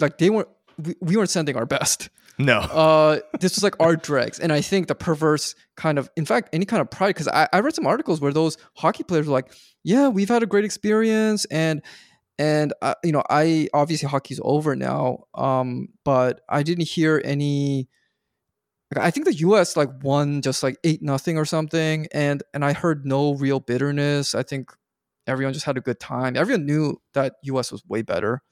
like 0.00 0.18
they 0.18 0.30
weren't 0.30 0.48
we, 0.80 0.94
we 1.00 1.16
weren't 1.16 1.30
sending 1.30 1.56
our 1.56 1.66
best. 1.66 2.08
No. 2.38 2.60
Uh, 2.70 3.18
this 3.38 3.56
was 3.56 3.62
like 3.62 3.74
our 3.80 3.96
dregs, 3.96 4.38
and 4.38 4.52
I 4.52 4.60
think 4.62 4.86
the 4.88 4.94
perverse 4.94 5.54
kind 5.76 5.98
of, 5.98 6.08
in 6.16 6.24
fact, 6.24 6.48
any 6.52 6.64
kind 6.64 6.80
of 6.80 6.90
pride. 6.90 7.08
Because 7.08 7.28
I, 7.28 7.48
I 7.52 7.60
read 7.60 7.74
some 7.74 7.86
articles 7.86 8.20
where 8.20 8.32
those 8.32 8.56
hockey 8.74 9.02
players 9.02 9.26
were 9.26 9.32
like, 9.32 9.52
"Yeah, 9.84 10.08
we've 10.08 10.28
had 10.28 10.42
a 10.42 10.46
great 10.46 10.64
experience," 10.64 11.44
and 11.46 11.82
and 12.40 12.72
uh, 12.80 12.94
you 13.04 13.12
know, 13.12 13.22
I 13.28 13.68
obviously 13.74 14.08
hockey's 14.08 14.40
over 14.42 14.74
now, 14.74 15.24
um, 15.34 15.88
but 16.04 16.40
I 16.48 16.62
didn't 16.62 16.88
hear 16.88 17.20
any. 17.22 17.90
Like, 18.94 19.04
I 19.04 19.10
think 19.10 19.26
the 19.26 19.34
U.S. 19.34 19.76
like 19.76 19.90
won 20.02 20.40
just 20.40 20.62
like 20.62 20.78
eight 20.82 21.02
nothing 21.02 21.36
or 21.36 21.44
something, 21.44 22.06
and 22.12 22.42
and 22.54 22.64
I 22.64 22.72
heard 22.72 23.04
no 23.04 23.34
real 23.34 23.60
bitterness. 23.60 24.34
I 24.34 24.42
think 24.42 24.72
everyone 25.26 25.52
just 25.52 25.66
had 25.66 25.76
a 25.76 25.82
good 25.82 26.00
time. 26.00 26.34
Everyone 26.34 26.64
knew 26.64 27.00
that 27.12 27.34
U.S. 27.42 27.70
was 27.70 27.84
way 27.86 28.00
better, 28.00 28.42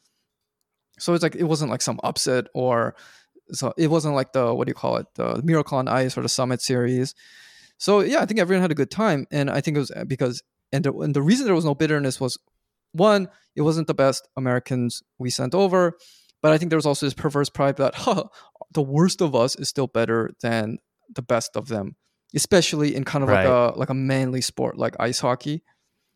so 0.98 1.14
it's 1.14 1.22
like 1.22 1.36
it 1.36 1.44
wasn't 1.44 1.70
like 1.70 1.82
some 1.82 2.00
upset 2.04 2.46
or 2.54 2.94
so 3.52 3.72
it 3.78 3.88
wasn't 3.88 4.14
like 4.14 4.32
the 4.32 4.54
what 4.54 4.66
do 4.66 4.70
you 4.70 4.74
call 4.74 4.96
it 4.96 5.06
the 5.14 5.40
Miracle 5.42 5.78
on 5.78 5.88
Ice 5.88 6.16
or 6.18 6.22
the 6.22 6.28
Summit 6.28 6.60
series. 6.60 7.14
So 7.78 8.00
yeah, 8.00 8.20
I 8.20 8.26
think 8.26 8.40
everyone 8.40 8.62
had 8.62 8.70
a 8.72 8.74
good 8.74 8.90
time, 8.90 9.26
and 9.30 9.48
I 9.50 9.60
think 9.60 9.76
it 9.76 9.80
was 9.80 9.90
uh, 9.90 10.04
because 10.04 10.42
and 10.72 10.84
the, 10.84 10.92
and 10.92 11.14
the 11.14 11.22
reason 11.22 11.46
there 11.46 11.54
was 11.54 11.64
no 11.64 11.74
bitterness 11.74 12.20
was 12.20 12.38
one, 12.92 13.28
it 13.56 13.62
wasn't 13.62 13.86
the 13.86 13.94
best 13.94 14.28
Americans 14.36 15.02
we 15.18 15.30
sent 15.30 15.54
over, 15.54 15.96
but 16.42 16.52
I 16.52 16.58
think 16.58 16.70
there 16.70 16.76
was 16.76 16.86
also 16.86 17.06
this 17.06 17.14
perverse 17.14 17.48
pride 17.48 17.76
that 17.76 17.94
huh, 18.06 18.24
the 18.72 18.82
worst 18.82 19.20
of 19.20 19.34
us 19.34 19.56
is 19.56 19.68
still 19.68 19.86
better 19.86 20.30
than 20.42 20.78
the 21.14 21.22
best 21.22 21.56
of 21.56 21.68
them, 21.68 21.96
especially 22.34 22.94
in 22.94 23.04
kind 23.04 23.22
of 23.22 23.30
Right. 23.30 23.46
like 23.46 23.74
a 23.74 23.78
like 23.78 23.90
a 23.90 23.94
manly 23.94 24.40
sport 24.40 24.76
like 24.76 24.94
ice 25.00 25.20
hockey. 25.20 25.62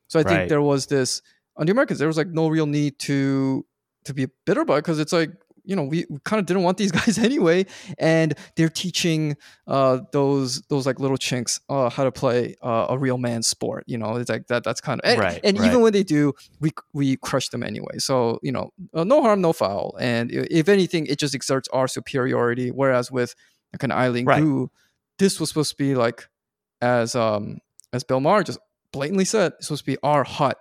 So 0.09 0.21
I 0.21 0.25
think 0.25 0.49
there 0.51 0.61
was 0.61 0.87
this 0.87 1.23
on 1.57 1.65
the 1.67 1.73
Americans. 1.73 1.99
There 1.99 2.09
was 2.09 2.19
like 2.19 2.29
no 2.29 2.49
real 2.49 2.67
need 2.67 2.99
to 3.01 3.65
to 4.05 4.15
be 4.15 4.27
bitter 4.45 4.63
about 4.63 4.77
because 4.77 4.99
it's 4.99 5.13
like 5.13 5.31
you 5.65 5.77
know 5.77 5.85
we, 5.85 6.05
we 6.11 6.19
kind 6.25 6.41
of 6.41 6.47
didn't 6.47 6.65
want 6.65 6.77
these 6.77 6.91
guys 7.01 7.19
anyway, 7.19 7.67
and 7.99 8.35
they're 8.57 8.69
teaching 8.69 9.37
uh, 9.67 10.01
those 10.13 10.63
those 10.63 10.87
like 10.87 10.99
little 10.99 11.17
chinks 11.17 11.61
uh, 11.69 11.89
how 11.89 12.05
to 12.05 12.13
play 12.13 12.57
uh, 12.63 12.87
a 12.89 12.99
real 12.99 13.19
man 13.19 13.43
sport. 13.43 13.85
You 13.87 13.99
know, 13.99 14.17
it's 14.17 14.29
like 14.29 14.49
that. 14.49 14.65
That's 14.65 14.81
kind 14.81 15.01
of 15.01 15.09
and, 15.09 15.21
Right, 15.21 15.41
and 15.45 15.59
right. 15.59 15.67
even 15.67 15.81
when 15.81 15.93
they 15.93 16.03
do, 16.03 16.33
we 16.61 16.73
we 16.93 17.17
crush 17.17 17.49
them 17.51 17.63
anyway. 17.63 17.99
So 17.99 18.39
you 18.43 18.53
know, 18.53 18.71
uh, 18.93 19.05
no 19.05 19.23
harm, 19.23 19.41
no 19.41 19.53
foul. 19.53 19.97
And 20.01 20.31
if 20.33 20.69
anything, 20.69 21.07
it 21.07 21.19
just 21.19 21.35
exerts 21.35 21.69
our 21.73 21.87
superiority. 21.89 22.71
Whereas 22.71 23.11
with 23.13 23.35
like 23.73 23.83
an 23.85 23.93
Eileen 23.93 24.27
Right. 24.27 24.43
Gu, 24.43 24.69
this 25.19 25.39
was 25.39 25.49
supposed 25.51 25.71
to 25.71 25.77
be 25.77 25.95
like 25.95 26.29
as 26.81 27.15
um 27.15 27.59
as 27.93 28.03
Bill 28.05 28.21
Maher 28.21 28.43
just 28.43 28.59
blatantly 28.93 29.25
said, 29.25 29.53
it's 29.59 29.69
supposed 29.69 29.85
to 29.85 29.91
be 29.93 29.99
our 30.03 30.25
hot 30.25 30.57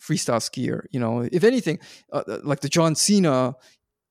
freestyle 0.00 0.40
skier. 0.40 0.84
You 0.90 1.00
know, 1.00 1.28
if 1.30 1.44
anything, 1.44 1.78
uh, 2.12 2.22
uh, 2.26 2.38
like 2.42 2.60
the 2.60 2.68
John 2.68 2.94
Cena 2.94 3.54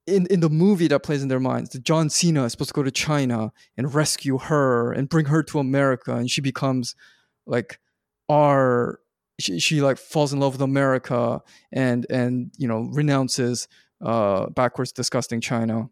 in, 0.07 0.27
in 0.27 0.39
the 0.39 0.49
movie 0.49 0.87
that 0.87 1.03
plays 1.03 1.21
in 1.21 1.27
their 1.27 1.39
minds, 1.39 1.69
the 1.69 1.79
John 1.79 2.09
Cena 2.09 2.45
is 2.45 2.51
supposed 2.51 2.69
to 2.69 2.73
go 2.73 2.83
to 2.83 2.91
China 2.91 3.51
and 3.77 3.93
rescue 3.93 4.37
her 4.37 4.91
and 4.91 5.09
bring 5.09 5.25
her 5.25 5.43
to 5.43 5.59
America, 5.59 6.15
and 6.15 6.29
she 6.29 6.41
becomes 6.41 6.95
like 7.45 7.79
our 8.29 8.99
she, 9.39 9.59
she 9.59 9.81
like 9.81 9.97
falls 9.97 10.33
in 10.33 10.39
love 10.39 10.53
with 10.53 10.61
America 10.61 11.41
and 11.71 12.05
and 12.09 12.51
you 12.57 12.67
know 12.67 12.89
renounces 12.91 13.67
uh 14.03 14.49
backwards 14.49 14.91
disgusting 14.91 15.41
China. 15.41 15.89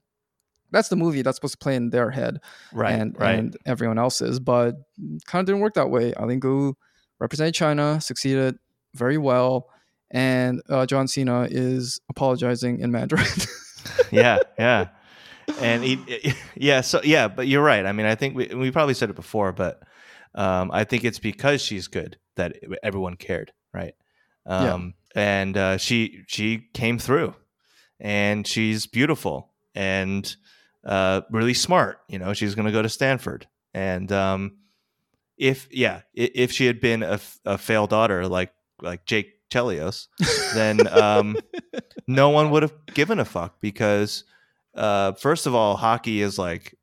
That's 0.72 0.90
the 0.90 0.98
movie 0.98 1.22
that's 1.22 1.38
supposed 1.38 1.54
to 1.54 1.60
play 1.60 1.76
in 1.76 1.92
their 1.92 2.12
head 2.12 2.42
right. 2.74 2.92
and 2.94 3.16
right. 3.18 3.40
and 3.40 3.56
everyone 3.66 3.98
else's, 3.98 4.40
but 4.40 4.76
kind 5.26 5.42
of 5.42 5.46
didn't 5.46 5.62
work 5.62 5.76
that 5.76 5.90
way. 5.90 6.14
Eileen 6.16 6.40
Gu 6.40 6.76
represented 7.20 7.54
China, 7.54 8.02
succeeded 8.02 8.58
very 8.94 9.18
well, 9.18 9.70
and 10.12 10.62
uh, 10.70 10.86
John 10.86 11.08
Cena 11.08 11.48
is 11.50 12.00
apologizing 12.10 12.80
in 12.80 12.92
Mandarin. 12.92 13.26
yeah, 14.12 14.40
yeah. 14.58 14.88
And 15.62 15.82
he, 15.82 16.34
yeah, 16.56 16.82
so 16.82 17.00
yeah, 17.06 17.30
but 17.30 17.48
you're 17.48 17.64
right. 17.64 17.86
I 17.86 17.94
mean, 17.94 18.06
I 18.06 18.16
think 18.16 18.36
we 18.36 18.48
we 18.48 18.70
probably 18.70 18.94
said 18.94 19.10
it 19.10 19.16
before, 19.16 19.54
but 19.54 19.82
um, 20.36 20.72
I 20.74 20.84
think 20.84 21.06
it's 21.06 21.20
because 21.20 21.62
she's 21.62 21.88
good 21.88 22.18
that 22.36 22.58
everyone 22.84 23.16
cared, 23.16 23.54
right? 23.74 23.96
Yeah. 24.46 24.74
Um, 24.74 24.94
and 25.16 25.56
uh, 25.56 25.78
she 25.78 26.24
she 26.28 26.68
came 26.74 27.00
through, 27.00 27.34
and 27.98 28.46
she's 28.46 28.88
beautiful 28.88 29.54
and 29.74 30.36
uh, 30.84 31.22
really 31.32 31.54
smart. 31.54 32.00
You 32.10 32.20
know, 32.20 32.34
she's 32.34 32.54
going 32.54 32.66
to 32.66 32.72
go 32.74 32.82
to 32.82 32.90
Stanford, 32.90 33.48
and 33.74 34.12
um, 34.12 34.58
if 35.38 35.68
yeah, 35.72 36.02
if 36.14 36.52
she 36.52 36.66
had 36.66 36.80
been 36.80 37.04
a, 37.04 37.20
a 37.46 37.58
failed 37.58 37.90
daughter 37.90 38.28
like 38.28 38.52
like 38.82 39.06
Jake 39.06 39.37
Chelios, 39.52 40.08
then 40.54 40.86
um, 40.88 41.38
no 42.08 42.30
one 42.30 42.50
would 42.52 42.64
have 42.64 42.74
given 42.94 43.20
a 43.20 43.26
fuck 43.26 43.60
because 43.62 44.24
uh, 44.76 45.14
first 45.14 45.46
of 45.46 45.56
all, 45.56 45.76
hockey 45.76 46.22
is 46.22 46.38
like 46.38 46.76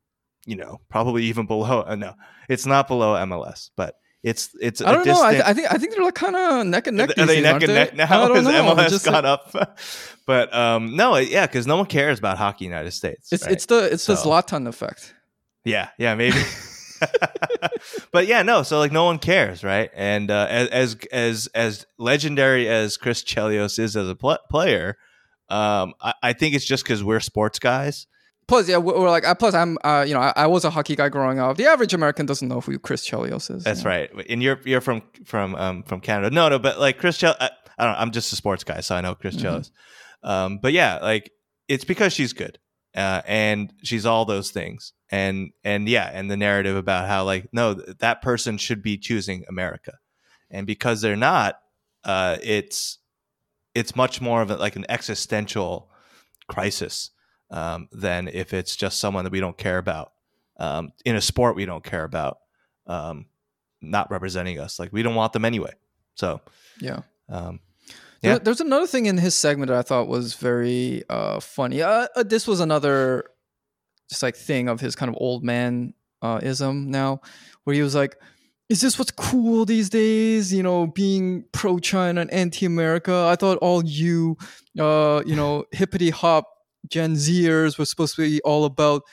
you 0.45 0.55
know 0.55 0.79
probably 0.89 1.23
even 1.25 1.45
below. 1.45 1.83
Uh, 1.87 1.95
no, 1.95 2.13
it's 2.49 2.65
not 2.65 2.87
below 2.87 3.13
MLS, 3.25 3.69
but 3.75 3.95
it's 4.23 4.49
it's. 4.59 4.81
I 4.81 4.91
don't 4.91 5.05
know. 5.05 5.21
I, 5.21 5.33
distant- 5.33 5.49
I 5.49 5.53
think 5.53 5.73
I 5.73 5.77
think 5.77 5.93
they're 5.93 6.03
like 6.03 6.15
kind 6.15 6.35
of 6.35 6.65
neck 6.65 6.87
and 6.87 6.97
neck. 6.97 7.11
are 7.17 7.25
they 7.25 7.35
days, 7.35 7.43
neck 7.43 7.61
and 7.61 7.69
they? 7.69 7.73
neck 7.75 7.95
now? 7.95 8.05
Has. 8.07 8.45
MLS 8.45 8.89
Just- 8.89 9.05
gone 9.05 9.25
up? 9.25 9.53
but 10.25 10.53
um, 10.55 10.95
no, 10.95 11.17
yeah, 11.17 11.45
because 11.45 11.67
no 11.67 11.77
one 11.77 11.85
cares 11.85 12.19
about 12.19 12.37
hockey 12.37 12.65
in 12.65 12.71
the 12.71 12.75
United 12.75 12.91
States. 12.91 13.31
It's 13.31 13.43
right? 13.43 13.51
it's 13.51 13.67
the 13.67 13.93
it's 13.93 14.05
the 14.05 14.15
So- 14.15 14.29
Zlatan 14.29 14.67
effect. 14.67 15.13
Yeah, 15.63 15.89
yeah, 15.97 16.15
maybe. 16.15 16.37
but 18.11 18.27
yeah, 18.27 18.41
no. 18.43 18.63
So 18.63 18.79
like, 18.79 18.91
no 18.91 19.05
one 19.05 19.19
cares, 19.19 19.63
right? 19.63 19.89
And 19.93 20.31
uh, 20.31 20.47
as 20.49 20.67
as 20.69 20.95
as 21.11 21.47
as 21.53 21.85
legendary 21.97 22.67
as 22.67 22.97
Chris 22.97 23.23
Chelios 23.23 23.79
is 23.79 23.95
as 23.95 24.07
a 24.09 24.15
pl- 24.15 24.37
player, 24.49 24.97
um, 25.49 25.93
I, 26.01 26.13
I 26.23 26.33
think 26.33 26.55
it's 26.55 26.65
just 26.65 26.83
because 26.83 27.03
we're 27.03 27.19
sports 27.19 27.59
guys. 27.59 28.07
Plus, 28.47 28.69
yeah, 28.69 28.77
we're 28.77 29.09
like. 29.09 29.23
Plus, 29.39 29.53
I'm. 29.55 29.77
Uh, 29.83 30.05
you 30.07 30.13
know, 30.13 30.19
I, 30.19 30.33
I 30.35 30.47
was 30.47 30.65
a 30.65 30.69
hockey 30.69 30.95
guy 30.95 31.09
growing 31.09 31.39
up. 31.39 31.57
The 31.57 31.65
average 31.65 31.93
American 31.93 32.25
doesn't 32.27 32.47
know 32.47 32.61
who 32.61 32.77
Chris 32.77 33.07
Chelios 33.09 33.53
is. 33.53 33.63
That's 33.63 33.83
right. 33.85 34.09
And 34.29 34.41
you're 34.43 34.59
you're 34.65 34.81
from 34.81 35.01
from 35.25 35.55
um 35.55 35.83
from 35.83 35.99
Canada. 35.99 36.33
No, 36.33 36.49
no, 36.49 36.59
but 36.59 36.79
like 36.79 36.99
Chris 36.99 37.17
Chel, 37.17 37.35
I, 37.39 37.49
I 37.77 37.85
don't. 37.85 37.93
know, 37.93 37.99
I'm 37.99 38.11
just 38.11 38.31
a 38.31 38.35
sports 38.35 38.63
guy, 38.63 38.81
so 38.81 38.95
I 38.95 39.01
know 39.01 39.15
Chris 39.15 39.35
Mhm. 39.35 39.41
Chelios. 39.41 39.71
Um, 40.23 40.59
but 40.61 40.73
yeah, 40.73 40.99
like 41.01 41.31
it's 41.67 41.85
because 41.85 42.13
she's 42.13 42.33
good, 42.33 42.59
uh, 42.95 43.21
and 43.27 43.73
she's 43.83 44.05
all 44.05 44.25
those 44.25 44.51
things, 44.51 44.93
and 45.11 45.51
and 45.63 45.87
yeah, 45.87 46.09
and 46.13 46.31
the 46.31 46.37
narrative 46.37 46.75
about 46.77 47.07
how 47.07 47.23
like 47.23 47.47
no, 47.51 47.73
that 47.73 48.21
person 48.21 48.57
should 48.57 48.81
be 48.81 48.97
choosing 48.97 49.43
America, 49.49 49.97
and 50.49 50.65
because 50.65 51.01
they're 51.01 51.15
not, 51.15 51.59
uh, 52.03 52.37
it's 52.41 52.99
it's 53.73 53.95
much 53.95 54.21
more 54.21 54.41
of 54.41 54.49
a, 54.49 54.55
like 54.55 54.77
an 54.77 54.85
existential 54.87 55.89
crisis 56.47 57.11
um, 57.51 57.89
than 57.91 58.27
if 58.29 58.53
it's 58.53 58.75
just 58.75 58.99
someone 58.99 59.25
that 59.25 59.31
we 59.31 59.39
don't 59.41 59.57
care 59.57 59.77
about. 59.77 60.13
Um, 60.57 60.93
in 61.03 61.17
a 61.17 61.21
sport 61.21 61.57
we 61.57 61.65
don't 61.65 61.83
care 61.83 62.05
about 62.05 62.37
um, 62.87 63.25
not 63.81 64.09
representing 64.09 64.57
us. 64.57 64.79
Like 64.79 64.93
we 64.93 65.03
don't 65.03 65.15
want 65.15 65.33
them 65.33 65.43
anyway. 65.43 65.73
So 66.15 66.39
Yeah. 66.79 67.01
um, 67.27 67.59
There- 68.25 68.33
Yeah. 68.33 68.39
There's 68.39 68.61
another 68.61 68.87
thing 68.87 69.05
in 69.05 69.17
his 69.17 69.35
segment 69.35 69.69
that 69.69 69.77
I 69.77 69.81
thought 69.81 70.07
was 70.07 70.33
very 70.33 71.03
uh, 71.09 71.39
funny. 71.39 71.81
Uh, 71.81 72.07
uh, 72.15 72.23
this 72.23 72.47
was 72.47 72.59
another 72.59 73.25
just 74.09 74.21
like 74.23 74.35
thing 74.35 74.67
of 74.69 74.79
his 74.81 74.95
kind 74.95 75.09
of 75.09 75.15
old 75.19 75.43
man 75.43 75.93
uh, 76.21 76.39
ism 76.43 76.89
now, 76.91 77.21
where 77.63 77.75
he 77.75 77.81
was 77.81 77.95
like, 77.95 78.15
"Is 78.69 78.81
this 78.81 78.97
what's 78.99 79.11
cool 79.11 79.65
these 79.65 79.89
days? 79.89 80.53
You 80.53 80.63
know, 80.63 80.87
being 80.87 81.45
pro 81.51 81.79
China 81.79 82.21
and 82.21 82.31
anti 82.31 82.65
America. 82.65 83.27
I 83.31 83.35
thought 83.35 83.57
all 83.59 83.83
you, 83.83 84.37
uh, 84.79 85.23
you 85.25 85.35
know, 85.35 85.65
hippity 85.71 86.09
hop 86.11 86.47
Gen 86.87 87.15
Zers 87.15 87.77
were 87.79 87.85
supposed 87.85 88.15
to 88.15 88.21
be 88.21 88.41
all 88.41 88.65
about." 88.65 89.03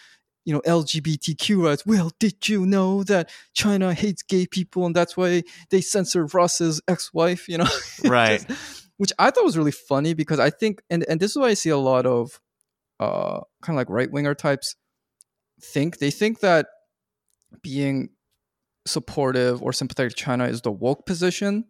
You 0.44 0.52
know 0.54 0.60
LGBTQ 0.66 1.62
rights. 1.64 1.86
Well, 1.86 2.10
did 2.18 2.48
you 2.48 2.66
know 2.66 3.04
that 3.04 3.30
China 3.54 3.94
hates 3.94 4.24
gay 4.24 4.44
people 4.44 4.86
and 4.86 4.92
that's 4.96 5.16
why 5.16 5.44
they 5.70 5.80
censor 5.80 6.26
Ross's 6.26 6.80
ex-wife? 6.88 7.48
You 7.48 7.58
know, 7.58 7.68
Right. 8.04 8.44
Just- 8.48 8.81
which 9.02 9.12
I 9.18 9.32
thought 9.32 9.42
was 9.42 9.58
really 9.58 9.72
funny 9.72 10.14
because 10.14 10.38
I 10.38 10.48
think, 10.48 10.80
and 10.88 11.04
and 11.08 11.18
this 11.18 11.32
is 11.32 11.36
why 11.36 11.48
I 11.48 11.54
see 11.54 11.70
a 11.70 11.76
lot 11.76 12.06
of 12.06 12.38
uh, 13.00 13.40
kind 13.60 13.74
of 13.74 13.80
like 13.80 13.90
right 13.90 14.08
winger 14.08 14.32
types 14.32 14.76
think 15.60 15.98
they 15.98 16.12
think 16.12 16.38
that 16.38 16.68
being 17.62 18.10
supportive 18.86 19.60
or 19.60 19.72
sympathetic 19.72 20.12
to 20.12 20.16
China 20.16 20.44
is 20.44 20.60
the 20.60 20.70
woke 20.70 21.04
position, 21.04 21.64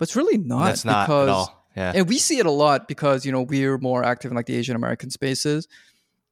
but 0.00 0.08
it's 0.08 0.16
really 0.16 0.36
not. 0.36 0.64
That's 0.64 0.84
not 0.84 1.06
because, 1.06 1.28
at 1.28 1.32
all. 1.32 1.68
Yeah. 1.76 1.92
And 1.94 2.08
we 2.08 2.18
see 2.18 2.40
it 2.40 2.46
a 2.46 2.50
lot 2.50 2.88
because 2.88 3.24
you 3.24 3.30
know 3.30 3.42
we're 3.42 3.78
more 3.78 4.02
active 4.02 4.32
in 4.32 4.36
like 4.36 4.46
the 4.46 4.56
Asian 4.56 4.74
American 4.74 5.10
spaces. 5.10 5.68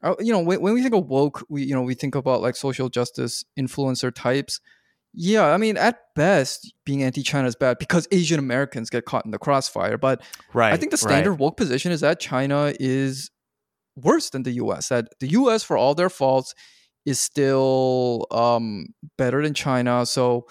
Uh, 0.02 0.16
you 0.18 0.32
know, 0.32 0.40
when, 0.40 0.60
when 0.60 0.74
we 0.74 0.82
think 0.82 0.96
of 0.96 1.06
woke, 1.06 1.46
we 1.50 1.62
you 1.62 1.74
know 1.76 1.82
we 1.82 1.94
think 1.94 2.16
about 2.16 2.42
like 2.42 2.56
social 2.56 2.88
justice 2.88 3.44
influencer 3.56 4.12
types. 4.12 4.58
Yeah, 5.14 5.46
I 5.46 5.58
mean, 5.58 5.76
at 5.76 5.98
best, 6.14 6.72
being 6.86 7.02
anti-China 7.02 7.46
is 7.46 7.54
bad 7.54 7.78
because 7.78 8.08
Asian 8.12 8.38
Americans 8.38 8.88
get 8.88 9.04
caught 9.04 9.24
in 9.26 9.30
the 9.30 9.38
crossfire. 9.38 9.98
But 9.98 10.22
right. 10.54 10.72
I 10.72 10.76
think 10.76 10.90
the 10.90 10.96
standard 10.96 11.32
right. 11.32 11.40
woke 11.40 11.56
position 11.56 11.92
is 11.92 12.00
that 12.00 12.18
China 12.18 12.72
is 12.80 13.30
worse 13.94 14.30
than 14.30 14.42
the 14.42 14.52
U.S. 14.52 14.88
That 14.88 15.08
the 15.20 15.28
U.S. 15.28 15.62
for 15.62 15.76
all 15.76 15.94
their 15.94 16.08
faults 16.08 16.54
is 17.04 17.20
still 17.20 18.26
um, 18.30 18.86
better 19.18 19.42
than 19.42 19.52
China. 19.52 20.06
So 20.06 20.46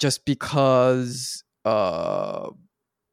just 0.00 0.24
because 0.24 1.44
uh, 1.64 2.50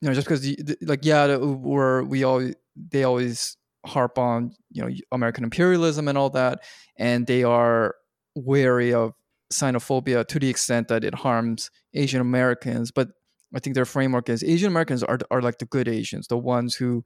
you 0.01 0.09
know, 0.09 0.15
just 0.15 0.27
because 0.27 0.55
like 0.81 1.03
yeah, 1.03 1.37
we're 1.37 2.03
we 2.03 2.23
always 2.23 2.55
they 2.75 3.03
always 3.03 3.57
harp 3.85 4.17
on 4.17 4.53
you 4.71 4.83
know 4.83 4.89
American 5.11 5.43
imperialism 5.43 6.07
and 6.07 6.17
all 6.17 6.29
that, 6.31 6.63
and 6.97 7.27
they 7.27 7.43
are 7.43 7.95
wary 8.35 8.93
of 8.93 9.13
xenophobia 9.51 10.25
to 10.27 10.39
the 10.39 10.49
extent 10.49 10.87
that 10.89 11.03
it 11.03 11.15
harms 11.15 11.69
Asian 11.93 12.21
Americans. 12.21 12.91
But 12.91 13.09
I 13.55 13.59
think 13.59 13.73
their 13.75 13.85
framework 13.85 14.29
is 14.29 14.43
Asian 14.43 14.67
Americans 14.67 15.03
are 15.03 15.19
are 15.31 15.41
like 15.41 15.57
the 15.59 15.65
good 15.65 15.87
Asians, 15.87 16.27
the 16.27 16.37
ones 16.37 16.75
who 16.75 17.03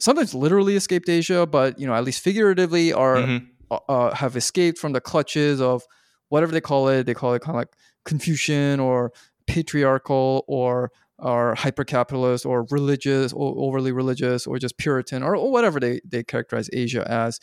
sometimes 0.00 0.34
literally 0.34 0.76
escaped 0.76 1.08
Asia, 1.08 1.46
but 1.46 1.78
you 1.78 1.86
know 1.86 1.94
at 1.94 2.04
least 2.04 2.22
figuratively 2.22 2.92
are 2.92 3.16
Mhm. 3.16 3.46
uh, 3.70 3.78
uh, 3.88 4.14
have 4.14 4.36
escaped 4.36 4.78
from 4.78 4.92
the 4.92 5.00
clutches 5.00 5.60
of 5.60 5.82
whatever 6.28 6.52
they 6.52 6.60
call 6.60 6.88
it. 6.88 7.04
They 7.06 7.14
call 7.14 7.32
it 7.34 7.40
kind 7.42 7.56
of 7.56 7.60
like 7.60 7.72
Confucian 8.04 8.80
or 8.80 9.12
patriarchal 9.46 10.44
or 10.48 10.90
or 11.18 11.54
hyper 11.54 11.84
capitalist 11.84 12.44
or 12.44 12.66
religious 12.70 13.32
or 13.32 13.54
overly 13.56 13.92
religious 13.92 14.44
or 14.46 14.58
just 14.58 14.76
Puritan 14.76 15.22
or, 15.22 15.36
or 15.36 15.52
whatever 15.52 15.78
they, 15.78 16.00
they 16.04 16.24
characterize 16.24 16.68
Asia 16.72 17.08
as. 17.08 17.38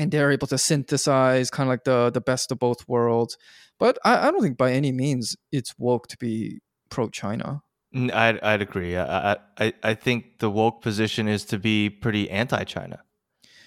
And 0.00 0.10
they're 0.10 0.32
able 0.32 0.46
to 0.48 0.58
synthesize 0.58 1.50
kind 1.50 1.68
of 1.68 1.72
like 1.72 1.84
the 1.84 2.10
the 2.10 2.20
best 2.20 2.50
of 2.50 2.58
both 2.58 2.88
worlds. 2.88 3.36
But 3.78 3.98
I, 4.04 4.28
I 4.28 4.30
don't 4.30 4.42
think 4.42 4.56
by 4.56 4.72
any 4.72 4.92
means 4.92 5.36
it's 5.52 5.74
woke 5.78 6.06
to 6.08 6.16
be 6.16 6.60
pro 6.88 7.08
China. 7.08 7.62
I'd, 7.94 8.38
I'd 8.40 8.62
agree. 8.62 8.96
I, 8.96 9.36
I, 9.58 9.72
I 9.82 9.94
think 9.94 10.38
the 10.38 10.48
woke 10.50 10.80
position 10.80 11.26
is 11.28 11.44
to 11.46 11.58
be 11.58 11.90
pretty 11.90 12.30
anti-China 12.30 13.00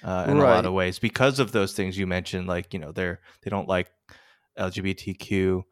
uh, 0.04 0.26
in 0.30 0.38
a 0.38 0.43
lot 0.43 0.65
of 0.65 0.72
ways 0.74 0.98
because 0.98 1.39
of 1.39 1.52
those 1.52 1.74
things 1.74 1.98
you 1.98 2.08
mentioned. 2.08 2.48
Like 2.48 2.74
you 2.74 2.80
know, 2.80 2.91
they're 2.91 3.19
they 3.43 3.50
don't 3.50 3.67
like 3.67 3.91
LGBTQ. 4.58 5.63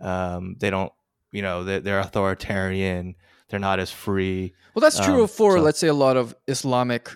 Um, 0.00 0.56
they 0.58 0.70
don't, 0.70 0.92
you 1.32 1.42
know, 1.42 1.64
they're, 1.64 1.80
they're 1.80 2.00
authoritarian. 2.00 3.14
They're 3.48 3.60
not 3.60 3.78
as 3.80 3.90
free. 3.90 4.54
Well, 4.74 4.80
that's 4.80 5.00
true 5.00 5.22
Um, 5.22 5.28
for 5.28 5.56
so- 5.56 5.62
let's 5.62 5.78
say 5.78 5.88
a 5.88 5.94
lot 5.94 6.16
of 6.16 6.34
Islamic, 6.46 7.10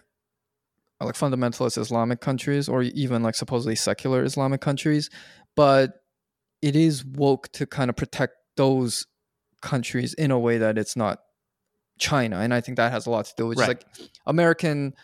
like 1.04 1.14
fundamentalist 1.14 1.78
Islamic 1.78 2.20
countries, 2.20 2.68
or 2.68 2.82
even 2.82 3.22
like 3.22 3.34
supposedly 3.34 3.76
secular 3.76 4.24
Islamic 4.24 4.60
countries. 4.60 5.10
But 5.56 6.02
it 6.62 6.76
is 6.76 7.04
woke 7.04 7.50
to 7.52 7.66
kind 7.66 7.90
of 7.90 7.96
protect 7.96 8.34
those 8.56 9.06
countries 9.60 10.14
in 10.14 10.30
a 10.30 10.38
way 10.38 10.58
that 10.58 10.78
it's 10.78 10.96
not 10.96 11.20
China, 11.98 12.38
and 12.38 12.52
I 12.52 12.60
think 12.60 12.76
that 12.76 12.90
has 12.92 13.06
a 13.06 13.10
lot 13.10 13.26
to 13.26 13.34
do 13.36 13.46
with 13.46 13.58
just 13.58 13.68
Right. 13.68 13.84
like 13.98 14.10
American 14.26 14.94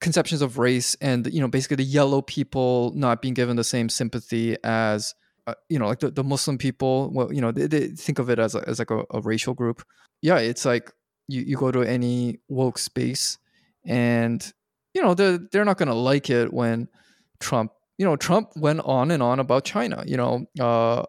conceptions 0.00 0.42
of 0.42 0.58
race 0.58 0.96
and 1.00 1.32
you 1.32 1.40
know 1.40 1.48
basically 1.48 1.76
the 1.76 1.82
yellow 1.84 2.20
people 2.20 2.92
not 2.94 3.22
being 3.22 3.32
given 3.32 3.56
the 3.56 3.64
same 3.64 3.88
sympathy 3.88 4.54
as 4.62 5.14
uh, 5.46 5.54
you 5.70 5.78
know 5.78 5.86
like 5.86 6.00
the, 6.00 6.10
the 6.10 6.24
muslim 6.24 6.58
people 6.58 7.10
well 7.14 7.32
you 7.32 7.40
know 7.40 7.50
they, 7.50 7.66
they 7.66 7.86
think 7.88 8.18
of 8.18 8.28
it 8.28 8.38
as, 8.38 8.54
a, 8.54 8.62
as 8.68 8.78
like 8.78 8.90
a, 8.90 9.02
a 9.12 9.20
racial 9.22 9.54
group 9.54 9.82
yeah 10.20 10.36
it's 10.36 10.66
like 10.66 10.92
you, 11.28 11.40
you 11.42 11.56
go 11.56 11.70
to 11.70 11.80
any 11.82 12.38
woke 12.48 12.76
space 12.76 13.38
and 13.86 14.52
you 14.94 15.02
know 15.02 15.14
they're, 15.14 15.38
they're 15.52 15.64
not 15.64 15.76
going 15.78 15.88
to 15.88 15.94
like 15.94 16.30
it 16.30 16.52
when 16.52 16.88
trump 17.40 17.72
you 17.98 18.04
know 18.04 18.16
trump 18.16 18.50
went 18.56 18.80
on 18.80 19.10
and 19.10 19.22
on 19.22 19.40
about 19.40 19.64
china 19.64 20.02
you 20.06 20.16
know 20.16 20.46
uh 20.60 21.02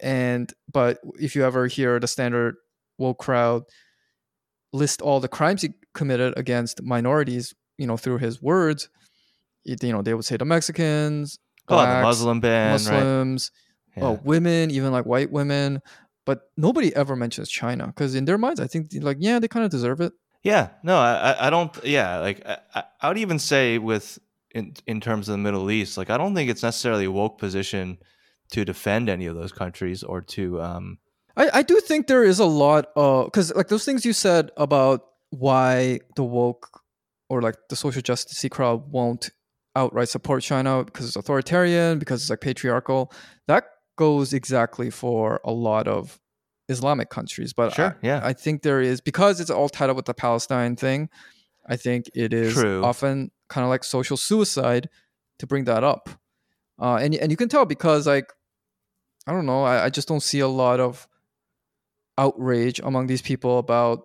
and 0.00 0.52
but 0.72 0.98
if 1.18 1.34
you 1.34 1.44
ever 1.44 1.66
hear 1.66 1.98
the 1.98 2.06
standard 2.06 2.56
woke 2.98 3.18
crowd 3.18 3.62
list 4.72 5.02
all 5.02 5.20
the 5.20 5.28
crimes 5.28 5.62
he 5.62 5.70
committed 5.94 6.32
against 6.36 6.82
minorities 6.82 7.54
you 7.78 7.86
know 7.86 7.96
through 7.96 8.18
his 8.18 8.40
words 8.40 8.88
it, 9.64 9.82
you 9.82 9.92
know 9.92 10.02
they 10.02 10.14
would 10.14 10.24
say 10.24 10.36
the 10.36 10.44
mexicans 10.44 11.38
Oh, 11.72 11.76
the 11.86 12.02
Muslim 12.02 12.40
ban, 12.40 12.72
right? 12.72 12.72
muslims 12.72 13.52
Yeah. 13.96 14.04
oh, 14.06 14.20
women, 14.24 14.70
even 14.70 14.90
like 14.90 15.06
white 15.06 15.30
women, 15.30 15.80
but 16.26 16.42
nobody 16.56 16.94
ever 16.96 17.14
mentions 17.16 17.48
China 17.48 17.86
because 17.86 18.14
in 18.14 18.24
their 18.24 18.38
minds, 18.38 18.60
I 18.60 18.66
think 18.66 18.90
like 19.00 19.18
yeah, 19.20 19.38
they 19.38 19.48
kind 19.48 19.64
of 19.64 19.70
deserve 19.70 20.00
it. 20.00 20.12
Yeah, 20.42 20.68
no, 20.82 20.96
I, 20.96 21.46
I- 21.46 21.50
don't. 21.50 21.76
Yeah, 21.84 22.18
like 22.18 22.42
I, 22.46 22.58
I- 22.74 22.84
I 23.02 23.08
would 23.08 23.18
even 23.18 23.38
say 23.38 23.78
with 23.78 24.18
in 24.54 24.74
in 24.86 25.00
terms 25.00 25.28
of 25.28 25.32
the 25.32 25.38
Middle 25.38 25.70
East, 25.70 25.96
like 25.98 26.10
I 26.10 26.16
don't 26.16 26.34
think 26.34 26.50
it's 26.50 26.62
necessarily 26.62 27.04
a 27.04 27.10
woke 27.10 27.38
position 27.38 27.98
to 28.52 28.64
defend 28.64 29.08
any 29.08 29.26
of 29.26 29.36
those 29.36 29.52
countries 29.52 30.02
or 30.02 30.20
to. 30.22 30.60
um 30.62 30.98
I, 31.36 31.50
I 31.54 31.62
do 31.62 31.78
think 31.80 32.06
there 32.06 32.24
is 32.24 32.38
a 32.40 32.44
lot 32.46 32.86
of 32.96 33.26
because 33.26 33.54
like 33.54 33.68
those 33.68 33.84
things 33.84 34.04
you 34.04 34.12
said 34.12 34.50
about 34.56 35.06
why 35.30 36.00
the 36.16 36.24
woke 36.24 36.82
or 37.28 37.40
like 37.42 37.54
the 37.68 37.76
social 37.76 38.02
justice 38.02 38.44
crowd 38.50 38.90
won't 38.90 39.30
outright 39.76 40.08
support 40.08 40.42
China 40.42 40.82
because 40.84 41.06
it's 41.06 41.16
authoritarian, 41.16 41.98
because 42.00 42.22
it's 42.22 42.30
like 42.30 42.40
patriarchal. 42.40 43.12
That 43.46 43.64
goes 43.96 44.32
exactly 44.32 44.90
for 44.90 45.40
a 45.44 45.52
lot 45.52 45.86
of 45.86 46.18
Islamic 46.70 47.10
countries. 47.10 47.52
But 47.52 47.74
Sure, 47.74 47.96
I, 48.02 48.06
yeah. 48.06 48.20
I 48.22 48.32
think 48.32 48.62
there 48.62 48.80
is 48.80 49.00
because 49.00 49.40
it's 49.40 49.50
all 49.50 49.68
tied 49.68 49.90
up 49.90 49.96
with 49.96 50.06
the 50.06 50.14
Palestine 50.14 50.76
thing. 50.76 51.08
I 51.66 51.76
think 51.76 52.10
it 52.14 52.32
is 52.32 52.54
True. 52.54 52.82
often 52.82 53.30
kind 53.48 53.64
of 53.64 53.68
like 53.68 53.84
social 53.84 54.16
suicide 54.16 54.88
to 55.38 55.46
bring 55.46 55.64
that 55.64 55.84
up, 55.84 56.08
uh, 56.80 56.96
and 56.96 57.14
and 57.14 57.30
you 57.30 57.36
can 57.36 57.48
tell 57.48 57.66
because 57.66 58.06
like 58.06 58.32
I 59.26 59.32
don't 59.32 59.46
know, 59.46 59.64
I, 59.64 59.84
I 59.84 59.90
just 59.90 60.08
don't 60.08 60.22
see 60.22 60.40
a 60.40 60.48
lot 60.48 60.80
of 60.80 61.06
outrage 62.18 62.80
among 62.80 63.06
these 63.06 63.22
people 63.22 63.58
about 63.58 64.00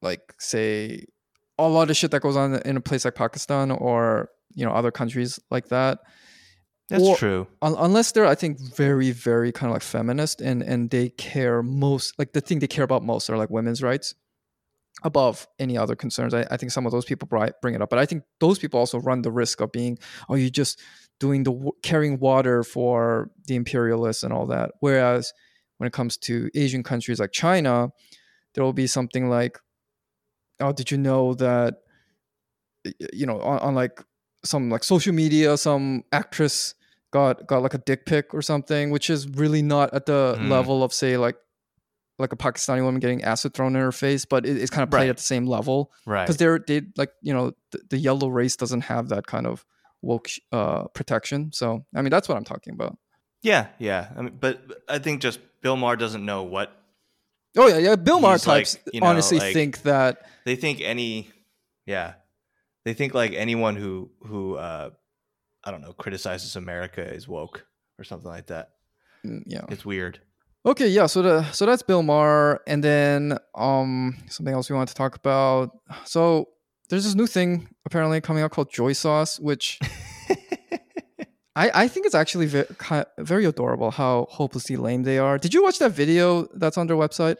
like 0.00 0.20
say 0.38 1.04
a 1.58 1.68
lot 1.68 1.90
of 1.90 1.96
shit 1.96 2.10
that 2.10 2.22
goes 2.22 2.36
on 2.36 2.54
in 2.54 2.76
a 2.76 2.80
place 2.80 3.04
like 3.04 3.14
Pakistan 3.14 3.70
or 3.70 4.30
you 4.54 4.64
know 4.64 4.72
other 4.72 4.90
countries 4.90 5.38
like 5.50 5.68
that. 5.68 5.98
That's 6.92 7.04
Or- 7.08 7.16
true. 7.16 7.46
Un- 7.62 7.76
unless 7.78 8.12
they're 8.12 8.26
I 8.26 8.34
think 8.34 8.58
very 8.60 9.10
very 9.12 9.50
kind 9.52 9.70
of 9.70 9.74
like 9.74 9.82
feminist 9.82 10.40
and 10.40 10.62
and 10.62 10.90
they 10.90 11.08
care 11.10 11.62
most 11.62 12.18
like 12.18 12.32
the 12.32 12.40
thing 12.40 12.58
they 12.60 12.66
care 12.76 12.84
about 12.84 13.02
most 13.02 13.28
are 13.30 13.36
like 13.38 13.50
women's 13.50 13.82
rights 13.82 14.14
above 15.04 15.48
any 15.58 15.76
other 15.78 15.96
concerns. 15.96 16.34
I, 16.34 16.46
I 16.50 16.56
think 16.58 16.70
some 16.70 16.84
of 16.86 16.92
those 16.92 17.06
people 17.06 17.26
bri- 17.26 17.56
bring 17.62 17.74
it 17.74 17.82
up, 17.82 17.88
but 17.90 17.98
I 17.98 18.06
think 18.06 18.22
those 18.40 18.58
people 18.58 18.78
also 18.78 18.98
run 19.00 19.22
the 19.22 19.32
risk 19.32 19.60
of 19.60 19.72
being, 19.72 19.98
oh, 20.28 20.34
you 20.36 20.50
just 20.50 20.78
doing 21.18 21.44
the 21.44 21.50
w- 21.52 21.72
carrying 21.82 22.18
water 22.18 22.62
for 22.62 23.30
the 23.46 23.56
imperialists 23.56 24.22
and 24.22 24.32
all 24.32 24.46
that. 24.46 24.70
Whereas 24.80 25.32
when 25.78 25.86
it 25.88 25.92
comes 25.94 26.16
to 26.18 26.50
Asian 26.54 26.82
countries 26.82 27.18
like 27.18 27.32
China, 27.32 27.88
there 28.54 28.62
will 28.62 28.74
be 28.74 28.86
something 28.86 29.28
like, 29.30 29.58
oh, 30.60 30.72
did 30.72 30.90
you 30.90 30.98
know 30.98 31.34
that, 31.34 31.76
you 33.12 33.26
know, 33.26 33.40
on, 33.40 33.58
on 33.60 33.74
like 33.74 34.02
some 34.44 34.68
like 34.70 34.84
social 34.84 35.14
media, 35.14 35.56
some 35.56 36.04
actress 36.12 36.74
got 37.12 37.46
got 37.46 37.62
like 37.62 37.74
a 37.74 37.78
dick 37.78 38.04
pic 38.06 38.34
or 38.34 38.42
something, 38.42 38.90
which 38.90 39.08
is 39.10 39.28
really 39.28 39.62
not 39.62 39.94
at 39.94 40.06
the 40.06 40.36
Mm. 40.38 40.48
level 40.50 40.82
of 40.82 40.92
say 40.92 41.16
like 41.16 41.36
like 42.18 42.32
a 42.32 42.36
Pakistani 42.36 42.82
woman 42.84 43.00
getting 43.00 43.22
acid 43.24 43.54
thrown 43.54 43.74
in 43.74 43.82
her 43.82 43.90
face, 43.92 44.24
but 44.24 44.44
it, 44.46 44.56
it's 44.56 44.70
kind 44.70 44.82
of 44.82 44.90
played 44.90 45.00
Right. 45.02 45.10
at 45.10 45.16
the 45.16 45.22
same 45.22 45.46
level 45.46 45.90
Right. 46.06 46.24
because 46.24 46.36
they're 46.36 46.58
they 46.58 46.82
like 46.96 47.10
you 47.22 47.32
know 47.32 47.52
the, 47.70 47.80
the 47.90 47.98
yellow 47.98 48.28
race 48.28 48.56
doesn't 48.56 48.82
have 48.82 49.08
that 49.08 49.26
kind 49.26 49.46
of 49.46 49.64
woke 50.02 50.28
uh, 50.50 50.84
protection. 50.88 51.52
So 51.52 51.84
I 51.94 52.02
mean 52.02 52.10
that's 52.10 52.28
what 52.28 52.36
I'm 52.36 52.44
talking 52.44 52.74
about. 52.74 52.96
Yeah, 53.42 53.68
yeah. 53.78 54.08
I 54.16 54.22
mean, 54.22 54.36
but 54.38 54.60
I 54.88 54.98
think 54.98 55.20
just 55.20 55.40
Bill 55.62 55.76
Maher 55.76 55.96
doesn't 55.96 56.24
know 56.24 56.42
what 56.44 56.70
Oh 57.56 57.66
yeah, 57.68 57.78
yeah. 57.78 57.96
Bill 57.96 58.20
Maher 58.20 58.34
He's 58.34 58.46
like, 58.46 58.58
types 58.66 58.78
you 58.92 59.00
know, 59.00 59.06
honestly 59.08 59.38
like- 59.38 59.52
think 59.52 59.82
that 59.82 60.26
they 60.44 60.56
think. 60.56 60.80
Any, 60.80 61.28
yeah, 61.86 62.14
they 62.84 62.94
think 62.94 63.14
like 63.14 63.32
anyone 63.34 63.76
who 63.76 64.10
who 64.26 64.56
uh 64.56 64.90
I 65.64 65.70
don't 65.70 65.80
know 65.80 65.92
criticizes 65.92 66.56
America 66.56 67.02
is 67.02 67.28
woke 67.28 67.66
or 67.98 68.04
something 68.04 68.30
like 68.30 68.46
that. 68.48 68.70
mm, 69.24 69.42
yeah. 69.46 69.64
It's 69.68 69.84
weird. 69.84 70.20
Okay, 70.64 70.88
yeah. 70.88 71.06
So 71.06 71.22
the 71.22 71.50
so 71.50 71.66
that's 71.66 71.82
Bill 71.82 72.02
Maher, 72.02 72.60
and 72.66 72.82
then 72.84 73.38
um 73.54 74.16
something 74.28 74.54
else 74.54 74.70
we 74.70 74.76
want 74.76 74.88
to 74.88 74.94
talk 74.94 75.16
about. 75.16 75.76
So 76.04 76.48
there's 76.88 77.04
this 77.04 77.14
new 77.14 77.26
thing 77.26 77.68
apparently 77.84 78.20
coming 78.20 78.42
out 78.42 78.50
called 78.52 78.70
Joy 78.70 78.92
Sauce, 78.92 79.40
which 79.40 79.80
I 81.56 81.70
I 81.74 81.88
think 81.88 82.06
it's 82.06 82.14
actually 82.14 82.46
very 82.46 82.66
very 83.18 83.44
adorable 83.44 83.90
how 83.90 84.26
hopelessly 84.30 84.76
lame 84.76 85.02
they 85.02 85.18
are. 85.18 85.36
Did 85.38 85.52
you 85.52 85.62
watch 85.62 85.78
that 85.80 85.92
video 85.92 86.46
that's 86.54 86.78
on 86.78 86.86
their 86.86 86.96
website? 86.96 87.36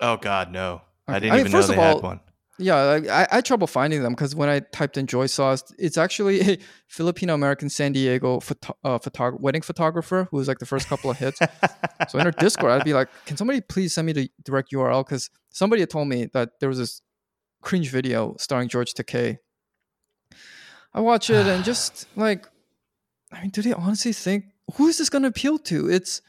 oh 0.00 0.16
God, 0.16 0.50
no! 0.52 0.82
I 1.08 1.20
didn't 1.20 1.32
I 1.32 1.36
mean, 1.36 1.40
even 1.46 1.52
know 1.52 1.62
they 1.62 1.74
of 1.74 1.80
had 1.80 1.94
all, 1.96 2.00
one. 2.02 2.20
Yeah, 2.58 2.76
I, 2.76 3.26
I 3.30 3.34
had 3.36 3.44
trouble 3.44 3.66
finding 3.66 4.02
them 4.02 4.14
because 4.14 4.34
when 4.34 4.48
I 4.48 4.60
typed 4.60 4.96
in 4.96 5.06
Joy 5.06 5.26
Sauce, 5.26 5.62
it's 5.78 5.98
actually 5.98 6.40
a 6.40 6.58
Filipino 6.88 7.34
American 7.34 7.68
San 7.68 7.92
Diego 7.92 8.40
photo, 8.40 8.74
uh, 8.82 8.98
photog- 8.98 9.40
wedding 9.40 9.60
photographer 9.60 10.26
who 10.30 10.38
was 10.38 10.48
like 10.48 10.58
the 10.58 10.66
first 10.66 10.88
couple 10.88 11.10
of 11.10 11.18
hits. 11.18 11.38
so 12.08 12.18
in 12.18 12.24
her 12.24 12.30
Discord, 12.38 12.72
I'd 12.72 12.84
be 12.84 12.94
like, 12.94 13.08
"Can 13.26 13.36
somebody 13.36 13.60
please 13.60 13.94
send 13.94 14.06
me 14.06 14.12
the 14.12 14.30
direct 14.42 14.72
URL?" 14.72 15.04
Because 15.04 15.28
somebody 15.50 15.82
had 15.82 15.90
told 15.90 16.08
me 16.08 16.26
that 16.32 16.52
there 16.60 16.70
was 16.70 16.78
this 16.78 17.02
cringe 17.60 17.90
video 17.90 18.36
starring 18.38 18.68
George 18.68 18.94
Takei. 18.94 19.38
I 20.94 21.00
watch 21.00 21.28
it 21.28 21.46
and 21.46 21.62
just 21.64 22.06
like, 22.16 22.46
I 23.32 23.42
mean, 23.42 23.50
do 23.50 23.60
they 23.60 23.72
honestly 23.74 24.12
think 24.12 24.46
who 24.74 24.86
is 24.86 24.98
this 24.98 25.10
going 25.10 25.22
to 25.22 25.28
appeal 25.28 25.58
to? 25.58 25.90
It's, 25.90 26.22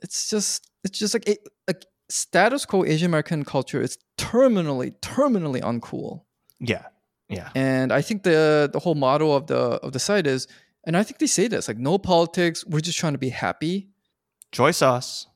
it's 0.00 0.30
just, 0.30 0.70
it's 0.84 0.98
just 0.98 1.14
like, 1.14 1.28
it, 1.28 1.38
status 2.08 2.64
quo 2.66 2.84
Asian 2.84 3.06
American 3.06 3.44
culture 3.44 3.80
is 3.80 3.98
terminally, 4.18 4.92
terminally 5.00 5.60
uncool. 5.60 6.22
Yeah. 6.60 6.86
Yeah. 7.28 7.50
And 7.54 7.92
I 7.92 8.02
think 8.02 8.22
the 8.22 8.68
the 8.72 8.78
whole 8.78 8.94
motto 8.94 9.32
of 9.32 9.46
the 9.46 9.56
of 9.82 9.92
the 9.92 9.98
site 9.98 10.26
is, 10.26 10.46
and 10.86 10.96
I 10.96 11.02
think 11.02 11.18
they 11.18 11.26
say 11.26 11.48
this 11.48 11.68
like 11.68 11.78
no 11.78 11.98
politics. 11.98 12.64
We're 12.66 12.80
just 12.80 12.98
trying 12.98 13.14
to 13.14 13.18
be 13.18 13.30
happy. 13.30 13.88
Joy 14.52 14.70
sauce. 14.72 15.26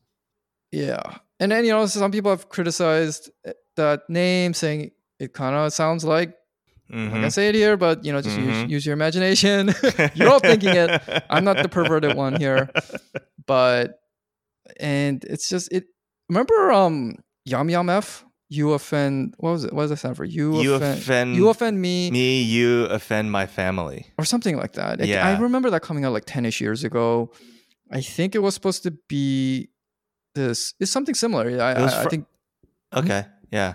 Yeah. 0.71 1.01
And 1.41 1.51
then 1.51 1.65
you 1.65 1.73
know 1.73 1.87
some 1.87 2.11
people 2.13 2.31
have 2.31 2.49
criticized 2.49 3.31
eh, 3.45 3.53
that 3.77 4.03
name, 4.11 4.53
saying 4.55 4.91
it 5.19 5.33
kind 5.33 5.55
of 5.57 5.73
sounds 5.73 6.05
like 6.05 6.35
Mhm. 6.93 7.09
I 7.13 7.21
can 7.21 7.31
say 7.31 7.49
it 7.51 7.55
here, 7.55 7.77
but 7.77 8.03
you 8.05 8.13
know, 8.13 8.23
just 8.23 8.39
use, 8.39 8.57
Mhm. 8.65 8.71
use 8.71 8.87
your 8.87 8.95
imagination. 8.95 9.75
You're 10.15 10.31
all 10.31 10.41
thinking 10.41 10.71
it. 10.75 11.03
I'm 11.29 11.45
not 11.45 11.59
the 11.63 11.69
perverted 11.69 12.17
one 12.17 12.37
here, 12.37 12.71
but 13.47 14.01
and 14.81 15.23
it's 15.25 15.49
just 15.51 15.71
it. 15.73 15.85
Remember, 16.29 16.73
um, 16.73 17.17
Yum 17.45 17.69
Yum 17.71 17.89
F. 17.91 18.25
You 18.51 18.73
offend. 18.73 19.35
What 19.39 19.51
was 19.51 19.65
it? 19.65 19.73
What 19.75 19.83
does 19.83 19.91
that 19.91 19.97
stand 19.99 20.17
for? 20.17 20.25
You, 20.25 20.61
You 20.63 20.75
offend. 20.75 20.99
offend 20.99 21.37
you 21.37 21.49
offend 21.51 21.81
me, 21.83 22.11
Me, 22.11 22.41
you 22.43 22.85
offend 22.87 23.31
my 23.31 23.45
family. 23.47 24.07
or 24.17 24.25
something 24.25 24.57
like 24.57 24.73
that. 24.73 25.01
Like, 25.01 25.09
Yeah. 25.09 25.27
I 25.29 25.39
remember 25.39 25.69
that 25.71 25.83
coming 25.83 26.07
out 26.07 26.15
like 26.15 26.25
ten 26.27 26.47
ish 26.47 26.59
years 26.61 26.83
ago. 26.83 27.31
I 27.93 28.01
think 28.01 28.35
it 28.35 28.39
was 28.39 28.55
supposed 28.55 28.83
to 28.85 28.91
be 29.07 29.69
this. 30.35 30.73
It's 30.81 30.91
something 30.91 31.15
similar. 31.15 31.45
I, 31.61 31.73
It 31.73 31.83
was 31.83 31.93
I, 31.93 32.05
I 32.05 32.07
think. 32.07 32.27
Okay. 32.97 33.27
Yeah. 33.51 33.75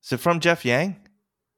So 0.00 0.16
from 0.16 0.40
Jeff 0.40 0.64
Yang? 0.64 0.96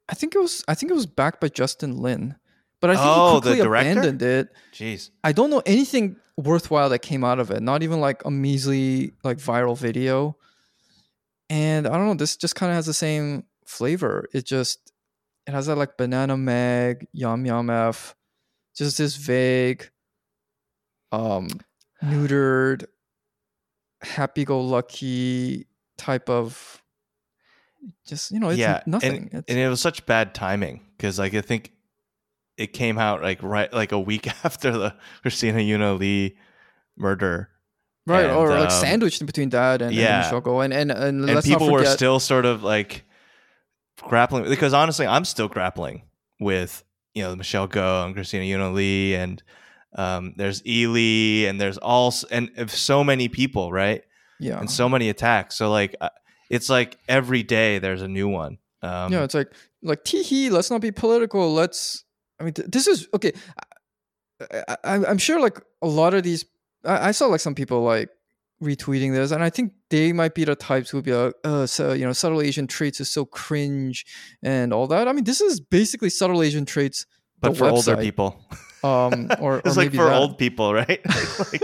I 0.09 0.15
think 0.15 0.35
it 0.35 0.41
was. 0.41 0.65
I 0.67 0.75
think 0.75 0.91
it 0.91 0.95
was 0.95 1.07
backed 1.07 1.41
by 1.41 1.49
Justin 1.49 1.97
Lin, 1.99 2.35
but 2.81 2.91
I 2.91 2.95
think 2.95 3.07
Oh, 3.07 3.35
he 3.37 3.41
quickly 3.41 3.61
abandoned 3.61 4.23
it. 4.23 4.49
Jeez. 4.73 5.11
I 5.25 5.33
don't 5.33 5.51
know 5.51 5.63
anything 5.67 6.17
worthwhile 6.37 6.91
that 6.91 7.01
came 7.01 7.25
out 7.25 7.39
of 7.39 7.51
it. 7.51 7.63
Not 7.63 7.83
even 7.83 8.01
like 8.01 8.25
a 8.25 8.31
measly 8.31 9.13
like 9.25 9.39
viral 9.39 9.77
video. 9.77 10.37
And 11.49 11.87
I 11.87 11.97
don't 11.97 12.07
know, 12.07 12.15
this 12.15 12.37
just 12.37 12.55
kind 12.55 12.71
of 12.71 12.77
has 12.77 12.87
the 12.87 12.95
same 12.95 13.45
flavor. 13.65 14.29
It 14.33 14.45
just 14.45 14.93
it 15.47 15.53
has 15.53 15.67
that 15.67 15.77
like 15.77 15.97
banana 15.97 16.37
mag, 16.37 17.07
yum 17.13 17.47
yum 17.47 17.71
f, 17.71 18.17
just 18.77 18.99
this 18.99 19.17
vague, 19.17 19.89
um, 21.13 21.49
neutered, 22.05 22.87
happy 24.03 24.45
go 24.45 24.61
lucky 24.61 25.67
type 25.97 26.29
of 26.29 26.83
just 28.07 28.33
you 28.33 28.41
know, 28.41 28.51
it's 28.51 28.59
yeah. 28.59 28.83
nothing. 28.87 29.29
And, 29.31 29.35
it's, 29.35 29.49
and 29.49 29.59
it 29.59 29.69
was 29.69 29.81
such 29.81 30.05
bad 30.07 30.35
timing 30.35 30.81
because 30.97 31.19
like 31.19 31.35
I 31.35 31.41
think 31.41 31.73
it 32.57 32.73
came 32.73 32.99
out 32.99 33.23
like 33.23 33.43
right 33.43 33.73
like 33.73 33.93
a 33.93 34.01
week 34.01 34.27
after 34.45 34.71
the 34.73 34.95
Christina 35.23 35.59
Yuna 35.59 35.99
Lee 35.99 36.37
murder. 36.97 37.51
right, 38.07 38.31
or 38.31 38.51
and, 38.51 38.61
like 38.61 38.71
um, 38.71 38.81
sandwiched 38.81 39.21
in 39.21 39.27
between 39.27 39.51
that 39.51 39.83
and, 39.83 39.95
yeah. 39.95 40.31
and 40.31 40.45
Shogo. 40.45 40.65
And 40.65 40.73
and, 40.73 40.91
and, 40.91 41.29
and 41.29 41.45
people 41.45 41.71
were 41.71 41.85
still 41.85 42.21
sort 42.21 42.47
of 42.47 42.63
like 42.63 43.05
grappling 44.03 44.47
because 44.47 44.75
honestly 44.75 45.07
i'm 45.07 45.25
still 45.25 45.49
grappling 45.49 46.03
with 46.39 46.85
you 47.15 47.23
know 47.23 47.35
michelle 47.35 47.67
go 47.67 48.05
and 48.05 48.15
christina 48.15 48.45
Yuna 48.45 48.75
lee 48.75 49.15
and 49.15 49.43
um, 49.95 50.35
there's 50.37 50.63
ely 50.67 51.49
and 51.49 51.59
there's 51.59 51.79
all 51.79 52.13
and 52.31 52.51
so 52.71 53.03
many 53.03 53.29
people 53.29 53.73
right 53.73 54.05
yeah. 54.39 54.61
and 54.61 54.71
so 54.71 54.87
many 54.87 55.09
attacks 55.09 55.57
so 55.57 55.71
like 55.71 55.97
uh, 56.03 56.11
it's 56.51 56.69
like 56.69 56.99
every 57.09 57.43
day 57.43 57.79
there's 57.79 58.03
a 58.03 58.09
new 58.09 58.29
one 58.29 58.59
um, 58.83 59.13
yeah, 59.13 59.25
it's 59.25 59.35
like 59.35 59.53
like 59.83 60.05
teehee. 60.05 60.51
Let's 60.51 60.71
not 60.71 60.81
be 60.81 60.93
political. 60.93 61.53
Let's. 61.53 62.05
I 62.41 62.45
mean, 62.45 62.53
th- 62.55 62.69
this 62.69 62.87
is 62.87 63.09
okay. 63.15 63.33
I, 64.53 64.77
I, 64.85 64.95
I'm 65.07 65.19
sure 65.19 65.41
like 65.41 65.61
a 65.83 65.87
lot 65.87 66.15
of 66.15 66.23
these. 66.23 66.45
I, 66.85 67.09
I 67.09 67.11
saw 67.13 67.27
like 67.27 67.41
some 67.41 67.55
people 67.55 67.83
like 67.83 68.11
retweeting 68.63 69.13
this, 69.15 69.31
and 69.31 69.43
I 69.43 69.51
think 69.51 69.73
they 69.91 70.13
might 70.13 70.35
be 70.35 70.45
the 70.45 70.55
types 70.55 70.91
who'd 70.91 71.05
be 71.05 71.15
like, 71.15 71.35
uh, 71.45 71.67
so 71.67 71.93
you 71.93 72.05
know, 72.05 72.13
subtle 72.13 72.43
Asian 72.43 72.67
traits 72.67 73.01
is 73.01 73.11
so 73.11 73.25
cringe 73.25 74.05
and 74.43 74.73
all 74.73 74.87
that. 74.89 75.09
I 75.09 75.13
mean, 75.13 75.25
this 75.25 75.41
is 75.41 75.61
basically 75.61 76.11
subtle 76.11 76.43
Asian 76.43 76.67
traits, 76.67 77.07
but 77.41 77.57
for 77.57 77.69
older 77.69 77.97
people 77.97 78.45
um, 78.87 79.29
or, 79.41 79.57
or 79.57 79.63
it's 79.65 79.77
like 79.77 79.91
for 79.91 80.05
that. 80.05 80.17
old 80.17 80.39
people 80.39 80.73
right 80.73 81.01
like, 81.53 81.63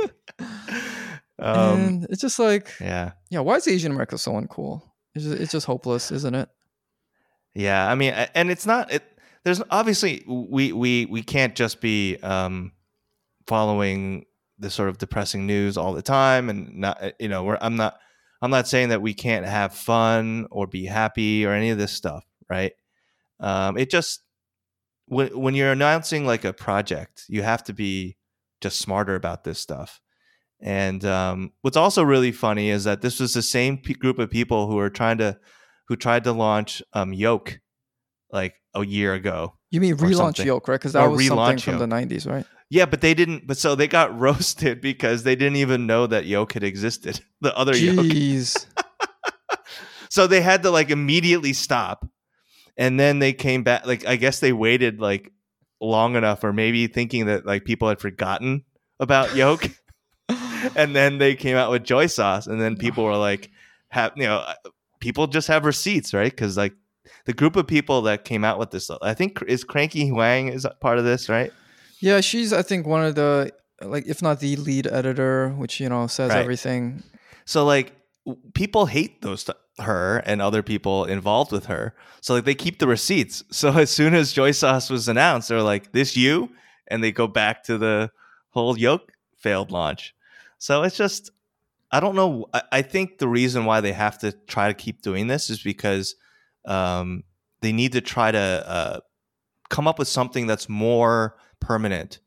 um, 1.38 1.80
and 1.80 2.06
it's 2.10 2.20
just 2.20 2.38
like, 2.38 2.68
yeah 2.80 3.12
yeah, 3.30 3.40
why 3.40 3.56
is 3.56 3.68
Asian 3.68 3.92
America 3.92 4.18
so 4.18 4.32
uncool? 4.32 4.82
It's 5.14 5.24
just, 5.24 5.40
it's 5.40 5.52
just 5.52 5.66
hopeless, 5.66 6.10
isn't 6.10 6.34
it? 6.34 6.48
Yeah, 7.54 7.90
I 7.90 7.94
mean, 7.94 8.12
and 8.12 8.50
it's 8.50 8.64
not. 8.64 8.90
It 8.90 9.02
there's 9.44 9.62
obviously 9.70 10.24
we 10.26 10.72
we 10.72 11.06
we 11.06 11.22
can't 11.22 11.54
just 11.54 11.80
be 11.80 12.16
um, 12.18 12.72
following 13.46 14.24
the 14.58 14.70
sort 14.70 14.88
of 14.88 14.98
depressing 14.98 15.46
news 15.46 15.76
all 15.76 15.92
the 15.92 16.02
time, 16.02 16.48
and 16.48 16.76
not 16.76 17.20
you 17.20 17.28
know 17.28 17.56
I'm 17.60 17.76
not 17.76 17.98
I'm 18.40 18.50
not 18.50 18.68
saying 18.68 18.90
that 18.90 19.02
we 19.02 19.14
can't 19.14 19.46
have 19.46 19.74
fun 19.74 20.46
or 20.50 20.66
be 20.66 20.86
happy 20.86 21.44
or 21.46 21.52
any 21.52 21.70
of 21.70 21.78
this 21.78 21.92
stuff, 21.92 22.24
right? 22.48 22.72
Um, 23.40 23.76
it 23.76 23.90
just 23.90 24.22
when 25.06 25.36
when 25.38 25.54
you're 25.54 25.72
announcing 25.72 26.26
like 26.26 26.44
a 26.44 26.52
project, 26.52 27.24
you 27.28 27.42
have 27.42 27.64
to 27.64 27.72
be 27.72 28.16
just 28.60 28.78
smarter 28.78 29.14
about 29.14 29.44
this 29.44 29.58
stuff. 29.58 30.00
And 30.60 31.04
um, 31.04 31.52
what's 31.62 31.76
also 31.76 32.04
really 32.04 32.30
funny 32.30 32.70
is 32.70 32.84
that 32.84 33.02
this 33.02 33.18
was 33.18 33.34
the 33.34 33.42
same 33.42 33.78
p- 33.78 33.94
group 33.94 34.20
of 34.20 34.30
people 34.30 34.68
who 34.68 34.76
were 34.76 34.90
trying 34.90 35.18
to 35.18 35.38
who 35.88 35.96
tried 35.96 36.22
to 36.24 36.32
launch 36.32 36.80
um, 36.92 37.12
Yolk 37.12 37.58
like 38.32 38.54
a 38.74 38.84
year 38.84 39.14
ago. 39.14 39.54
You 39.70 39.80
mean 39.80 39.96
relaunch. 39.96 40.44
Yolk, 40.44 40.68
right? 40.68 40.76
Because 40.76 40.94
that 40.94 41.04
Or 41.04 41.10
was 41.10 41.26
something 41.26 41.58
from 41.58 41.78
the 41.78 41.86
'90s, 41.86 42.28
right? 42.28 42.46
Yeah, 42.70 42.86
but 42.86 43.02
they 43.02 43.14
didn't. 43.14 43.46
But 43.46 43.58
so 43.58 43.74
they 43.74 43.86
got 43.86 44.18
roasted 44.18 44.80
because 44.80 45.22
they 45.22 45.36
didn't 45.36 45.56
even 45.56 45.86
know 45.86 46.06
that 46.06 46.26
Yolk 46.26 46.54
had 46.54 46.64
existed. 46.64 47.20
The 47.40 47.56
other 47.56 47.76
Yolk. 47.76 48.06
So 50.08 50.26
they 50.26 50.42
had 50.42 50.62
to 50.64 50.70
like 50.70 50.90
immediately 50.90 51.54
stop, 51.54 52.06
and 52.76 53.00
then 53.00 53.18
they 53.18 53.32
came 53.32 53.62
back. 53.62 53.86
Like 53.86 54.06
I 54.06 54.16
guess 54.16 54.40
they 54.40 54.52
waited 54.52 55.00
like 55.00 55.32
long 55.80 56.16
enough, 56.16 56.44
or 56.44 56.52
maybe 56.52 56.86
thinking 56.86 57.26
that 57.26 57.46
like 57.46 57.64
people 57.64 57.88
had 57.88 57.98
forgotten 57.98 58.64
about 59.00 59.34
Yolk, 59.34 59.70
and 60.76 60.94
then 60.94 61.16
they 61.16 61.34
came 61.34 61.56
out 61.56 61.70
with 61.70 61.82
Joy 61.82 62.08
Sauce, 62.08 62.46
and 62.46 62.60
then 62.60 62.76
people 62.76 63.04
were 63.04 63.16
like, 63.16 63.50
have 63.88 64.12
you 64.16 64.24
know, 64.24 64.40
uh, 64.40 64.54
people 65.00 65.26
just 65.26 65.48
have 65.48 65.64
receipts, 65.64 66.12
right? 66.12 66.30
Because 66.30 66.58
like 66.58 66.74
the 67.24 67.32
group 67.32 67.56
of 67.56 67.66
people 67.66 68.02
that 68.02 68.24
came 68.24 68.44
out 68.44 68.58
with 68.58 68.70
this, 68.70 68.90
uh, 68.90 68.98
I 69.02 69.14
think 69.14 69.42
is 69.46 69.64
Cranky 69.64 70.08
Huang 70.08 70.48
is 70.48 70.66
part 70.80 70.98
of 70.98 71.04
this, 71.04 71.28
right? 71.28 71.52
Yeah, 72.00 72.20
she's 72.20 72.52
I 72.52 72.62
think 72.62 72.86
one 72.86 73.04
of 73.04 73.14
the 73.14 73.52
like 73.80 74.06
if 74.06 74.22
not 74.22 74.40
the 74.40 74.56
lead 74.56 74.86
editor, 74.86 75.50
which 75.50 75.80
you 75.80 75.88
know 75.88 76.06
says 76.06 76.30
Right. 76.30 76.40
everything. 76.40 77.02
So 77.44 77.64
like 77.64 77.92
people 78.54 78.86
hate 78.86 79.22
those 79.22 79.48
her 79.78 80.18
and 80.26 80.42
other 80.42 80.62
people 80.62 81.04
involved 81.06 81.50
with 81.50 81.66
her. 81.66 81.94
So 82.20 82.34
like 82.34 82.44
they 82.44 82.54
keep 82.54 82.78
the 82.78 82.86
receipts. 82.86 83.42
So 83.52 83.70
as 83.78 83.90
soon 83.90 84.14
as 84.14 84.32
Joy 84.32 84.52
Sauce 84.52 84.90
was 84.90 85.08
announced, 85.08 85.48
they're 85.48 85.62
like, 85.62 85.92
"This 85.92 86.16
you," 86.16 86.50
and 86.88 87.02
they 87.02 87.12
go 87.12 87.26
back 87.26 87.64
to 87.64 87.78
the 87.78 88.10
whole 88.50 88.78
yolk 88.78 89.12
failed 89.38 89.70
launch. 89.70 90.14
So 90.58 90.82
it's 90.82 90.96
just 90.96 91.30
I 91.90 92.00
don't 92.00 92.14
know. 92.14 92.46
I, 92.54 92.62
I 92.72 92.82
think 92.82 93.18
the 93.18 93.28
reason 93.28 93.64
why 93.64 93.80
they 93.80 93.92
have 93.92 94.18
to 94.20 94.32
try 94.32 94.68
to 94.68 94.74
keep 94.74 95.02
doing 95.02 95.26
this 95.26 95.50
is 95.50 95.62
because 95.62 96.14
um, 96.64 97.24
they 97.60 97.72
need 97.72 97.92
to 97.92 98.00
try 98.00 98.30
to 98.30 98.38
uh, 98.38 99.00
come 99.70 99.88
up 99.88 99.98
with 99.98 100.08
something 100.08 100.46
that's 100.46 100.68
more 100.68 101.36
permanent 101.60 102.20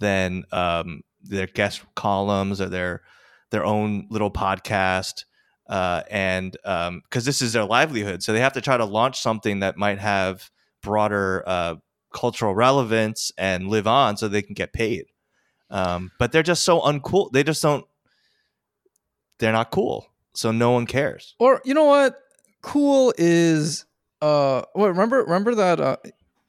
than 0.00 0.44
um, 0.52 1.02
their 1.22 1.46
guest 1.46 1.82
columns 1.94 2.60
or 2.60 2.68
their 2.68 3.02
their 3.50 3.64
own 3.64 4.06
little 4.10 4.30
podcast. 4.30 5.24
Uh, 5.68 6.02
and 6.10 6.52
because 6.52 7.24
this 7.24 7.40
is 7.40 7.52
their 7.52 7.64
livelihood, 7.64 8.22
so 8.22 8.32
they 8.32 8.40
have 8.40 8.54
to 8.54 8.60
try 8.60 8.76
to 8.76 8.84
launch 8.84 9.20
something 9.20 9.60
that 9.60 9.76
might 9.76 9.98
have 10.00 10.50
broader 10.82 11.44
uh, 11.46 11.76
cultural 12.12 12.54
relevance 12.54 13.30
and 13.38 13.68
live 13.68 13.86
on, 13.86 14.16
so 14.16 14.26
they 14.26 14.42
can 14.42 14.54
get 14.54 14.72
paid. 14.72 15.04
Um, 15.70 16.10
but 16.18 16.32
they're 16.32 16.42
just 16.42 16.64
so 16.64 16.80
uncool. 16.80 17.30
They 17.30 17.44
just 17.44 17.62
don't. 17.62 17.84
They're 19.38 19.52
not 19.52 19.70
cool, 19.70 20.06
so 20.34 20.50
no 20.50 20.72
one 20.72 20.86
cares. 20.86 21.36
Or 21.38 21.62
you 21.64 21.74
know 21.74 21.84
what? 21.84 22.20
Cool 22.62 23.14
is 23.18 23.86
uh 24.22 24.62
what 24.74 24.88
remember 24.88 25.22
remember 25.22 25.54
that 25.54 25.80
uh 25.80 25.96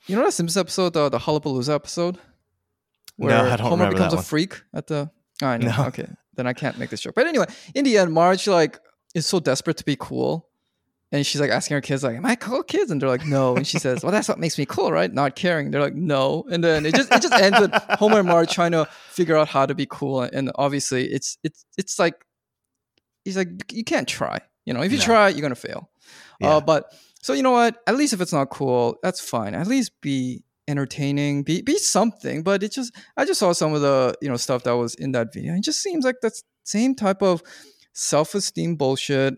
you 0.07 0.16
know 0.16 0.24
that 0.24 0.34
Simpsons 0.34 0.57
episode, 0.57 0.93
the 0.93 1.09
the 1.09 1.20
Hullapalooza 1.20 1.74
episode? 1.74 2.18
No, 3.18 3.28
I 3.28 3.55
don't 3.55 3.70
Homer 3.70 3.91
becomes 3.91 4.14
a 4.14 4.18
one. 4.18 4.26
freak 4.26 4.62
at 4.74 4.88
the 4.88 5.12
oh, 5.41 5.45
I 5.45 5.57
know. 5.57 5.76
No. 5.78 5.86
Okay. 5.88 6.07
Then 6.36 6.47
I 6.47 6.53
can't 6.53 6.78
make 6.80 6.89
this 6.89 7.01
joke. 7.01 7.14
But 7.16 7.28
anyway, 7.28 7.45
in 7.76 7.86
the 7.86 7.97
end, 7.97 8.14
Marge 8.14 8.47
like 8.47 8.80
is 9.14 9.28
so 9.28 9.39
desperate 9.39 9.78
to 9.78 9.86
be 9.86 9.95
cool 9.99 10.49
and 11.12 11.26
she's 11.26 11.41
like 11.41 11.51
asking 11.51 11.76
her 11.76 11.82
kids 11.82 12.03
like 12.03 12.16
am 12.16 12.26
i 12.26 12.36
cool 12.36 12.64
kids 12.64 12.89
and 12.89 13.01
they're 13.01 13.09
like 13.09 13.26
no 13.26 13.55
and 13.55 13.68
she 13.68 13.78
says 13.78 14.03
well 14.03 14.12
that's 14.12 14.28
what 14.28 14.39
makes 14.39 14.57
me 14.57 14.66
cool 14.66 14.91
right 14.91 15.14
not 15.14 15.36
caring 15.36 15.72
they're 15.72 15.82
like 15.82 15.95
no 15.95 16.45
and 16.51 16.64
then 16.64 16.86
it 16.86 16.95
just 16.95 17.12
it 17.12 17.22
just 17.22 17.34
ends 17.34 17.59
with 17.59 17.72
homer 17.99 18.20
and 18.20 18.28
marge 18.28 18.51
trying 18.51 18.72
to 18.72 18.86
figure 19.09 19.36
out 19.36 19.47
how 19.47 19.66
to 19.66 19.76
be 19.76 19.88
cool 19.89 20.22
and 20.22 20.51
obviously 20.55 21.05
it's 21.12 21.38
it's 21.43 21.66
it's 21.78 21.99
like 21.99 22.26
he's 23.26 23.38
like 23.38 23.49
you 23.72 23.84
can't 23.84 24.07
try 24.07 24.39
you 24.66 24.74
know 24.74 24.82
if 24.82 24.91
you 24.91 24.97
No. 24.97 25.03
try 25.03 25.30
you're 25.30 25.41
gonna 25.41 25.55
fail 25.55 25.89
Yeah. 26.39 26.57
uh, 26.57 26.62
but 26.62 26.86
so 27.22 27.34
you 27.34 27.43
know 27.43 27.51
what 27.51 27.78
at 27.88 27.95
least 27.95 28.14
if 28.14 28.22
it's 28.22 28.34
not 28.34 28.49
cool 28.49 28.97
that's 29.03 29.20
fine 29.22 29.53
at 29.55 29.68
least 29.68 29.91
be 30.01 30.43
entertaining 30.68 31.43
be 31.43 31.62
be 31.62 31.78
something 31.78 32.43
but 32.43 32.64
it 32.64 32.72
just 32.72 32.93
i 33.18 33.26
just 33.26 33.39
saw 33.39 33.51
some 33.51 33.74
of 33.74 33.82
the 33.82 34.16
you 34.22 34.30
know 34.30 34.38
stuff 34.38 34.64
that 34.64 34.74
was 34.78 34.95
in 34.95 35.12
that 35.12 35.34
video 35.34 35.53
it 35.55 35.64
just 35.64 35.82
seems 35.82 36.05
like 36.05 36.16
that 36.22 36.34
same 36.64 36.95
type 36.95 37.22
of 37.22 37.41
self-esteem 37.93 38.76
bullshit 38.76 39.36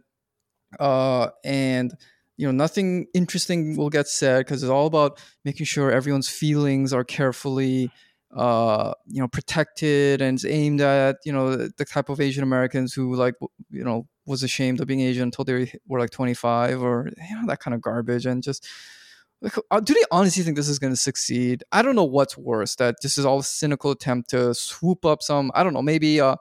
uh 0.80 1.30
and 1.44 1.94
you 2.38 2.46
know 2.48 2.52
nothing 2.52 3.06
interesting 3.14 3.76
will 3.78 3.90
get 3.90 4.08
said 4.08 4.40
because 4.46 4.64
it's 4.64 4.70
all 4.70 4.88
about 4.88 5.20
making 5.46 5.66
sure 5.66 5.92
everyone's 5.92 6.30
feelings 6.30 6.94
are 6.94 7.04
carefully 7.04 7.90
uh 8.36 8.94
you 9.08 9.22
know 9.22 9.28
protected 9.28 10.22
and 10.22 10.38
it's 10.38 10.46
aimed 10.46 10.82
at 10.82 11.18
you 11.26 11.32
know 11.32 11.56
the, 11.56 11.72
the 11.78 11.86
type 11.86 12.10
of 12.10 12.20
asian 12.20 12.44
americans 12.44 12.94
who 12.94 13.14
like 13.16 13.36
you 13.70 13.84
know 13.84 14.08
was 14.26 14.44
ashamed 14.44 14.80
of 14.80 14.88
being 14.88 15.02
asian 15.02 15.24
until 15.24 15.44
they 15.46 15.72
were 15.88 16.00
like 16.00 16.10
25 16.12 16.82
or 16.82 17.10
you 17.30 17.36
know 17.36 17.48
that 17.48 17.60
kind 17.60 17.74
of 17.74 17.82
garbage 17.82 18.26
and 18.26 18.44
just 18.44 18.68
like, 19.42 19.56
uh, 19.72 19.80
do 19.82 19.94
they 19.94 20.04
honestly 20.12 20.44
think 20.44 20.56
this 20.56 20.70
is 20.70 20.80
going 20.80 20.94
to 20.94 20.98
succeed 20.98 21.64
i 21.72 21.82
don't 21.82 21.96
know 21.96 22.04
what's 22.04 22.38
worse 22.38 22.76
that 22.76 22.96
this 23.02 23.18
is 23.18 23.26
all 23.26 23.40
a 23.40 23.44
cynical 23.44 23.92
attempt 23.92 24.30
to 24.30 24.54
swoop 24.54 25.06
up 25.06 25.22
some 25.22 25.52
i 25.56 25.64
don't 25.64 25.74
know 25.74 25.82
maybe 25.82 26.20
a 26.20 26.38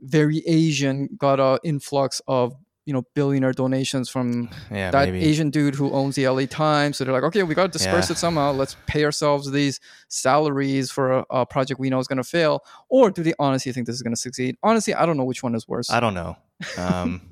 very 0.00 0.42
asian 0.46 1.08
got 1.18 1.40
a 1.40 1.58
influx 1.64 2.22
of 2.28 2.54
you 2.86 2.94
know 2.94 3.02
billionaire 3.14 3.52
donations 3.52 4.08
from 4.08 4.48
yeah, 4.70 4.90
that 4.90 5.10
maybe. 5.10 5.22
Asian 5.26 5.50
dude 5.50 5.74
who 5.74 5.92
owns 5.92 6.14
the 6.14 6.26
LA 6.26 6.46
Times. 6.46 6.96
So 6.96 7.04
they're 7.04 7.12
like, 7.12 7.22
okay, 7.24 7.42
we 7.42 7.54
got 7.54 7.70
to 7.70 7.78
disperse 7.78 8.08
Yeah. 8.08 8.14
it 8.14 8.16
somehow. 8.16 8.52
Let's 8.52 8.76
pay 8.86 9.04
ourselves 9.04 9.50
these 9.50 9.78
salaries 10.08 10.90
for 10.90 11.18
a, 11.18 11.24
a 11.28 11.44
project 11.44 11.78
we 11.78 11.90
know 11.90 11.98
is 11.98 12.06
going 12.08 12.16
to 12.16 12.24
fail. 12.24 12.64
Or 12.88 13.10
do 13.10 13.22
they 13.22 13.34
honestly 13.38 13.72
think 13.72 13.86
this 13.86 13.96
is 13.96 14.02
going 14.02 14.14
to 14.14 14.20
succeed? 14.20 14.56
Honestly, 14.62 14.94
I 14.94 15.04
don't 15.04 15.18
know 15.18 15.24
which 15.24 15.42
one 15.42 15.54
is 15.54 15.68
worse. 15.68 15.90
I 15.90 16.00
don't 16.00 16.14
know. 16.14 16.38
Um, 16.76 17.22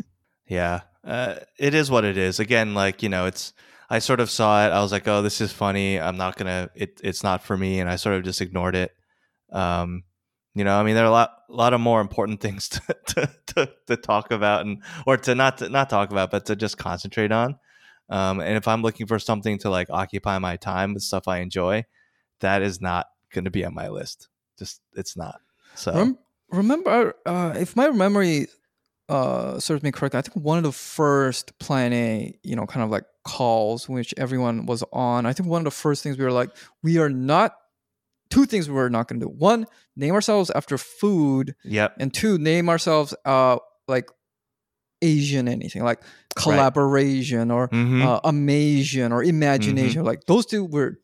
yeah, 0.48 0.80
uh, 1.04 1.36
it 1.58 1.74
is 1.74 1.90
what 1.90 2.04
it 2.04 2.16
is. 2.16 2.40
Again, 2.40 2.74
like 2.74 3.02
you 3.02 3.08
know, 3.08 3.26
it's. 3.26 3.52
I 3.88 4.00
sort 4.00 4.18
of 4.18 4.30
saw 4.30 4.66
it. 4.66 4.70
I 4.70 4.82
was 4.82 4.90
like, 4.90 5.06
"Oh, 5.06 5.22
this 5.22 5.40
is 5.40 5.52
funny. 5.52 6.00
I'm 6.00 6.16
not 6.16 6.36
gonna. 6.36 6.70
It, 6.74 7.00
it's 7.04 7.22
not 7.22 7.44
for 7.44 7.56
me," 7.56 7.80
and 7.80 7.88
I 7.88 7.96
sort 7.96 8.16
of 8.16 8.24
just 8.24 8.40
ignored 8.40 8.74
it. 8.74 8.92
Um, 9.52 10.02
you 10.54 10.64
know, 10.64 10.76
I 10.76 10.82
mean, 10.82 10.94
there 10.94 11.04
are 11.04 11.08
a 11.08 11.12
lot, 11.12 11.32
a 11.48 11.52
lot 11.52 11.74
of 11.74 11.80
more 11.80 12.00
important 12.00 12.40
things 12.42 12.68
to 12.70 12.80
to, 13.06 13.30
to, 13.54 13.72
to 13.86 13.96
talk 13.96 14.30
about, 14.32 14.66
and 14.66 14.82
or 15.06 15.16
to 15.18 15.34
not 15.34 15.58
to 15.58 15.68
not 15.68 15.88
talk 15.90 16.10
about, 16.10 16.30
but 16.30 16.46
to 16.46 16.56
just 16.56 16.78
concentrate 16.78 17.30
on. 17.30 17.58
Um, 18.08 18.40
and 18.40 18.56
if 18.56 18.68
I'm 18.68 18.82
looking 18.82 19.06
for 19.06 19.18
something 19.18 19.58
to 19.58 19.70
like 19.70 19.88
occupy 19.90 20.38
my 20.38 20.56
time 20.56 20.94
with 20.94 21.02
stuff 21.02 21.28
I 21.28 21.38
enjoy, 21.38 21.84
that 22.40 22.62
is 22.62 22.80
not 22.80 23.06
going 23.32 23.44
to 23.44 23.50
be 23.50 23.64
on 23.64 23.74
my 23.74 23.88
list. 23.88 24.28
Just 24.58 24.80
it's 24.94 25.16
not. 25.16 25.40
So 25.74 25.92
Rem- 25.92 26.18
remember, 26.50 27.14
uh, 27.26 27.54
if 27.56 27.76
my 27.76 27.90
memory 27.90 28.46
uh, 29.08 29.58
serves 29.60 29.82
me 29.82 29.92
correctly, 29.92 30.18
I 30.18 30.22
think 30.22 30.36
one 30.44 30.58
of 30.58 30.64
the 30.64 30.72
first 30.72 31.58
Plan 31.58 31.92
A, 31.92 32.38
you 32.42 32.56
know, 32.56 32.66
kind 32.66 32.82
of 32.84 32.90
like 32.90 33.04
calls 33.24 33.88
which 33.88 34.12
everyone 34.16 34.66
was 34.66 34.82
on. 34.92 35.26
I 35.26 35.32
think 35.32 35.48
one 35.48 35.60
of 35.60 35.64
the 35.64 35.70
first 35.70 36.02
things 36.02 36.18
we 36.18 36.24
were 36.24 36.32
like, 36.32 36.50
we 36.82 36.98
are 36.98 37.08
not. 37.10 37.54
Two 38.28 38.44
things 38.44 38.68
we 38.68 38.74
were 38.74 38.90
not 38.90 39.06
going 39.06 39.20
to 39.20 39.26
do. 39.26 39.30
One, 39.30 39.66
name 39.94 40.12
ourselves 40.12 40.50
after 40.50 40.76
food, 40.76 41.54
yep, 41.64 41.94
and 42.00 42.12
two, 42.12 42.38
name 42.38 42.68
ourselves 42.68 43.14
uh 43.24 43.58
like 43.86 44.10
Asian 45.02 45.46
anything 45.46 45.84
like 45.84 46.00
collaboration 46.34 47.50
or 47.50 47.68
Mhm. 47.68 48.02
uh, 48.04 48.20
Amasian 48.22 49.12
or 49.12 49.22
imagination. 49.22 50.04
Like 50.04 50.24
those 50.26 50.46
two 50.46 50.64
were 50.64 50.98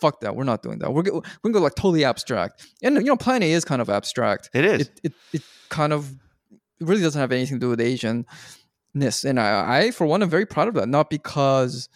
fuck 0.00 0.20
that. 0.20 0.34
We're 0.36 0.44
not 0.44 0.62
doing 0.62 0.78
that. 0.80 0.92
We're 0.92 1.04
we're 1.04 1.20
gonna 1.42 1.52
go 1.52 1.60
like 1.60 1.74
totally 1.76 2.04
abstract. 2.04 2.66
And 2.82 2.96
you 2.96 3.02
know, 3.04 3.16
Plan 3.16 3.42
A 3.42 3.52
is 3.52 3.64
kind 3.64 3.80
of 3.80 3.88
abstract. 3.88 4.50
it 4.52 4.64
is. 4.64 4.80
It 4.80 5.00
it 5.04 5.12
it 5.34 5.42
kind 5.68 5.92
of 5.92 6.12
really 6.80 7.00
doesn't 7.02 7.20
have 7.20 7.32
anything 7.32 7.58
to 7.60 7.66
do 7.66 7.70
with 7.70 7.80
Asianness. 7.80 9.24
And 9.24 9.38
I, 9.40 9.78
I 9.78 9.90
for 9.90 10.06
one 10.06 10.22
am 10.22 10.30
very 10.30 10.46
proud 10.46 10.68
of 10.68 10.74
that. 10.74 10.88
Not 10.88 11.10
because 11.10 11.88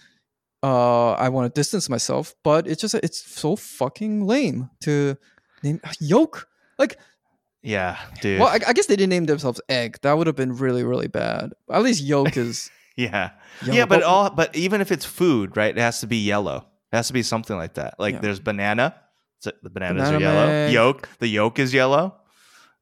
uh 0.63 1.13
I 1.13 1.29
want 1.31 1.53
to 1.53 1.59
distance 1.59 1.89
myself, 1.89 2.35
but 2.43 2.67
it's 2.67 2.81
just 2.81 2.95
it's 2.95 3.21
so 3.21 3.57
fucking 3.57 4.27
lame 4.27 4.71
to 4.81 5.17
name 5.63 5.81
yolk. 6.01 6.49
Like 6.79 6.99
Yeah, 7.63 7.99
dude. 8.21 8.41
well, 8.41 8.49
I, 8.49 8.59
I 8.69 8.73
guess 8.73 8.87
they 8.87 8.97
didn't 8.97 9.11
name 9.11 9.27
themselves 9.27 9.61
Egg. 9.69 9.99
That 10.03 10.17
would 10.17 10.27
have 10.27 10.37
been 10.37 10.57
really, 10.57 10.83
really 10.85 11.09
bad. 11.09 11.53
At 11.71 11.83
least 11.83 12.03
Yolk 12.03 12.37
is. 12.37 12.71
yeah. 12.97 13.31
yellow. 13.63 13.75
Yeah, 13.77 13.87
but 13.87 14.03
all 14.03 14.31
but 14.31 14.55
even 14.57 14.81
if 14.81 14.91
it's 14.93 15.05
food, 15.05 15.57
right? 15.57 15.77
It 15.77 15.81
has 15.81 16.01
to 16.01 16.07
be 16.07 16.17
yellow. 16.25 16.67
It 16.93 16.97
has 16.97 17.07
to 17.09 17.13
be 17.13 17.23
something 17.23 17.57
like 17.57 17.75
that. 17.75 17.95
Like 17.99 18.15
Yeah. 18.15 18.21
there's 18.21 18.41
banana. 18.41 18.95
So 19.41 19.53
the 19.63 19.71
bananas 19.71 20.09
Banana 20.11 20.17
are 20.17 20.21
yellow. 20.21 20.67
Yolk. 20.69 21.09
The 21.19 21.29
yolk 21.29 21.59
is 21.59 21.73
yellow. 21.73 22.17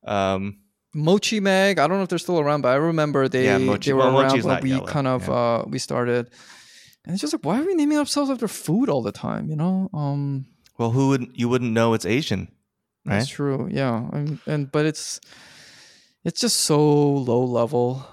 Um 0.04 0.58
Mochi 0.94 1.40
Mag. 1.40 1.78
I 1.78 1.86
don't 1.86 1.98
know 1.98 2.02
if 2.02 2.08
they're 2.08 2.18
still 2.18 2.40
around, 2.40 2.62
but 2.62 2.70
I 2.70 2.76
remember 2.76 3.28
they 3.28 3.44
Yeah, 3.44 3.58
Mochi- 3.58 3.90
they 3.90 3.94
were 3.94 4.00
well, 4.10 4.20
around 4.20 4.42
when 4.44 4.62
we 4.62 4.70
yellow, 4.70 4.86
kind 4.86 5.06
of 5.06 5.28
yeah. 5.28 5.34
uh 5.34 5.64
we 5.68 5.78
started. 5.78 6.30
And 7.04 7.14
it's 7.14 7.20
just 7.22 7.32
like, 7.32 7.44
why 7.44 7.60
are 7.60 7.64
we 7.64 7.74
naming 7.74 7.98
ourselves 7.98 8.30
after 8.30 8.48
food 8.48 8.88
all 8.90 9.02
the 9.02 9.12
time? 9.12 9.48
You 9.48 9.56
know, 9.56 9.88
um, 9.94 10.46
well 10.78 10.90
who 10.90 11.08
would 11.08 11.30
you 11.34 11.48
wouldn't 11.48 11.72
know 11.72 11.94
it's 11.94 12.04
Asian, 12.06 12.48
right? 13.06 13.18
that's 13.18 13.28
true. 13.28 13.68
Yeah, 13.70 14.08
and, 14.12 14.38
and 14.46 14.70
but 14.72 14.84
it's 14.86 15.20
it's 16.24 16.40
just 16.40 16.60
so 16.62 16.78
low 16.80 17.44
level. 17.44 18.04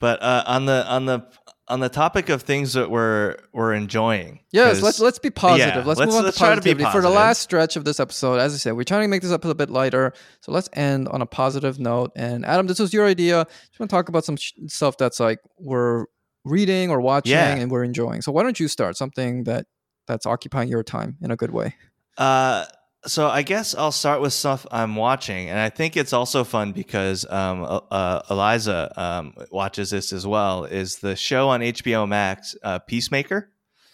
But 0.00 0.22
uh, 0.22 0.44
on 0.46 0.66
the 0.66 0.86
on 0.86 1.06
the 1.06 1.26
on 1.68 1.80
the 1.80 1.88
topic 1.88 2.28
of 2.30 2.42
things 2.42 2.72
that 2.72 2.90
we're 2.90 3.36
we're 3.52 3.74
enjoying. 3.74 4.40
Yes, 4.52 4.80
let's 4.82 5.00
let's 5.00 5.18
be 5.18 5.30
positive. 5.30 5.74
yeah, 5.74 5.84
let's, 5.84 5.98
let's- 6.00 6.08
move 6.10 6.18
on 6.18 6.24
let's 6.24 6.36
to 6.36 6.42
try 6.42 6.54
to 6.54 6.60
be 6.60 6.70
positivity 6.74 6.90
for 6.92 7.02
the 7.02 7.10
last 7.10 7.42
stretch 7.42 7.76
of 7.76 7.84
this 7.84 8.00
episode. 8.00 8.38
As 8.38 8.54
I 8.54 8.56
said, 8.56 8.72
we're 8.72 8.84
trying 8.84 9.02
to 9.02 9.08
make 9.08 9.22
this 9.22 9.30
episode 9.32 9.46
a 9.46 9.48
little 9.48 9.66
bit 9.66 9.70
lighter. 9.70 10.12
So 10.40 10.52
let's 10.52 10.68
end 10.72 11.08
on 11.08 11.20
a 11.22 11.26
positive 11.26 11.78
note. 11.78 12.12
And 12.16 12.44
Adam, 12.46 12.66
this 12.66 12.78
was 12.78 12.92
your 12.92 13.06
idea. 13.06 13.46
Just 13.68 13.78
want 13.80 13.90
to 13.90 13.94
talk 13.96 14.08
about 14.08 14.24
some 14.24 14.36
sh- 14.36 14.52
stuff 14.68 14.96
that's 14.96 15.20
like 15.20 15.38
we're 15.58 16.06
reading 16.44 16.90
or 16.90 17.00
watching 17.00 17.32
Yeah. 17.32 17.54
and 17.54 17.70
we're 17.70 17.84
enjoying. 17.84 18.22
So 18.22 18.32
why 18.32 18.42
don't 18.42 18.58
you 18.58 18.68
start 18.68 18.96
something 18.96 19.44
that 19.44 19.66
that's 20.06 20.24
occupying 20.24 20.68
your 20.68 20.82
time 20.82 21.18
in 21.20 21.30
a 21.30 21.36
good 21.36 21.50
way? 21.50 21.74
Uh, 22.16 22.64
so 23.06 23.28
I 23.28 23.42
guess 23.42 23.74
I'll 23.74 23.92
start 23.92 24.20
with 24.20 24.32
stuff 24.32 24.66
I'm 24.70 24.96
watching, 24.96 25.48
and 25.48 25.58
I 25.58 25.68
think 25.70 25.96
it's 25.96 26.12
also 26.12 26.44
fun 26.44 26.72
because 26.72 27.24
um, 27.30 27.80
uh, 27.90 28.20
Eliza 28.30 28.92
um, 29.00 29.34
watches 29.50 29.90
this 29.90 30.12
as 30.12 30.26
well. 30.26 30.64
Is 30.64 30.96
the 30.98 31.14
show 31.16 31.48
on 31.48 31.60
HBO 31.60 32.08
Max 32.08 32.56
uh, 32.62 32.78
Peacemaker? 32.80 33.50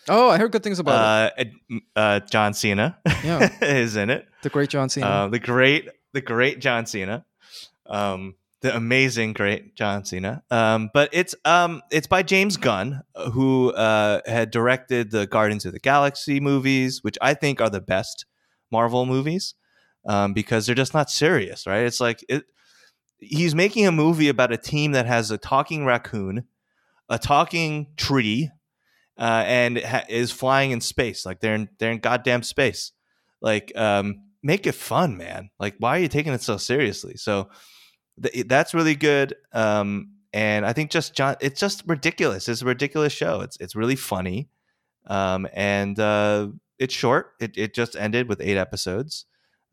Oh, 0.09 0.28
I 0.28 0.36
heard 0.38 0.52
good 0.52 0.62
things 0.62 0.78
about 0.78 1.32
Uh, 1.38 1.44
uh, 1.96 2.20
John 2.20 2.52
Cena 2.55 2.98
Yeah. 3.24 3.48
is 3.62 3.96
in 3.96 4.11
it. 4.11 4.20
it. 4.20 4.28
The 4.42 4.50
great 4.50 4.68
John 4.70 4.88
Cena. 4.90 5.07
Uh, 5.07 5.28
the 5.28 5.38
great, 5.38 5.88
the 6.12 6.20
great 6.20 6.59
John 6.61 6.84
Cena, 6.84 7.24
um, 7.86 8.34
the 8.61 8.74
amazing 8.76 9.32
great 9.32 9.74
John 9.76 10.05
Cena. 10.05 10.42
Um, 10.50 10.90
but 10.92 11.09
it's 11.12 11.34
um, 11.44 11.82
it's 11.90 12.07
by 12.07 12.22
James 12.22 12.57
Gunn, 12.59 13.02
who 13.32 13.70
uh, 13.72 14.20
had 14.26 14.50
directed 14.50 15.11
the 15.11 15.26
Guardians 15.26 15.64
of 15.66 15.72
the 15.72 15.78
Galaxy 15.80 16.40
movies, 16.40 17.02
which 17.02 17.16
I 17.22 17.34
think 17.34 17.61
are 17.61 17.70
the 17.70 17.80
best 17.82 18.24
Marvel 18.75 19.07
movies 19.07 19.55
um, 20.07 20.33
because 20.33 20.66
they're 20.66 20.75
just 20.75 20.95
not 20.95 21.11
serious, 21.11 21.66
right? 21.66 21.87
It's 21.87 22.01
like 22.01 22.25
it. 22.29 22.45
He's 23.18 23.55
making 23.55 23.87
a 23.87 23.93
movie 23.93 24.29
about 24.29 24.53
a 24.53 24.57
team 24.59 24.93
that 24.93 25.07
has 25.07 25.31
a 25.31 25.39
talking 25.39 25.87
raccoon, 25.87 26.45
a 27.09 27.18
talking 27.18 27.87
tree, 27.97 28.51
uh, 29.16 29.45
and 29.47 29.79
ha- 29.79 30.05
is 30.09 30.31
flying 30.31 30.72
in 30.72 30.81
space. 30.81 31.25
Like 31.25 31.41
they're 31.41 31.55
in 31.55 31.68
they're 31.79 31.93
in 31.93 32.01
goddamn 32.01 32.43
space. 32.43 32.93
Like 33.41 33.72
um, 33.77 34.22
make 34.43 34.66
it 34.66 34.75
fun, 34.75 35.16
man. 35.16 35.51
Like 35.59 35.77
why 35.79 35.97
are 35.97 36.03
you 36.03 36.09
taking 36.09 36.33
it 36.33 36.43
so 36.43 36.57
seriously? 36.57 37.16
So 37.16 37.49
th- 38.22 38.47
that's 38.49 38.75
really 38.75 38.97
good. 38.97 39.35
Um, 39.53 40.11
and 40.35 40.66
I 40.66 40.72
think 40.72 40.91
just 40.91 41.14
John, 41.14 41.37
it's 41.41 41.61
just 41.61 41.85
ridiculous. 41.87 42.49
It's 42.49 42.62
a 42.62 42.66
ridiculous 42.66 43.12
show. 43.12 43.41
It's 43.41 43.57
it's 43.61 43.77
really 43.77 43.97
funny, 43.97 44.49
um, 45.07 45.47
and 45.55 45.99
uh, 45.99 46.49
it's 46.79 46.95
short. 46.95 47.33
It 47.41 47.57
it 47.57 47.75
just 47.75 47.97
ended 47.97 48.29
with 48.29 48.41
eight 48.41 48.57
episodes, 48.57 49.27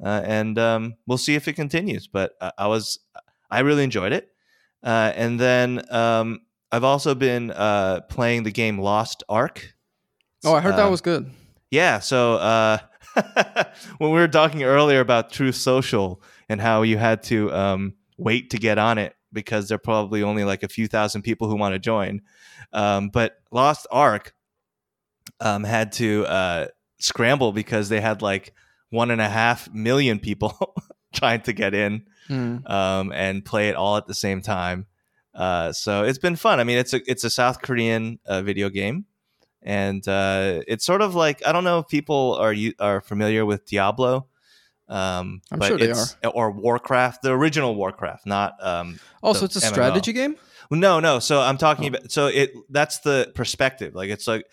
uh, 0.04 0.22
and 0.26 0.58
um, 0.60 0.96
we'll 1.08 1.18
see 1.18 1.36
if 1.36 1.48
it 1.48 1.54
continues. 1.54 2.08
But 2.08 2.34
I, 2.42 2.52
I 2.60 2.68
was 2.68 3.00
I 3.50 3.60
really 3.60 3.84
enjoyed 3.84 4.14
it, 4.14 4.30
uh, 4.84 5.12
and 5.16 5.40
then 5.40 5.82
um, 5.92 6.42
I've 6.72 6.84
also 6.84 7.16
been 7.16 7.52
uh, 7.52 8.02
playing 8.10 8.44
the 8.44 8.52
game 8.52 8.80
Lost 8.80 9.24
Ark. 9.28 9.74
oh, 10.46 10.54
I 10.54 10.62
heard 10.62 10.76
that 10.76 10.86
um, 10.86 10.92
was 10.92 11.02
good. 11.02 11.30
Yeah. 11.70 12.00
So 12.00 12.36
uh, 12.36 12.78
when 13.98 14.12
we 14.12 14.20
were 14.20 14.28
talking 14.28 14.64
earlier 14.64 15.00
about 15.00 15.32
Truth 15.32 15.56
Social 15.56 16.22
and 16.50 16.62
how 16.62 16.82
you 16.84 16.98
had 16.98 17.24
to 17.24 17.52
um, 17.54 17.94
wait 18.18 18.52
to 18.52 18.58
get 18.58 18.78
on 18.78 18.98
it 18.98 19.16
because 19.34 19.68
there 19.68 19.76
are 19.76 19.80
probably 19.80 20.24
only 20.24 20.44
like 20.44 20.64
a 20.64 20.68
few 20.68 20.88
thousand 20.88 21.22
people 21.22 21.50
who 21.50 21.56
want 21.56 21.74
to 21.74 21.80
join, 21.80 22.22
um, 22.74 23.10
but 23.10 23.38
Lost 23.52 23.88
Ark 23.92 24.34
um, 25.40 25.64
had 25.64 25.94
to 25.94 26.26
uh, 26.26 26.68
scramble 27.04 27.52
because 27.52 27.90
they 27.90 28.02
had 28.02 28.22
like 28.22 28.54
one 28.90 29.12
and 29.12 29.22
a 29.22 29.30
half 29.30 29.72
million 29.74 30.20
people 30.20 30.76
trying 31.14 31.42
to 31.42 31.54
get 31.54 31.74
in 31.74 32.06
Hmm. 32.28 32.58
um, 32.68 33.12
and 33.14 33.44
play 33.44 33.70
it 33.70 33.76
all 33.76 33.98
at 33.98 34.06
the 34.08 34.14
same 34.14 34.42
time. 34.42 34.86
Uh, 35.34 35.72
so 35.74 36.04
it's 36.04 36.20
been 36.20 36.36
fun. 36.36 36.60
I 36.60 36.64
mean, 36.64 36.78
it's 36.78 36.94
a 36.94 37.02
it's 37.10 37.24
a 37.24 37.30
South 37.30 37.62
Korean 37.62 38.20
uh, 38.26 38.42
video 38.42 38.70
game, 38.70 39.06
and 39.64 40.06
uh, 40.08 40.62
it's 40.68 40.86
sort 40.86 41.02
of 41.02 41.16
like 41.16 41.46
I 41.46 41.52
don't 41.52 41.64
know 41.64 41.80
if 41.80 41.88
people 41.88 42.36
are 42.40 42.54
you 42.54 42.74
are 42.80 43.02
familiar 43.02 43.46
with 43.46 43.66
Diablo. 43.66 44.28
Um, 44.88 45.42
I'm 45.52 45.60
but 45.60 45.68
sure 45.70 45.78
they 45.78 45.90
it's, 45.90 46.16
Or 46.34 46.52
Warcraft, 46.52 47.22
the 47.22 47.32
original 47.32 47.76
Warcraft, 47.76 48.26
not 48.26 48.56
um, 48.66 49.00
Oh, 49.24 49.34
so 49.34 49.46
it's 49.46 49.56
a 49.56 49.60
MMO. 49.62 49.72
strategy 49.72 50.14
game? 50.14 50.36
no, 50.70 51.00
no. 51.00 51.20
So 51.20 51.40
I'm 51.42 51.58
talking 51.58 51.86
Oh. 51.86 51.88
about 51.98 52.12
so 52.12 52.28
it 52.28 52.52
that's 52.70 53.00
the 53.00 53.32
perspective. 53.36 53.96
Like 53.96 54.10
it's 54.10 54.28
like 54.28 54.46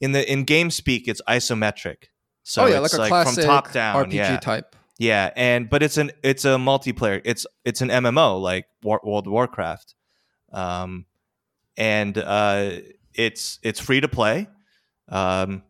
in 0.00 0.12
the 0.12 0.30
in 0.30 0.44
game 0.44 0.70
speak, 0.70 1.08
it's 1.08 1.20
isometric. 1.28 2.04
So 2.42 2.64
oh 2.64 2.66
yeah, 2.66 2.84
it's 2.84 2.96
like 2.96 3.06
a 3.08 3.10
classic 3.10 3.44
from 3.44 3.44
top 3.44 3.72
down. 3.72 4.04
RPG 4.06 4.12
yeah, 4.14 4.36
type. 4.38 4.76
yeah, 4.98 5.30
and 5.36 5.68
but 5.70 5.82
it's 5.82 5.96
an 5.96 6.10
it's 6.22 6.44
a 6.44 6.56
multiplayer. 6.56 7.20
It's 7.24 7.46
it's 7.64 7.80
an 7.80 7.88
MMO 7.88 8.40
like 8.40 8.66
War, 8.82 9.00
World 9.02 9.26
of 9.26 9.32
Warcraft, 9.32 9.94
um, 10.52 11.06
and 11.76 12.16
uh, 12.18 12.72
it's 13.14 13.58
it's 13.62 13.80
free 13.80 14.00
to 14.00 14.08
play. 14.08 14.48
Um, 15.08 15.62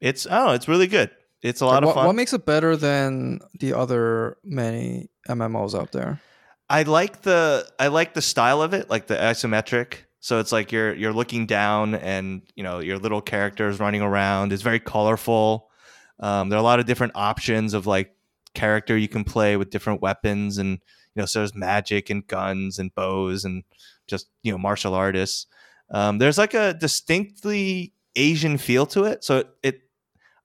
it's 0.00 0.26
oh, 0.30 0.50
it's 0.52 0.68
really 0.68 0.86
good. 0.86 1.10
It's 1.42 1.60
a 1.60 1.66
lot 1.66 1.82
Like, 1.82 1.90
of 1.90 1.94
fun. 1.94 2.06
what 2.06 2.14
makes 2.16 2.32
it 2.32 2.44
better 2.46 2.76
than 2.76 3.40
the 3.60 3.72
other 3.74 4.36
many 4.42 5.10
MMOs 5.28 5.78
out 5.78 5.92
there? 5.92 6.20
I 6.68 6.82
like 6.82 7.22
the 7.22 7.68
I 7.78 7.88
like 7.88 8.14
the 8.14 8.22
style 8.22 8.62
of 8.62 8.74
it, 8.74 8.90
like 8.90 9.06
the 9.06 9.14
isometric. 9.16 10.05
So 10.26 10.40
it's 10.40 10.50
like 10.50 10.72
you're 10.72 10.92
you're 10.94 11.12
looking 11.12 11.46
down, 11.46 11.94
and 11.94 12.42
you 12.56 12.64
know 12.64 12.80
your 12.80 12.98
little 12.98 13.20
characters 13.20 13.78
running 13.78 14.02
around. 14.02 14.52
It's 14.52 14.62
very 14.62 14.80
colorful. 14.80 15.70
Um, 16.18 16.48
there 16.48 16.58
are 16.58 16.60
a 16.60 16.64
lot 16.64 16.80
of 16.80 16.86
different 16.86 17.12
options 17.14 17.74
of 17.74 17.86
like 17.86 18.12
character 18.52 18.96
you 18.96 19.06
can 19.06 19.22
play 19.22 19.56
with 19.56 19.70
different 19.70 20.02
weapons, 20.02 20.58
and 20.58 20.80
you 21.14 21.22
know 21.22 21.26
so 21.26 21.38
there's 21.38 21.54
magic 21.54 22.10
and 22.10 22.26
guns 22.26 22.80
and 22.80 22.92
bows 22.96 23.44
and 23.44 23.62
just 24.08 24.26
you 24.42 24.50
know 24.50 24.58
martial 24.58 24.94
artists. 24.94 25.46
Um, 25.92 26.18
there's 26.18 26.38
like 26.38 26.54
a 26.54 26.74
distinctly 26.74 27.92
Asian 28.16 28.58
feel 28.58 28.86
to 28.86 29.04
it. 29.04 29.22
So 29.22 29.38
it, 29.38 29.48
it 29.62 29.80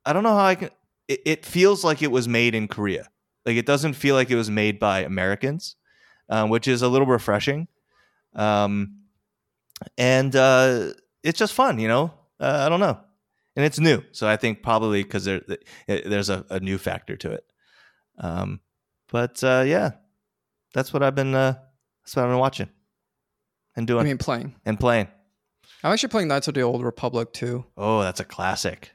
I 0.06 0.14
don't 0.14 0.24
know 0.24 0.36
how 0.36 0.46
I 0.46 0.56
can. 0.56 0.70
It, 1.08 1.22
it 1.26 1.46
feels 1.46 1.84
like 1.84 2.04
it 2.04 2.12
was 2.12 2.28
made 2.28 2.54
in 2.54 2.68
Korea. 2.68 3.10
Like 3.48 3.56
it 3.58 3.66
doesn't 3.66 3.94
feel 3.94 4.14
like 4.14 4.30
it 4.30 4.36
was 4.36 4.52
made 4.52 4.80
by 4.80 5.00
Americans 5.00 5.76
um, 6.30 6.50
which 6.50 6.68
is 6.68 6.82
a 6.82 6.88
little 6.88 7.08
refreshing. 7.08 7.68
Um, 8.36 9.01
and 9.98 10.36
uh, 10.36 10.94
it's 11.24 11.40
just 11.40 11.54
fun, 11.54 11.80
you 11.80 11.88
know. 11.88 12.14
Uh, 12.40 12.64
I 12.66 12.70
don't 12.70 12.80
know, 12.80 13.00
and 13.56 13.66
it's 13.66 13.80
new, 13.80 14.04
so 14.12 14.28
I 14.28 14.38
think 14.38 14.64
probably 14.64 15.04
because 15.04 15.26
there, 15.26 15.40
th- 15.42 15.64
there's 15.88 16.30
a, 16.30 16.46
a 16.50 16.60
new 16.60 16.78
factor 16.78 17.16
to 17.18 17.32
it. 17.32 17.46
Um, 18.18 18.62
but 19.12 19.44
uh, 19.44 19.64
yeah, 19.66 19.92
that's 20.74 20.94
what 20.94 21.04
I've 21.04 21.16
been. 21.16 21.36
Uh, 21.36 21.56
that's 22.04 22.16
what 22.16 22.24
I've 22.24 22.32
been 22.32 22.40
watching 22.40 22.70
and 23.76 23.86
doing. 23.88 24.02
I 24.02 24.04
mean, 24.04 24.18
playing. 24.18 24.56
and 24.66 24.80
playing. 24.80 25.08
I'm 25.84 25.92
actually 25.94 26.10
playing 26.10 26.28
Knights 26.28 26.48
of 26.48 26.54
the 26.54 26.62
Old 26.62 26.84
Republic 26.84 27.34
too. 27.34 27.66
Oh, 27.78 28.02
that's 28.02 28.20
a 28.20 28.26
classic. 28.26 28.92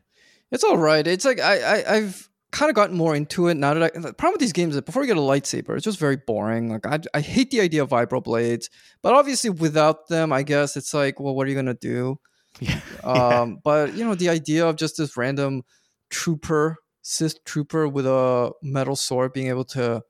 It's 0.51 0.65
all 0.65 0.79
right. 0.79 1.07
It's 1.07 1.25
like 1.25 1.41
I, 1.41 1.59
I 1.81 1.95
I've 1.97 2.29
kind 2.57 2.71
of 2.71 2.75
gotten 2.75 2.97
more 2.97 3.15
into 3.15 3.49
it 3.49 3.55
now 3.55 3.75
that 3.75 3.83
I. 3.83 3.99
The 3.99 4.15
problem 4.15 4.33
with 4.33 4.41
these 4.41 4.55
games 4.55 4.71
is 4.71 4.77
that 4.77 4.87
before 4.87 5.03
you 5.03 5.09
get 5.09 5.19
a 5.19 5.21
lightsaber, 5.21 5.77
it's 5.77 5.85
just 5.85 5.99
very 5.99 6.17
boring. 6.17 6.71
Like 6.71 6.87
I, 6.87 7.01
I 7.13 7.21
hate 7.21 7.51
the 7.51 7.61
idea 7.61 7.83
of 7.83 7.91
vibro 7.91 8.25
blades, 8.25 8.71
but 9.03 9.15
obviously 9.15 9.51
without 9.51 10.09
them, 10.09 10.33
I 10.33 10.43
guess 10.43 10.75
it's 10.75 10.95
like, 10.95 11.21
well, 11.21 11.35
what 11.35 11.47
are 11.47 11.51
you 11.51 11.57
gonna 11.57 11.75
do? 11.75 12.19
Yeah. 12.59 12.81
Um, 13.05 13.59
but 13.63 13.95
you 13.95 14.03
know, 14.03 14.15
the 14.15 14.31
idea 14.31 14.67
of 14.67 14.77
just 14.77 14.97
this 14.97 15.15
random 15.19 15.63
trooper, 16.09 16.79
Sith 17.03 17.45
trooper 17.45 17.87
with 17.87 18.07
a 18.07 18.51
metal 18.63 18.97
sword 18.97 19.35
being 19.35 19.49
able 19.49 19.67
to 19.67 20.03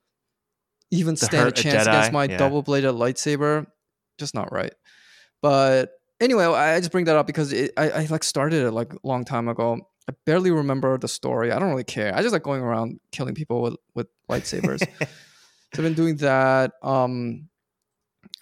even 0.92 1.16
To 1.16 1.24
stand 1.24 1.40
a 1.40 1.44
hurt 1.46 1.58
a 1.58 1.62
chance 1.62 1.88
against 1.88 2.12
my 2.12 2.26
yeah. 2.26 2.36
double 2.36 2.62
bladed 2.62 2.94
lightsaber, 2.94 3.66
just 4.16 4.32
not 4.32 4.52
right. 4.52 4.72
But 5.42 5.90
anyway, 6.20 6.44
I 6.44 6.78
just 6.78 6.92
bring 6.92 7.06
that 7.06 7.16
up 7.16 7.26
because 7.26 7.52
it, 7.52 7.72
I, 7.76 7.90
I 7.90 8.06
like 8.10 8.22
started 8.22 8.64
it 8.64 8.70
like 8.70 8.92
a 8.92 8.98
long 9.02 9.24
time 9.24 9.48
ago. 9.48 9.80
I 10.08 10.12
barely 10.24 10.50
remember 10.50 10.96
the 10.98 11.08
story. 11.08 11.50
I 11.50 11.58
don't 11.58 11.70
really 11.70 11.84
care. 11.84 12.14
I 12.14 12.22
just 12.22 12.32
like 12.32 12.42
going 12.42 12.62
around 12.62 13.00
killing 13.10 13.34
people 13.34 13.62
with 13.62 13.76
with 13.94 14.06
lightsabers. 14.30 14.80
so 15.00 15.06
I've 15.74 15.82
been 15.82 15.94
doing 15.94 16.16
that. 16.18 16.72
Um, 16.82 17.48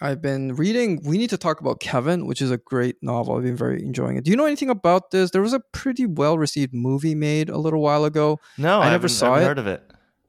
I've 0.01 0.21
been 0.21 0.55
reading. 0.55 1.01
We 1.03 1.17
need 1.17 1.29
to 1.31 1.37
talk 1.37 1.61
about 1.61 1.79
Kevin, 1.79 2.25
which 2.27 2.41
is 2.41 2.51
a 2.51 2.57
great 2.57 2.97
novel. 3.01 3.37
I've 3.37 3.43
been 3.43 3.55
very 3.55 3.81
enjoying 3.81 4.17
it. 4.17 4.25
Do 4.25 4.31
you 4.31 4.37
know 4.37 4.45
anything 4.45 4.69
about 4.69 5.11
this? 5.11 5.31
There 5.31 5.41
was 5.41 5.53
a 5.53 5.59
pretty 5.71 6.05
well 6.05 6.37
received 6.37 6.73
movie 6.73 7.15
made 7.15 7.49
a 7.49 7.57
little 7.57 7.81
while 7.81 8.05
ago. 8.05 8.39
no, 8.57 8.79
I 8.81 8.87
I, 8.87 8.89
never 8.91 9.07
saw 9.07 9.33
I 9.35 9.41
it. 9.41 9.45
heard 9.45 9.59
of 9.59 9.67
it. 9.67 9.81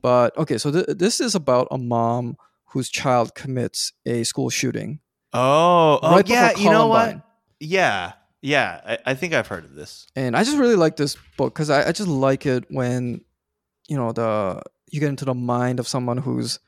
But 0.03 0.37
okay, 0.39 0.57
so 0.57 0.70
th- 0.70 0.87
this 0.99 1.20
is 1.20 1.34
about 1.34 1.68
a 1.70 1.78
mom 1.78 2.37
whose 2.66 2.89
child 2.89 3.34
commits 3.34 3.93
a 4.07 4.22
school 4.24 4.51
shooting. 4.51 5.01
Oh, 5.32 5.99
oh 6.03 6.22
yeah. 6.24 6.57
You 6.57 6.70
know 6.70 6.87
what? 6.87 7.20
Yeah, 7.59 8.12
yeah. 8.43 8.80
I, 8.84 8.99
I 9.12 9.14
think 9.14 9.34
I've 9.34 9.47
heard 9.47 9.64
of 9.64 9.74
this. 9.74 10.07
and 10.14 10.37
I 10.37 10.45
just 10.45 10.59
really 10.59 10.76
like 10.76 10.97
this 10.97 11.16
book 11.37 11.55
because 11.55 11.70
I, 11.70 11.89
I 11.89 11.93
just 11.93 12.09
like 12.09 12.47
it 12.47 12.64
when 12.70 13.22
you 13.89 13.97
know 13.97 14.12
the 14.12 14.62
you 14.91 15.01
get 15.01 15.09
into 15.09 15.24
the 15.24 15.34
mind 15.34 15.80
of 15.80 15.89
someone 15.89 16.18
who's 16.18 16.59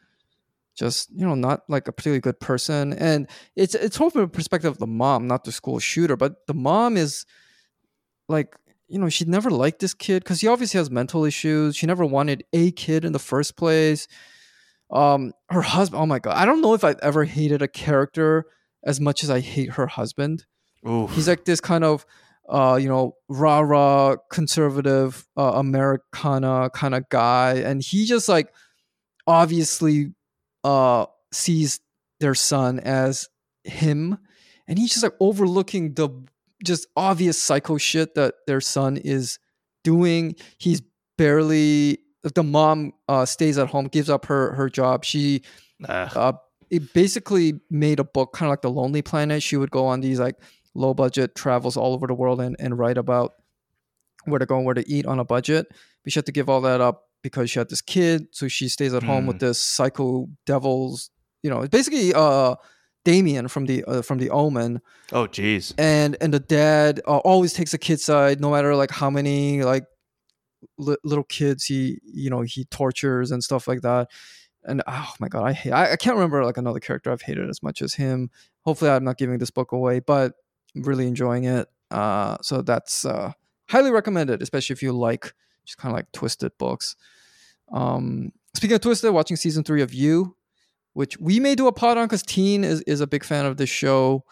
just 0.77 1.11
you 1.11 1.27
know 1.27 1.35
not 1.35 1.63
like 1.69 1.89
a 1.89 1.93
particularly 1.93 2.21
good 2.21 2.39
person 2.39 2.93
and 2.93 3.29
it's 3.57 3.75
it's 3.75 3.97
from 3.97 4.11
the 4.15 4.29
perspective 4.29 4.71
of 4.71 4.79
the 4.79 4.87
mom 4.87 5.27
not 5.27 5.43
the 5.45 5.51
school 5.51 5.81
shooter 5.81 6.17
but 6.17 6.47
the 6.47 6.55
mom 6.55 6.97
is 6.97 7.27
like 8.29 8.55
you 8.87 8.99
know 8.99 9.09
she 9.09 9.25
never 9.25 9.51
liked 9.51 9.81
this 9.81 9.93
kid 9.95 10.23
because 10.23 10.41
he 10.41 10.47
obviously 10.47 10.79
has 10.79 10.91
mental 10.91 11.25
issues 11.25 11.75
she 11.77 11.87
never 11.87 12.05
wanted 12.05 12.45
a 12.53 12.71
kid 12.71 13.05
in 13.05 13.13
the 13.13 13.19
first 13.19 13.57
place 13.57 14.07
um 14.91 15.33
her 15.51 15.63
husband 15.63 16.01
oh 16.01 16.07
my 16.07 16.21
god 16.21 16.37
i 16.37 16.45
don't 16.45 16.61
know 16.61 16.75
if 16.75 16.85
i've 16.85 16.99
ever 17.03 17.25
hated 17.25 17.61
a 17.61 17.69
character 17.69 18.45
as 18.85 19.01
much 19.01 19.25
as 19.25 19.31
i 19.31 19.41
hate 19.41 19.71
her 19.73 19.89
husband 19.89 20.47
Ooh, 20.87 21.07
he's 21.09 21.29
like 21.29 21.45
this 21.45 21.61
kind 21.61 21.85
of 21.85 22.05
uh 22.49 22.79
you 22.81 22.89
know 22.89 23.15
rah 23.29 23.61
rah 23.61 24.17
conservative 24.31 25.27
uh, 25.37 25.53
americana 25.57 26.71
kind 26.73 26.95
of 26.95 27.07
guy 27.11 27.57
and 27.57 27.83
he 27.83 28.07
just 28.07 28.27
like 28.29 28.53
obviously 29.27 30.15
uh 30.65 31.05
sees 31.31 31.81
their 32.21 32.35
son 32.35 32.81
as 32.81 33.29
him 33.65 34.17
and 34.67 34.79
he's 34.79 34.91
just 34.91 35.03
like 35.03 35.15
overlooking 35.21 35.95
the 35.95 36.09
just 36.65 36.87
obvious 36.97 37.41
psycho 37.41 37.79
shit 37.79 38.15
that 38.15 38.35
their 38.47 38.61
son 38.61 38.97
is 38.97 39.39
doing. 39.85 40.35
He's 40.59 40.83
barely 41.17 41.99
the 42.35 42.43
mom 42.43 42.93
uh 43.09 43.25
stays 43.25 43.59
at 43.59 43.69
home 43.69 43.87
gives 43.87 44.11
up 44.11 44.27
her 44.27 44.53
her 44.53 44.69
job 44.69 45.05
she 45.05 45.41
Ugh. 45.89 46.17
uh, 46.17 46.33
it 46.69 46.93
basically 46.93 47.61
made 47.71 47.99
a 47.99 48.05
book 48.05 48.33
kind 48.33 48.49
of 48.49 48.51
like 48.51 48.63
the 48.63 48.71
lonely 48.71 49.03
planet. 49.03 49.43
She 49.43 49.57
would 49.57 49.71
go 49.71 49.87
on 49.87 50.01
these 50.01 50.21
like 50.21 50.37
low 50.75 50.95
budget 50.95 51.35
travels 51.35 51.77
all 51.77 51.95
over 51.95 52.07
the 52.07 52.15
world 52.15 52.41
and, 52.41 52.57
and 52.59 52.79
write 52.79 52.99
about 52.99 53.33
where 54.25 54.39
to 54.39 54.47
go 54.47 54.57
and 54.57 54.65
where 54.67 54.75
to 54.75 54.89
eat 54.91 55.07
on 55.07 55.19
a 55.19 55.25
budget 55.25 55.67
but 56.05 56.13
she 56.13 56.19
had 56.19 56.27
to 56.27 56.33
give 56.33 56.49
all 56.49 56.61
that 56.61 56.81
up 56.81 57.05
because 57.23 57.51
she 57.51 57.59
had 57.59 57.69
this 57.69 57.81
kid 57.81 58.27
so 58.33 58.47
she 58.49 58.69
stays 58.69 58.95
at 58.95 59.03
home 59.03 59.27
with 59.27 59.37
Mm. 59.37 59.41
this 59.41 59.59
psycho 59.59 60.29
devils 60.47 61.11
you 61.43 61.51
know 61.51 61.61
it's 61.63 61.71
basically 61.71 62.13
uh 62.15 62.55
damien 63.05 63.49
from 63.49 63.67
the 63.67 63.85
uh, 63.85 64.03
from 64.03 64.19
the 64.19 64.29
omen 64.31 64.81
oh, 65.13 65.27
geez. 65.27 65.73
and 65.79 66.17
and 66.21 66.35
the 66.35 66.41
dad 66.41 67.01
uh, 67.07 67.19
always 67.19 67.53
takes 67.55 67.73
a 67.73 67.79
kid's 67.79 68.05
side 68.05 68.41
no 68.41 68.51
matter 68.51 68.75
like 68.77 68.91
how 68.91 69.09
many 69.09 69.63
like 69.63 69.85
li- 70.77 70.97
little 71.05 71.25
kids 71.25 71.65
he 71.65 71.99
you 72.05 72.29
know 72.29 72.43
he 72.43 72.65
tortures 72.67 73.31
and 73.31 73.43
stuff 73.43 73.67
like 73.69 73.81
that 73.83 74.09
and 74.65 74.83
oh 74.87 75.13
my 75.21 75.29
god 75.29 75.45
i 75.45 75.53
hate 75.53 75.73
I, 75.73 75.93
I 75.93 75.97
can't 75.97 76.17
remember 76.17 76.45
like 76.45 76.57
another 76.59 76.81
character 76.81 77.11
i've 77.13 77.23
hated 77.23 77.49
as 77.49 77.63
much 77.63 77.81
as 77.81 77.95
him 77.95 78.31
hopefully 78.65 78.91
i'm 78.91 79.05
not 79.05 79.17
giving 79.17 79.39
this 79.39 79.51
book 79.51 79.73
away 79.73 80.01
but 80.01 80.33
really 80.75 81.07
enjoying 81.07 81.45
it 81.45 81.69
uh 81.91 82.37
so 82.43 82.63
that's 82.63 83.05
uh 83.05 83.33
highly 83.69 83.91
recommended 83.91 84.43
especially 84.43 84.75
if 84.75 84.83
you 84.83 84.93
like 84.93 85.33
just 85.65 85.79
kind 85.79 85.93
of 85.93 85.97
like 85.97 86.11
twisted 86.13 86.53
books 86.59 86.97
um 87.73 88.31
speaking 88.55 88.75
of 88.75 88.81
twisted 88.81 89.13
watching 89.13 89.37
season 89.37 89.65
three 89.65 89.83
of 89.83 89.93
you 89.93 90.37
which 90.93 91.19
we 91.21 91.39
may 91.39 91.55
do 91.55 91.67
a 91.69 91.73
pod 91.73 91.97
on 91.97 92.07
because 92.07 92.23
teen 92.23 92.65
is, 92.65 92.81
is 92.83 93.01
a 93.01 93.07
big 93.07 93.23
fan 93.25 93.47
of 93.47 93.57
this 93.57 93.71
show 93.71 94.25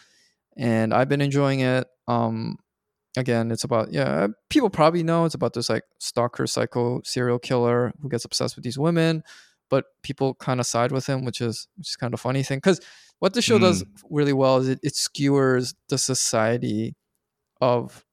and 0.57 0.95
I've 0.95 1.09
been 1.09 1.21
enjoying 1.21 1.61
it. 1.61 1.87
Um, 2.09 2.59
again, 3.17 3.51
it's 3.51 3.65
about 3.65 3.93
yeah, 3.93 4.29
people 4.49 4.71
probably 4.71 5.03
know 5.03 5.25
it's 5.25 5.35
about 5.35 5.53
this 5.53 5.69
like 5.69 5.85
stalker, 5.99 6.47
psycho 6.47 7.03
serial 7.05 7.39
killer 7.39 7.93
who 8.01 8.09
gets 8.09 8.25
obsessed 8.25 8.57
with 8.57 8.65
these 8.65 8.79
women, 8.79 9.23
but 9.69 9.85
people 10.03 10.35
kind 10.35 10.61
of 10.61 10.67
side 10.67 10.93
with 10.93 11.07
him, 11.07 11.25
which 11.25 11.41
is 11.41 11.69
which 11.77 11.89
is 11.89 11.97
kind 11.97 12.15
of 12.15 12.21
funny 12.21 12.43
thing 12.43 12.59
because 12.59 12.81
what 13.19 13.35
the 13.35 13.43
show 13.43 13.59
does 13.59 13.85
really 14.11 14.33
well 14.33 14.59
is 14.59 14.69
it, 14.69 14.81
it 14.83 14.95
skewers 14.95 15.75
the 15.89 15.99
society 15.99 16.95
of 17.61 18.05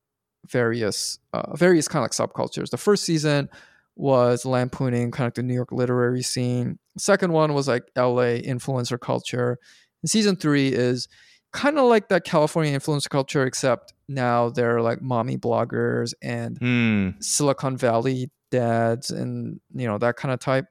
various 0.49 1.19
uh, 1.33 1.55
various 1.55 1.87
kind 1.87 2.03
of 2.03 2.17
like 2.17 2.29
subcultures. 2.29 2.69
The 2.69 2.77
first 2.77 3.03
season 3.03 3.49
was 3.95 4.45
lampooning 4.45 5.11
kind 5.11 5.25
of 5.25 5.27
like 5.27 5.33
the 5.35 5.43
New 5.43 5.53
York 5.53 5.71
literary 5.71 6.23
scene. 6.23 6.79
Second 6.97 7.31
one 7.31 7.53
was 7.53 7.67
like 7.67 7.83
LA 7.95 8.39
influencer 8.41 8.99
culture. 8.99 9.57
And 10.01 10.09
season 10.09 10.35
three 10.35 10.69
is 10.69 11.07
kind 11.51 11.77
of 11.77 11.85
like 11.85 12.09
that 12.09 12.23
California 12.23 12.77
influencer 12.77 13.09
culture, 13.09 13.45
except 13.45 13.93
now 14.07 14.49
they're 14.49 14.81
like 14.81 15.01
mommy 15.01 15.37
bloggers 15.37 16.13
and 16.21 16.57
Hmm. 16.57 17.09
Silicon 17.19 17.77
Valley 17.77 18.31
dads 18.51 19.09
and 19.11 19.59
you 19.73 19.87
know 19.87 19.97
that 19.97 20.15
kind 20.15 20.33
of 20.33 20.39
type. 20.39 20.65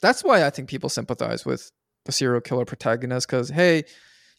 That's 0.00 0.24
why 0.24 0.44
I 0.44 0.50
think 0.50 0.68
people 0.68 0.88
sympathize 0.88 1.44
with 1.44 1.70
the 2.04 2.12
serial 2.12 2.40
killer 2.40 2.64
protagonist 2.64 3.26
because 3.28 3.48
hey, 3.48 3.84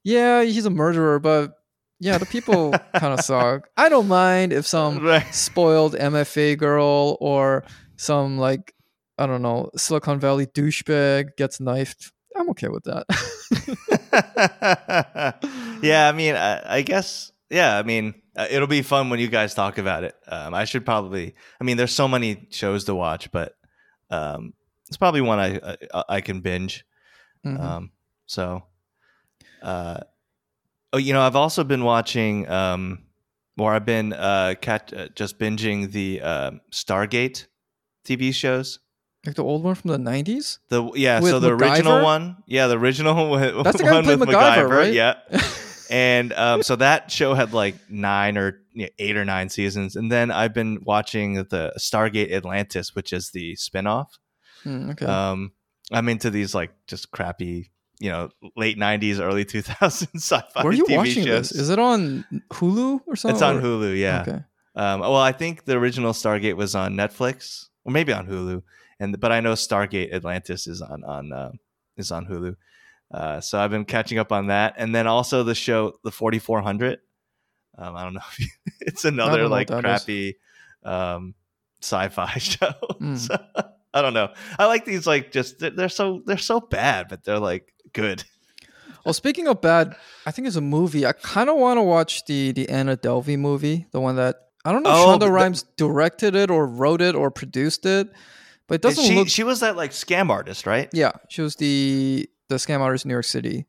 yeah, 0.04 0.44
he's 0.44 0.66
a 0.66 0.70
murderer, 0.70 1.20
but 1.20 1.54
yeah, 2.00 2.18
the 2.18 2.26
people 2.26 2.72
kind 2.96 3.14
of 3.18 3.22
suck. 3.22 3.70
I 3.78 3.90
don't 3.90 4.08
mind 4.08 4.52
if 4.54 4.66
some 4.68 5.00
Right. 5.00 5.34
spoiled 5.34 5.94
MFA 5.96 6.58
girl 6.58 7.18
or 7.22 7.64
some 7.96 8.38
like 8.38 8.74
I 9.18 9.26
don't 9.28 9.42
know 9.42 9.70
Silicon 9.78 10.20
Valley 10.20 10.46
douchebag 10.48 11.38
gets 11.38 11.60
knifed. 11.60 12.12
I'm 12.36 12.50
okay 12.50 12.68
with 12.68 12.84
that. 12.86 13.06
yeah, 15.82 16.10
I 16.10 16.12
mean, 16.12 16.36
I, 16.36 16.78
I 16.78 16.82
guess, 16.82 17.32
yeah, 17.50 17.78
I 17.78 17.84
mean, 17.84 18.16
uh, 18.36 18.48
it'll 18.50 18.68
be 18.68 18.82
fun 18.82 19.10
when 19.10 19.20
you 19.20 19.28
guys 19.28 19.54
talk 19.54 19.78
about 19.78 20.04
it. 20.04 20.16
Um, 20.28 20.54
I 20.54 20.66
should 20.66 20.86
probably, 20.86 21.36
I 21.62 21.64
mean, 21.64 21.78
there's 21.78 21.94
so 21.94 22.08
many 22.08 22.48
shows 22.50 22.86
to 22.86 22.96
watch, 22.96 23.32
but 23.32 23.56
um, 24.10 24.54
it's 24.88 24.98
probably 24.98 25.22
one 25.22 25.40
I 25.40 25.76
I, 25.94 26.04
I 26.10 26.22
can 26.22 26.42
binge. 26.42 26.86
Mhm. 27.46 27.60
Um, 27.60 27.92
so, 28.26 28.64
uh, 29.62 30.00
oh, 30.94 30.98
you 30.98 31.14
know, 31.14 31.22
I've 31.22 31.36
also 31.36 31.64
been 31.64 31.84
watching, 31.84 32.48
um, 32.50 33.00
or 33.58 33.74
I've 33.74 33.86
been 33.86 34.14
uh, 34.14 34.56
cat, 34.62 34.94
uh, 34.96 35.08
just 35.16 35.40
binging 35.40 35.92
the 35.92 36.22
uh, 36.22 36.52
Stargate 36.72 37.48
TV 38.06 38.34
shows. 38.34 38.80
like 39.26 39.36
the 39.36 39.44
old 39.44 39.64
one 39.64 39.76
from 39.76 39.92
the 39.92 39.98
90s. 39.98 40.60
The 40.70 40.92
yeah, 40.96 41.20
With 41.22 41.32
so 41.32 41.40
the 41.40 41.54
original 41.54 42.04
one, 42.04 42.38
yeah, 42.46 42.68
the 42.68 42.78
original 42.78 43.30
one, 43.30 43.64
That's 43.64 43.78
the 43.78 43.84
guy 43.84 44.02
with 44.02 44.20
MacGyver, 44.20 44.70
right? 44.70 44.94
yeah. 44.94 45.16
And 45.90 46.34
um, 46.34 46.64
so 46.64 46.76
that 46.78 47.12
show 47.12 47.36
had 47.36 47.54
like 47.54 47.76
nine 47.88 48.36
or 48.36 48.62
you 48.72 48.84
know, 48.84 48.90
eight 48.98 49.16
or 49.16 49.26
nine 49.26 49.50
seasons, 49.50 49.96
and 49.96 50.12
then 50.12 50.32
I've 50.32 50.54
been 50.54 50.80
watching 50.84 51.36
the 51.36 51.72
Stargate 51.78 52.32
Atlantis, 52.32 52.96
which 52.96 53.14
is 53.14 53.30
the 53.30 53.54
spinoff. 53.58 54.08
Hmm, 54.64 54.90
okay. 54.92 55.06
Um, 55.06 55.52
I'm 55.94 56.10
into 56.10 56.30
these 56.30 56.54
like 56.56 56.72
just 56.88 57.12
crappy, 57.12 57.72
you 58.00 58.10
know, 58.10 58.30
late 58.56 58.78
'90s, 58.78 59.20
early 59.20 59.46
2000s 59.46 60.10
sci-fi 60.16 60.64
Where 60.64 60.72
are 60.72 60.76
you 60.76 60.86
TV 60.86 60.98
watching 60.98 61.26
shows. 61.26 61.50
this? 61.50 61.60
Is 61.62 61.70
it 61.70 61.80
on 61.80 62.26
Hulu 62.52 63.02
or 63.08 63.16
something? 63.16 63.36
it's 63.36 63.42
on 63.42 63.58
or- 63.58 63.62
Hulu, 63.62 63.98
yeah. 64.00 64.22
Okay. 64.22 64.40
Um, 64.76 65.02
well, 65.02 65.16
I 65.18 65.32
think 65.32 65.66
the 65.66 65.78
original 65.78 66.14
Stargate 66.14 66.56
was 66.56 66.74
on 66.76 66.96
Netflix, 66.96 67.68
or 67.86 67.92
maybe 67.92 68.12
on 68.12 68.26
Hulu, 68.28 68.64
and 69.00 69.20
but 69.20 69.32
I 69.32 69.40
know 69.40 69.54
Stargate 69.54 70.12
Atlantis 70.14 70.66
is 70.68 70.82
on 70.82 71.04
on 71.04 71.32
uh, 71.32 71.52
is 71.96 72.12
on 72.12 72.26
Hulu. 72.26 72.56
Uh, 73.14 73.40
so 73.40 73.60
I've 73.60 73.70
been 73.70 73.86
catching 73.86 74.18
up 74.18 74.32
on 74.32 74.48
that, 74.48 74.74
and 74.78 74.96
then 74.96 75.06
also 75.06 75.44
the 75.44 75.54
show 75.54 75.94
The 76.04 76.10
Forty 76.12 76.40
Four 76.40 76.62
Hundred. 76.62 77.00
Um, 77.78 77.96
I 77.96 78.04
don't 78.04 78.16
know 78.16 78.22
if 78.32 78.40
you, 78.40 78.48
it's 78.82 79.06
another 79.06 79.48
like 79.48 79.68
crappy 79.68 80.38
um, 80.84 81.36
sci-fi 81.82 82.32
show. 82.40 82.72
Mm. 83.00 83.18
So, 83.18 83.38
I 83.94 84.02
don't 84.02 84.14
know. 84.14 84.30
I 84.58 84.66
like 84.66 84.86
these 84.86 85.06
like 85.06 85.32
just 85.32 85.60
they're, 85.60 85.70
they're 85.70 85.90
so 85.90 86.22
they're 86.26 86.38
so 86.38 86.60
bad, 86.60 87.08
but 87.10 87.24
they're 87.24 87.40
like 87.40 87.74
good. 87.94 88.24
Well, 89.06 89.14
speaking 89.14 89.48
of 89.48 89.62
bad, 89.62 89.96
I 90.26 90.32
think 90.32 90.48
it's 90.48 90.56
a 90.56 90.62
movie. 90.62 91.06
I 91.06 91.12
kind 91.12 91.50
of 91.50 91.58
want 91.58 91.78
to 91.78 91.82
watch 91.84 92.26
the 92.26 92.52
the 92.54 92.70
Anna 92.70 92.96
Delvey 92.98 93.38
movie, 93.38 93.86
the 93.92 94.00
one 94.00 94.16
that 94.16 94.38
I 94.66 94.72
don't 94.72 94.82
know 94.84 94.90
if 94.92 94.96
Oh, 94.96 95.08
Shonda 95.18 95.20
the- 95.22 95.32
Rhimes 95.32 95.64
directed 95.78 96.36
it 96.36 96.50
or 96.50 96.66
wrote 96.66 97.02
it 97.02 97.14
or 97.16 97.30
produced 97.30 97.86
it, 97.86 98.08
but 98.68 98.76
it 98.76 98.82
doesn't 98.82 99.04
she 99.04 99.16
look. 99.16 99.28
she 99.28 99.44
was 99.44 99.60
that 99.60 99.76
like 99.76 99.92
scam 99.92 100.30
artist, 100.30 100.66
right? 100.66 100.90
yeah, 100.94 101.12
she 101.30 101.42
was 101.42 101.56
the 101.58 102.30
the 102.50 102.56
scam 102.56 102.80
artist 102.80 103.04
in 103.06 103.10
New 103.10 103.16
York 103.16 103.26
City. 103.26 103.68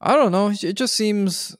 I 0.00 0.14
don't 0.16 0.32
know. 0.32 0.50
It 0.62 0.72
just 0.74 0.94
seems. 0.96 1.54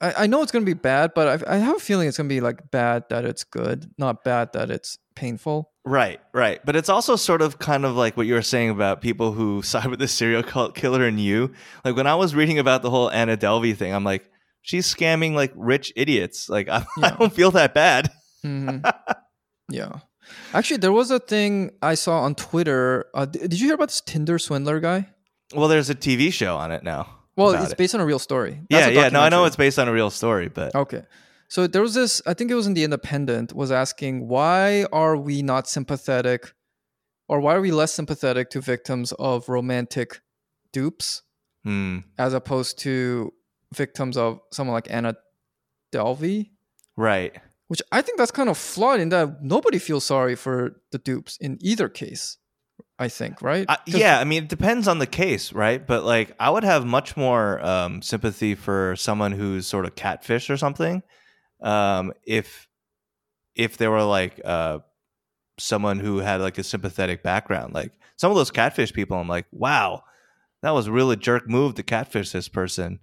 I, 0.00 0.24
I 0.24 0.26
know 0.26 0.42
it's 0.42 0.52
gonna 0.52 0.64
be 0.64 0.74
bad, 0.74 1.12
but 1.14 1.46
I, 1.48 1.54
I 1.54 1.56
have 1.58 1.76
a 1.76 1.80
feeling 1.80 2.08
it's 2.08 2.16
gonna 2.16 2.28
be 2.28 2.40
like 2.40 2.70
bad 2.70 3.04
that 3.10 3.24
it's 3.24 3.44
good, 3.44 3.90
not 3.96 4.24
bad 4.24 4.52
that 4.54 4.70
it's 4.70 4.98
painful. 5.14 5.70
Right, 5.84 6.20
right. 6.32 6.60
But 6.64 6.76
it's 6.76 6.88
also 6.88 7.16
sort 7.16 7.42
of 7.42 7.58
kind 7.58 7.84
of 7.84 7.96
like 7.96 8.16
what 8.16 8.26
you 8.26 8.34
were 8.34 8.42
saying 8.42 8.70
about 8.70 9.00
people 9.00 9.32
who 9.32 9.62
side 9.62 9.86
with 9.86 9.98
the 9.98 10.08
serial 10.08 10.42
cult 10.42 10.74
killer 10.74 11.04
and 11.04 11.18
you. 11.18 11.52
Like 11.84 11.96
when 11.96 12.06
I 12.06 12.14
was 12.14 12.34
reading 12.34 12.58
about 12.58 12.82
the 12.82 12.90
whole 12.90 13.10
Anna 13.10 13.36
Delvey 13.36 13.76
thing, 13.76 13.92
I'm 13.92 14.04
like, 14.04 14.30
she's 14.62 14.92
scamming 14.92 15.34
like 15.34 15.52
rich 15.56 15.92
idiots. 15.96 16.48
Like 16.48 16.68
I, 16.68 16.84
I 17.02 17.10
don't 17.10 17.32
feel 17.32 17.50
that 17.52 17.74
bad. 17.74 18.10
hmm 18.42 18.78
yeah. 19.68 20.00
Actually, 20.54 20.78
there 20.78 20.92
was 20.92 21.10
a 21.10 21.18
thing 21.18 21.72
I 21.82 21.94
saw 21.94 22.20
on 22.20 22.34
Twitter. 22.36 23.06
Uh, 23.12 23.26
did 23.26 23.60
you 23.60 23.66
hear 23.66 23.74
about 23.74 23.88
this 23.88 24.00
Tinder 24.00 24.38
swindler 24.38 24.80
guy? 24.80 25.08
Well, 25.54 25.68
there's 25.68 25.90
a 25.90 25.94
TV 25.94 26.32
show 26.32 26.56
on 26.56 26.70
it 26.70 26.82
now. 26.84 27.08
Well, 27.36 27.50
it's 27.60 27.72
it. 27.72 27.78
based 27.78 27.94
on 27.94 28.00
a 28.00 28.06
real 28.06 28.18
story. 28.18 28.60
yeah, 28.68 28.80
That's 28.80 28.90
a 28.90 28.94
yeah. 28.94 29.08
No, 29.08 29.20
I 29.20 29.28
know 29.30 29.44
it's 29.46 29.56
based 29.56 29.78
on 29.78 29.88
a 29.88 29.92
real 29.92 30.10
story, 30.10 30.48
but 30.48 30.74
Okay. 30.74 31.02
So 31.52 31.66
there 31.66 31.82
was 31.82 31.92
this, 31.92 32.22
I 32.26 32.32
think 32.32 32.50
it 32.50 32.54
was 32.54 32.66
in 32.66 32.72
The 32.72 32.82
Independent, 32.82 33.52
was 33.54 33.70
asking 33.70 34.26
why 34.26 34.86
are 34.90 35.18
we 35.18 35.42
not 35.42 35.68
sympathetic 35.68 36.54
or 37.28 37.40
why 37.40 37.54
are 37.54 37.60
we 37.60 37.70
less 37.70 37.92
sympathetic 37.92 38.48
to 38.52 38.62
victims 38.62 39.12
of 39.18 39.50
romantic 39.50 40.22
dupes 40.72 41.20
hmm, 41.62 41.98
as 42.16 42.32
opposed 42.32 42.78
to 42.78 43.34
victims 43.74 44.16
of 44.16 44.40
someone 44.50 44.72
like 44.72 44.90
Anna 44.90 45.14
Delvey? 45.92 46.48
right. 46.96 47.36
Which 47.68 47.82
I 47.92 48.00
think 48.00 48.16
that's 48.16 48.30
kind 48.30 48.48
of 48.48 48.56
flawed 48.56 49.00
in 49.00 49.10
that 49.10 49.42
nobody 49.42 49.78
feels 49.78 50.06
sorry 50.06 50.36
for 50.36 50.80
the 50.90 50.96
dupes 50.96 51.36
in 51.38 51.58
either 51.60 51.90
case. 51.90 52.38
I 52.98 53.08
think, 53.08 53.42
right? 53.42 53.68
'Cause- 53.68 53.78
yeah, 53.88 54.18
I 54.18 54.24
mean, 54.24 54.44
it 54.44 54.48
depends 54.48 54.88
on 54.88 55.00
the 55.00 55.06
case, 55.06 55.52
right? 55.52 55.86
But 55.86 56.02
like, 56.04 56.34
I 56.40 56.48
would 56.48 56.64
have 56.64 56.86
much 56.86 57.14
more 57.14 57.62
um, 57.62 58.00
sympathy 58.00 58.54
for 58.54 58.96
someone 58.96 59.32
who's 59.32 59.66
sort 59.66 59.84
of 59.84 59.94
catfish 59.96 60.48
or 60.48 60.56
something, 60.56 61.02
um, 61.62 62.12
if 62.24 62.68
if 63.54 63.76
they 63.76 63.88
were 63.88 64.02
like 64.02 64.40
uh, 64.44 64.78
someone 65.58 65.98
who 65.98 66.18
had 66.18 66.40
like 66.40 66.58
a 66.58 66.64
sympathetic 66.64 67.22
background. 67.22 67.74
Like 67.74 67.92
some 68.16 68.30
of 68.30 68.36
those 68.36 68.50
catfish 68.50 68.92
people, 68.92 69.16
I'm 69.16 69.28
like, 69.28 69.46
wow, 69.52 70.04
that 70.62 70.70
was 70.70 70.86
a 70.86 70.92
really 70.92 71.16
jerk 71.16 71.48
move 71.48 71.74
to 71.74 71.82
catfish 71.82 72.32
this 72.32 72.48
person. 72.48 73.00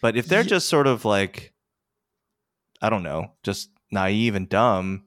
But 0.00 0.16
if 0.16 0.26
they're 0.26 0.42
just 0.42 0.68
sort 0.68 0.86
of 0.86 1.04
like, 1.04 1.52
I 2.80 2.90
don't 2.90 3.04
know, 3.04 3.32
just 3.42 3.70
naive 3.90 4.34
and 4.34 4.48
dumb, 4.48 5.04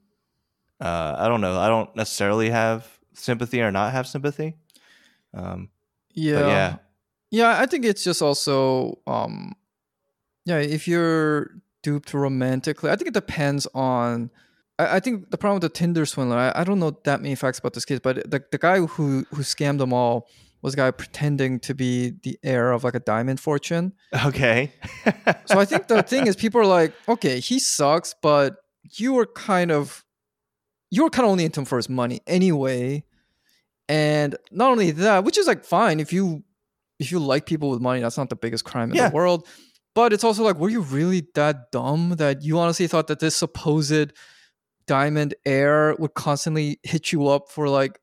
uh, 0.80 1.16
I 1.18 1.28
don't 1.28 1.42
know. 1.42 1.60
I 1.60 1.68
don't 1.68 1.94
necessarily 1.96 2.50
have 2.50 2.88
sympathy 3.14 3.62
or 3.62 3.72
not 3.72 3.92
have 3.92 4.08
sympathy. 4.08 4.56
Um, 5.34 5.70
Yeah. 6.14 6.48
yeah. 6.48 6.76
Yeah, 7.32 7.60
I 7.60 7.66
think 7.66 7.84
it's 7.84 8.04
just 8.04 8.22
also 8.22 9.00
um 9.08 9.56
yeah, 10.46 10.60
if 10.60 10.88
you're 10.88 11.50
duped 11.86 12.14
romantically, 12.14 12.90
I 12.92 12.96
think 12.98 13.08
it 13.10 13.14
depends 13.26 13.68
on 13.74 14.32
I, 14.80 14.86
I 14.98 15.00
think 15.04 15.16
the 15.32 15.38
problem 15.38 15.56
with 15.62 15.68
the 15.72 15.78
Tinder 15.80 16.06
swindler, 16.06 16.38
I, 16.38 16.52
I 16.62 16.64
don't 16.68 16.80
know 16.80 16.94
that 17.04 17.22
many 17.22 17.36
facts 17.36 17.60
about 17.60 17.74
this 17.74 17.86
case, 17.86 18.00
but 18.08 18.16
the, 18.32 18.40
the 18.52 18.58
guy 18.68 18.78
who 18.94 19.26
who 19.36 19.42
scammed 19.54 19.80
them 19.84 19.94
all 19.94 20.28
was 20.62 20.74
a 20.74 20.78
guy 20.78 20.90
pretending 20.92 21.60
to 21.60 21.74
be 21.76 22.14
the 22.24 22.34
heir 22.42 22.72
of 22.76 22.84
like 22.84 22.96
a 22.96 23.00
diamond 23.12 23.40
fortune. 23.40 23.94
Okay. 24.32 24.72
So 25.50 25.60
I 25.60 25.66
think 25.66 25.88
the 25.88 26.02
thing 26.12 26.26
is 26.28 26.36
people 26.36 26.60
are 26.62 26.66
like, 26.82 26.92
okay, 27.08 27.40
he 27.40 27.60
sucks, 27.60 28.16
but 28.30 28.56
you 29.02 29.14
were 29.14 29.28
kind 29.28 29.72
of 29.72 30.04
you 30.90 31.04
were 31.04 31.10
kind 31.12 31.26
of 31.28 31.32
only 31.32 31.46
into 31.46 31.60
him 31.62 31.66
for 31.66 31.78
his 31.78 31.90
money 31.90 32.20
anyway. 32.26 33.04
And 33.88 34.36
not 34.52 34.72
only 34.72 34.92
that, 34.92 35.24
which 35.24 35.38
is 35.38 35.46
like 35.48 35.64
fine 35.64 36.00
if 36.00 36.12
you 36.12 36.44
if 37.00 37.12
you 37.12 37.20
like 37.20 37.46
people 37.46 37.70
with 37.70 37.82
money, 37.82 38.02
that's 38.02 38.18
not 38.18 38.30
the 38.30 38.36
biggest 38.36 38.64
crime 38.66 38.90
in 38.92 38.96
Yeah. 38.98 39.10
the 39.10 39.16
world. 39.16 39.48
But 39.96 40.12
it's 40.14 40.24
also 40.24 40.44
like, 40.44 40.58
were 40.60 40.70
you 40.70 40.82
really 40.82 41.26
that 41.36 41.72
dumb 41.72 42.16
that 42.18 42.44
you 42.44 42.60
honestly 42.60 42.86
thought 42.86 43.08
that 43.08 43.20
this 43.20 43.36
supposed 43.36 44.12
diamond 44.86 45.34
heir 45.46 45.96
would 45.98 46.14
constantly 46.14 46.80
hit 46.84 47.12
you 47.12 47.28
up 47.28 47.50
for 47.50 47.68
like 47.70 47.98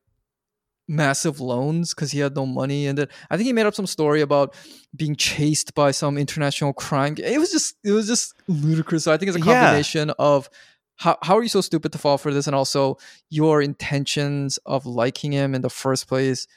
massive 0.87 1.39
loans 1.39 1.93
because 1.93 2.11
he 2.11 2.19
had 2.19 2.35
no 2.35 2.45
money? 2.45 2.87
And 2.87 2.97
then 2.97 3.07
i 3.29 3.37
think 3.37 3.45
he 3.45 3.53
made 3.53 3.65
up 3.67 3.75
some 3.75 3.87
story 3.87 4.21
about 4.21 4.55
being 4.95 5.15
chased 5.15 5.73
by 5.75 5.91
some 5.91 6.17
international 6.17 6.73
crime 6.73 7.15
it 7.17 7.39
was 7.39 7.51
just 7.51 7.75
it 7.83 7.91
was 7.91 8.07
just 8.07 8.33
ludicrous. 8.47 9.03
So 9.05 9.13
i 9.13 9.17
think 9.17 9.29
it's 9.29 9.37
a 9.37 9.39
Yeah. 9.39 9.61
combination 9.61 10.09
of 10.19 10.49
how, 10.97 11.17
how 11.23 11.37
are 11.37 11.43
you 11.43 11.49
so 11.49 11.61
stupid 11.61 11.91
to 11.93 11.97
fall 11.97 12.17
for 12.19 12.31
this? 12.33 12.45
And 12.47 12.55
also 12.55 12.97
your 13.29 13.61
intentions 13.61 14.59
of 14.65 14.85
liking 14.85 15.31
him 15.31 15.55
in 15.55 15.61
the 15.61 15.69
first 15.69 16.07
place 16.07 16.47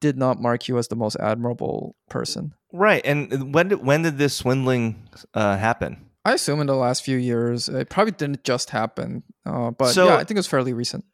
did 0.00 0.16
not 0.16 0.40
mark 0.40 0.68
you 0.68 0.76
as 0.78 0.88
the 0.88 0.96
most 0.96 1.16
admirable 1.20 1.94
person 2.10 2.54
right. 2.72 3.02
And 3.04 3.54
when 3.54 3.68
did 3.68 3.84
when 3.84 4.02
did 4.02 4.18
this 4.18 4.34
swindling 4.34 5.08
uh, 5.34 5.56
happen? 5.56 6.04
i 6.24 6.32
assume 6.34 6.60
in 6.60 6.66
the 6.66 6.74
last 6.76 7.04
few 7.04 7.16
years 7.16 7.68
it 7.70 7.88
probably 7.88 8.10
didn't 8.12 8.44
just 8.44 8.68
happen 8.70 9.22
uh, 9.46 9.70
but 9.70 9.92
So- 9.92 10.06
yeah 10.08 10.14
i 10.16 10.24
think 10.24 10.32
it 10.32 10.42
was 10.44 10.46
fairly 10.48 10.74
recent 10.74 11.04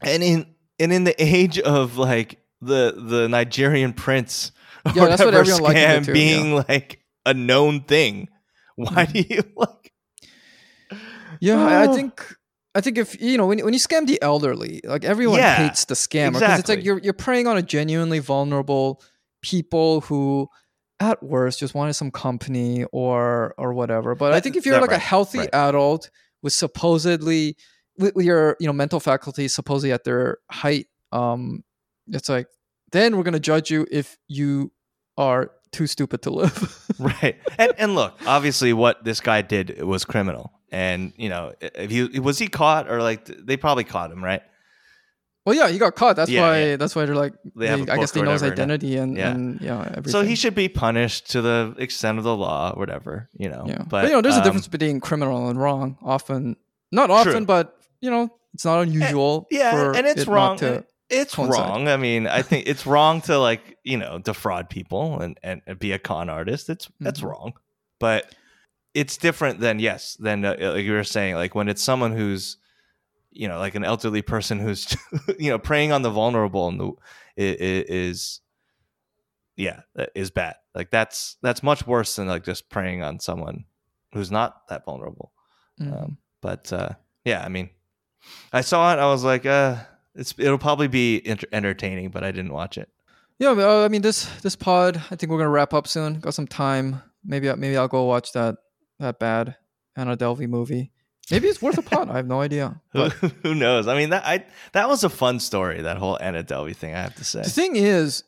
And 0.00 0.22
in 0.22 0.46
and 0.78 0.92
in 0.92 1.04
the 1.04 1.14
age 1.22 1.58
of 1.58 1.98
like 1.98 2.38
the 2.62 2.94
the 2.96 3.28
Nigerian 3.28 3.92
prince 3.92 4.52
or 4.86 4.92
Yeah, 4.94 5.06
that's 5.08 5.22
what 5.24 5.34
everyone 5.34 5.74
scam 5.74 6.10
being 6.10 6.54
like 6.68 7.00
a 7.26 7.34
known 7.34 7.82
thing. 7.84 8.28
Why 8.76 9.04
Mm-hmm. 9.04 9.12
do 9.12 9.34
you 9.34 9.42
like? 9.56 9.92
Yeah, 11.40 11.60
I- 11.60 11.82
I 11.82 11.86
Oh. 11.86 11.94
think 11.94 12.34
I 12.74 12.80
think 12.80 12.98
if 12.98 13.20
you 13.20 13.36
know 13.36 13.46
when 13.46 13.58
when 13.64 13.74
you 13.74 13.80
scam 13.80 14.06
the 14.06 14.20
elderly, 14.22 14.80
like 14.84 15.04
everyone 15.04 15.38
Yeah, 15.38 15.56
hates 15.56 15.84
the 15.86 15.94
scammer 15.94 16.34
because 16.34 16.60
it's 16.60 16.68
like 16.68 16.84
you're 16.84 16.98
you're 17.02 17.12
preying 17.26 17.46
on 17.46 17.56
a 17.58 17.62
genuinely 17.62 18.20
vulnerable 18.20 19.02
people 19.42 20.00
who 20.02 20.48
at 21.00 21.22
worst 21.22 21.58
just 21.58 21.74
wanted 21.74 21.94
some 21.94 22.10
company 22.10 22.84
or 22.92 23.54
or 23.58 23.72
whatever. 23.72 24.14
But 24.14 24.32
I 24.32 24.40
think 24.40 24.56
if 24.56 24.66
you're 24.66 24.80
like 24.80 24.92
a 24.92 24.98
healthy 24.98 25.38
right. 25.38 25.54
adult 25.54 26.10
with 26.42 26.52
supposedly 26.52 27.56
with, 27.98 28.14
with 28.14 28.26
your 28.26 28.56
you 28.60 28.66
know 28.66 28.72
mental 28.72 29.00
faculties 29.00 29.54
supposedly 29.54 29.92
at 29.92 30.04
their 30.04 30.38
height, 30.50 30.86
um, 31.10 31.64
it's 32.08 32.28
like 32.28 32.46
then 32.92 33.16
we're 33.16 33.24
gonna 33.24 33.40
judge 33.40 33.70
you 33.70 33.86
if 33.90 34.18
you 34.28 34.70
are 35.16 35.50
too 35.72 35.86
stupid 35.86 36.22
to 36.22 36.30
live. 36.30 36.86
right. 36.98 37.36
And 37.58 37.72
and 37.78 37.94
look, 37.94 38.18
obviously, 38.26 38.72
what 38.72 39.02
this 39.02 39.20
guy 39.20 39.42
did 39.42 39.82
was 39.82 40.04
criminal. 40.04 40.52
And 40.70 41.12
you 41.16 41.28
know, 41.28 41.54
if 41.60 41.90
he 41.90 42.20
was 42.20 42.38
he 42.38 42.48
caught 42.48 42.90
or 42.90 43.02
like 43.02 43.24
they 43.24 43.56
probably 43.56 43.84
caught 43.84 44.12
him, 44.12 44.22
right? 44.22 44.42
Well, 45.46 45.56
yeah, 45.56 45.68
he 45.68 45.78
got 45.78 45.94
caught. 45.94 46.16
That's 46.16 46.30
Yeah, 46.30 46.42
why. 46.42 46.58
yeah. 46.64 46.76
That's 46.76 46.94
why 46.94 47.06
they're 47.06 47.14
like. 47.14 47.32
They 47.56 47.66
they- 47.66 47.92
I 47.92 47.96
guess 47.98 48.12
they 48.12 48.22
know 48.22 48.32
his 48.32 48.42
identity 48.42 48.96
and 48.96 49.16
yeah. 49.16 49.30
and 49.30 49.60
yeah 49.60 49.80
everything. 49.80 50.12
So 50.12 50.22
he 50.22 50.34
should 50.36 50.54
be 50.54 50.68
punished 50.68 51.30
to 51.30 51.40
the 51.42 51.74
extent 51.78 52.18
of 52.18 52.24
the 52.24 52.36
law, 52.36 52.74
whatever. 52.74 53.28
You 53.38 53.48
know. 53.48 53.64
Yeah, 53.66 53.78
But, 53.78 53.88
but, 53.90 54.04
you 54.08 54.12
know, 54.12 54.20
there's 54.20 54.34
um, 54.36 54.42
a 54.42 54.44
difference 54.44 54.68
between 54.68 55.00
criminal 55.00 55.48
and 55.48 55.58
wrong. 55.60 55.96
Often, 56.02 56.56
not 56.92 57.10
often, 57.10 57.32
True. 57.32 57.46
but 57.46 57.76
you 58.00 58.10
know, 58.10 58.30
it's 58.54 58.64
not 58.64 58.80
unusual. 58.82 59.46
Yeah, 59.50 59.70
for 59.72 59.96
and 59.96 60.06
it's 60.06 60.22
it 60.22 60.28
wrong. 60.28 60.58
To, 60.58 60.84
it's 61.08 61.34
coincide. 61.34 61.68
wrong. 61.68 61.88
I 61.88 61.96
mean, 61.96 62.26
I 62.26 62.42
think 62.42 62.68
it's 62.68 62.86
wrong 62.86 63.20
to 63.22 63.38
like 63.38 63.78
you 63.82 63.96
know 63.96 64.18
defraud 64.18 64.68
people 64.70 65.20
and 65.20 65.38
and, 65.42 65.62
and 65.66 65.78
be 65.78 65.92
a 65.92 65.98
con 65.98 66.28
artist. 66.28 66.68
It's 66.68 66.88
that's 67.00 67.20
Mhm. 67.20 67.28
wrong. 67.30 67.52
But 67.98 68.34
it's 68.94 69.16
different 69.16 69.60
than 69.60 69.78
yes 69.78 70.16
than 70.20 70.44
uh, 70.44 70.56
like 70.58 70.84
you 70.84 70.92
were 70.92 71.04
saying 71.04 71.34
like 71.36 71.54
when 71.54 71.68
it's 71.68 71.82
someone 71.82 72.12
who's 72.12 72.56
you 73.32 73.46
know 73.48 73.58
like 73.58 73.74
an 73.74 73.84
elderly 73.84 74.22
person 74.22 74.58
who's 74.58 74.96
you 75.38 75.50
know 75.50 75.58
preying 75.58 75.92
on 75.92 76.02
the 76.02 76.10
vulnerable 76.10 76.68
and 76.68 76.80
the 76.80 76.92
is 77.36 78.40
yeah 79.56 79.80
is 80.14 80.30
bad 80.30 80.56
like 80.74 80.90
that's 80.90 81.36
that's 81.42 81.62
much 81.62 81.86
worse 81.86 82.16
than 82.16 82.26
like 82.26 82.44
just 82.44 82.68
preying 82.70 83.02
on 83.02 83.20
someone 83.20 83.64
who's 84.12 84.30
not 84.30 84.66
that 84.68 84.84
vulnerable 84.84 85.32
Mhm. 85.80 86.02
um, 86.04 86.18
but 86.42 86.72
uh, 86.72 86.90
yeah, 87.24 87.42
I 87.44 87.48
mean, 87.48 87.70
I 88.52 88.60
saw 88.62 88.92
it. 88.92 88.98
I 88.98 89.06
was 89.06 89.24
like, 89.24 89.44
uh, 89.46 89.76
it's 90.14 90.34
it'll 90.38 90.58
probably 90.58 90.88
be 90.88 91.20
enter- 91.26 91.46
entertaining, 91.52 92.10
but 92.10 92.22
I 92.24 92.32
didn't 92.32 92.52
watch 92.52 92.76
it. 92.78 92.88
yeah, 93.38 93.50
I 93.84 93.88
mean, 93.88 94.02
this 94.02 94.24
this 94.42 94.56
pod. 94.56 94.96
I 95.10 95.16
think 95.16 95.30
we're 95.30 95.38
gonna 95.38 95.48
wrap 95.50 95.72
up 95.74 95.86
soon. 95.86 96.20
Got 96.20 96.34
some 96.34 96.46
time. 96.46 97.02
Maybe 97.24 97.48
I- 97.50 97.54
maybe 97.56 97.76
I'll 97.78 97.88
go 97.88 98.04
watch 98.04 98.32
that 98.32 98.56
that 98.98 99.18
bad 99.18 99.56
Anna 99.96 100.16
Delvey 100.16 100.48
movie. 100.48 100.92
Maybe 101.30 101.48
it's 101.48 101.62
worth 101.62 101.78
a 101.78 101.82
pod. 101.82 102.08
I 102.10 102.16
have 102.16 102.26
no 102.26 102.40
idea. 102.40 102.80
Who, 102.92 102.98
But 102.98 103.12
who 103.42 103.54
knows? 103.54 103.86
I 103.86 103.96
mean, 103.96 104.10
that 104.10 104.24
I 104.26 104.44
that 104.72 104.88
was 104.88 105.04
a 105.04 105.08
fun 105.08 105.38
story. 105.40 105.82
That 105.82 105.96
whole 105.98 106.18
Anna 106.20 106.42
Delvey 106.42 106.74
thing. 106.74 106.94
I 106.94 106.98
have 107.02 107.14
to 107.16 107.24
say. 107.24 107.42
the 107.42 107.50
thing 107.50 107.76
is, 107.76 108.24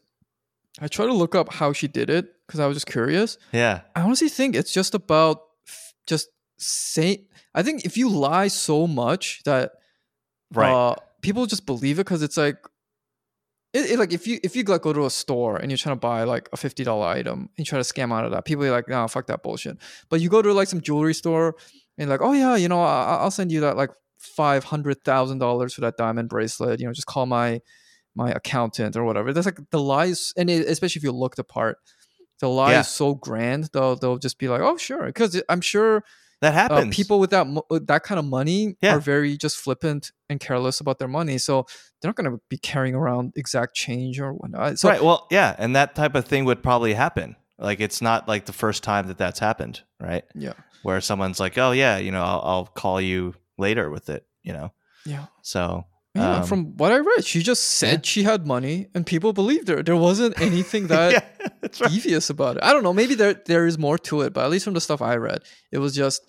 I 0.81 0.89
try 0.89 1.07
to 1.07 1.13
look 1.13 1.35
up 1.35 1.53
how 1.53 1.73
she 1.73 1.89
did 1.89 2.11
it 2.11 2.33
because 2.47 2.61
I 2.61 2.67
was 2.67 2.77
just 2.77 2.87
curious. 2.87 3.39
Yeah, 3.53 3.81
I 3.97 4.03
honestly 4.03 4.29
think 4.29 4.55
it's 4.55 4.73
just 4.73 4.95
about 4.95 5.43
f- 5.67 5.95
just 6.07 6.29
say. 6.59 7.27
I 7.55 7.63
think 7.63 7.85
if 7.85 7.97
you 7.97 8.09
lie 8.09 8.49
so 8.49 8.87
much 8.87 9.43
that 9.45 9.73
right. 10.55 10.73
uh, 10.73 10.95
people 11.21 11.45
just 11.47 11.67
believe 11.67 11.99
it 11.99 12.05
because 12.07 12.23
it's 12.23 12.37
like 12.39 12.57
it, 13.75 13.91
it- 13.93 13.99
like 13.99 14.13
if 14.13 14.27
you 14.27 14.39
if 14.43 14.55
you 14.57 14.63
like 14.65 14.83
go 14.83 14.93
to 14.93 15.05
a 15.07 15.11
store 15.11 15.57
and 15.57 15.71
you're 15.71 15.79
trying 15.79 15.97
to 15.97 16.01
buy 16.01 16.25
like 16.25 16.49
a 16.53 16.57
fifty 16.57 16.85
dollar 16.85 17.07
item 17.09 17.41
and 17.41 17.49
you 17.59 17.65
try 17.65 17.79
to 17.79 17.85
scam 17.85 18.13
out 18.13 18.25
of 18.25 18.31
that, 18.31 18.45
people 18.45 18.65
are 18.65 18.71
like, 18.71 18.89
no, 18.89 19.07
fuck 19.09 19.27
that 19.27 19.43
bullshit. 19.43 19.77
But 20.09 20.21
you 20.21 20.29
go 20.29 20.41
to 20.41 20.53
like 20.53 20.69
some 20.69 20.81
jewelry 20.81 21.15
store 21.15 21.57
and 21.99 22.09
like, 22.11 22.21
oh 22.23 22.33
yeah, 22.33 22.57
you 22.57 22.69
know, 22.69 22.83
I, 22.83 23.19
I'll 23.21 23.31
send 23.31 23.53
you 23.53 23.61
that 23.61 23.77
like 23.77 23.91
five 24.19 24.65
hundred 24.65 25.03
thousand 25.05 25.39
dollars 25.39 25.75
for 25.75 25.81
that 25.83 25.97
diamond 25.97 26.29
bracelet. 26.29 26.81
You 26.81 26.87
know, 26.87 26.93
just 26.93 27.07
call 27.07 27.27
my 27.27 27.61
my 28.15 28.31
accountant 28.31 28.97
or 28.97 29.05
whatever. 29.05 29.33
That's 29.33 29.47
like 29.47 29.59
the 29.71 29.81
lies, 29.81 30.33
and 30.37 30.51
it, 30.51 30.67
especially 30.69 31.01
if 31.01 31.05
you 31.05 31.13
look 31.13 31.37
the 31.37 31.45
part, 31.45 31.79
the 32.41 32.49
lie 32.49 32.73
Yeah. 32.73 32.81
is 32.81 32.89
so 32.89 33.15
grand. 33.15 33.71
They'll 33.73 33.97
they'll 33.97 34.19
just 34.19 34.39
be 34.39 34.49
like, 34.49 34.61
oh 34.61 34.77
sure, 34.77 35.07
because 35.07 35.41
I'm 35.49 35.61
sure 35.61 36.03
that 36.41 36.51
uh, 36.51 36.53
happens. 36.55 36.97
people 36.97 37.21
with 37.21 37.31
that 37.31 37.47
mo- 37.47 37.65
with 37.71 37.87
that 37.87 38.03
kind 38.03 38.19
of 38.19 38.25
money 38.25 38.77
Yeah. 38.83 38.97
are 38.97 39.01
very 39.01 39.37
just 39.37 39.57
flippant 39.57 40.11
and 40.29 40.41
careless 40.41 40.81
about 40.81 40.99
their 40.99 41.09
money. 41.09 41.39
So 41.39 41.67
they're 42.01 42.09
not 42.09 42.17
going 42.17 42.31
to 42.33 42.41
be 42.49 42.59
carrying 42.59 42.95
around 42.97 43.33
exact 43.37 43.77
change 43.77 44.19
or 44.19 44.33
whatnot. 44.33 44.79
So 44.79 44.89
right. 44.89 45.03
Well, 45.03 45.27
yeah, 45.31 45.55
and 45.59 45.77
that 45.77 45.95
type 45.95 46.15
of 46.17 46.25
thing 46.25 46.45
would 46.45 46.63
probably 46.63 46.95
happen. 46.95 47.37
Like 47.63 47.81
it's 47.81 48.03
not 48.03 48.27
like 48.27 48.47
the 48.47 48.53
first 48.53 48.83
time 48.83 49.07
that 49.07 49.19
that's 49.19 49.39
happened, 49.39 49.83
right? 50.01 50.25
yeah, 50.35 50.55
Where 50.83 51.01
someone's 51.01 51.39
like, 51.39 51.57
"Oh 51.57 51.71
yeah, 51.71 51.97
you 51.97 52.11
know, 52.11 52.23
I'll, 52.23 52.43
I'll 52.45 52.67
call 52.67 53.01
you 53.01 53.35
later 53.57 53.89
with 53.89 54.11
it," 54.11 54.27
you 54.43 54.53
know. 54.53 54.73
yeah. 55.07 55.27
So 55.43 55.85
Yeah, 56.17 56.39
um, 56.39 56.45
from 56.45 56.77
what 56.77 56.91
I 56.91 56.99
read, 56.99 57.25
she 57.25 57.41
just 57.41 57.65
said 57.65 58.01
yeah. 58.01 58.01
she 58.03 58.23
had 58.25 58.49
money, 58.49 58.89
and 58.95 59.07
people 59.07 59.33
believed 59.33 59.69
her. 59.69 59.81
There 59.81 59.97
wasn't 59.97 60.41
anything 60.41 60.87
that 60.89 61.13
yeah, 61.13 61.49
right. 61.81 61.91
devious 61.93 62.31
about 62.31 62.57
it. 62.57 62.65
I 62.65 62.73
don't 62.73 62.83
know. 62.83 62.93
Maybe 62.93 63.15
there 63.15 63.35
there 63.47 63.65
is 63.67 63.79
more 63.79 63.97
to 63.99 64.23
it, 64.23 64.33
but 64.33 64.45
at 64.45 64.51
least 64.51 64.65
from 64.65 64.75
the 64.75 64.81
stuff 64.81 65.01
I 65.01 65.17
read, 65.17 65.43
it 65.71 65.79
was 65.79 65.95
just. 65.95 66.23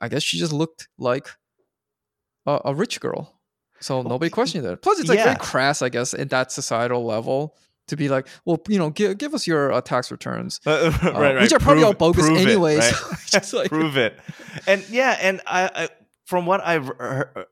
I 0.00 0.08
guess 0.08 0.22
she 0.22 0.38
just 0.38 0.52
looked 0.52 0.86
like 0.96 1.28
a, 2.46 2.60
a 2.66 2.74
rich 2.74 3.00
girl, 3.00 3.40
so 3.80 4.02
nobody 4.02 4.30
questioned 4.30 4.66
it. 4.66 4.82
Plus, 4.82 5.00
it's 5.00 5.08
like 5.08 5.18
yeah. 5.18 5.24
very 5.24 5.36
crass, 5.36 5.82
I 5.82 5.88
guess, 5.88 6.14
at 6.14 6.30
that 6.30 6.52
societal 6.52 7.04
level 7.04 7.56
to 7.88 7.96
be 7.96 8.08
like, 8.08 8.26
well, 8.44 8.60
you 8.68 8.78
know, 8.78 8.90
give, 8.90 9.18
give 9.18 9.34
us 9.34 9.46
your 9.46 9.72
uh, 9.72 9.80
tax 9.80 10.10
returns, 10.10 10.60
right, 10.66 10.74
uh, 11.04 11.12
right. 11.12 11.40
which 11.40 11.52
are 11.52 11.58
probably 11.58 11.82
all 11.82 11.92
bogus 11.92 12.24
prove 12.24 12.38
it, 12.38 12.46
anyways. 12.48 12.78
right? 12.80 13.18
Just 13.26 13.52
like- 13.52 13.68
prove 13.68 13.96
it. 13.96 14.18
And 14.66 14.88
yeah, 14.90 15.16
and 15.20 15.40
I, 15.46 15.70
I 15.74 15.88
from 16.24 16.46
what 16.46 16.60
I've 16.64 16.86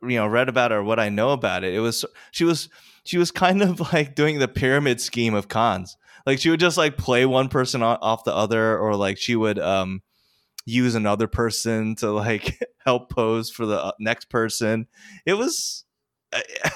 you 0.02 0.16
know 0.16 0.26
read 0.26 0.48
about 0.48 0.70
or 0.72 0.82
what 0.82 0.98
I 1.00 1.08
know 1.08 1.30
about 1.32 1.64
it, 1.64 1.74
it 1.74 1.80
was 1.80 2.04
she 2.30 2.44
was 2.44 2.68
she 3.04 3.18
was 3.18 3.30
kind 3.30 3.62
of 3.62 3.80
like 3.92 4.14
doing 4.14 4.38
the 4.38 4.48
pyramid 4.48 5.00
scheme 5.00 5.34
of 5.34 5.48
cons. 5.48 5.96
Like 6.26 6.38
she 6.40 6.50
would 6.50 6.60
just 6.60 6.76
like 6.76 6.96
play 6.96 7.24
one 7.24 7.48
person 7.48 7.82
off 7.82 8.24
the 8.24 8.34
other, 8.34 8.76
or 8.78 8.96
like 8.96 9.16
she 9.18 9.36
would 9.36 9.58
um 9.58 10.02
use 10.64 10.94
another 10.96 11.28
person 11.28 11.94
to 11.96 12.10
like 12.10 12.58
help 12.84 13.08
pose 13.10 13.48
for 13.50 13.64
the 13.64 13.80
uh, 13.82 13.92
next 14.00 14.28
person. 14.28 14.88
It 15.24 15.34
was 15.34 15.84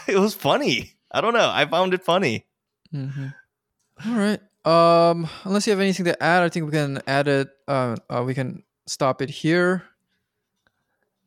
it 0.07 0.17
was 0.19 0.33
funny. 0.35 0.93
I 1.13 1.21
don't 1.21 1.35
know. 1.35 1.51
I 1.53 1.67
found 1.67 1.93
it 1.93 2.05
funny. 2.05 2.47
Mhm. 2.95 3.35
All 4.07 4.15
right. 4.15 4.41
Um, 4.65 5.29
unless 5.45 5.67
you 5.67 5.71
have 5.73 5.81
anything 5.81 6.05
to 6.05 6.23
add, 6.23 6.43
I 6.43 6.49
think 6.49 6.67
we 6.67 6.73
can 6.73 7.01
add 7.07 7.29
it. 7.29 7.49
Uh, 7.67 7.97
uh 8.09 8.23
we 8.25 8.35
can 8.35 8.63
stop 8.87 9.23
it 9.23 9.31
here. 9.31 9.85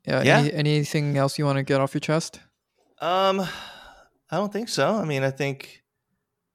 Yeah. 0.05 0.23
Yeah. 0.23 0.37
Any, 0.39 0.53
anything 0.53 1.17
else 1.17 1.39
you 1.39 1.45
want 1.45 1.57
to 1.57 1.63
get 1.63 1.81
off 1.81 1.93
your 1.93 2.01
chest? 2.01 2.39
Um, 2.99 3.41
I 3.41 4.37
don't 4.37 4.51
think 4.51 4.69
so. 4.69 4.95
I 4.95 5.05
mean, 5.05 5.23
I 5.23 5.31
think 5.31 5.83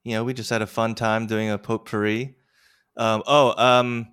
you 0.03 0.13
know 0.13 0.23
we 0.23 0.33
just 0.33 0.49
had 0.49 0.61
a 0.61 0.67
fun 0.67 0.95
time 0.95 1.27
doing 1.27 1.49
a 1.49 1.57
potpourri. 1.57 2.35
Um, 2.97 3.23
oh, 3.27 3.53
um, 3.61 4.07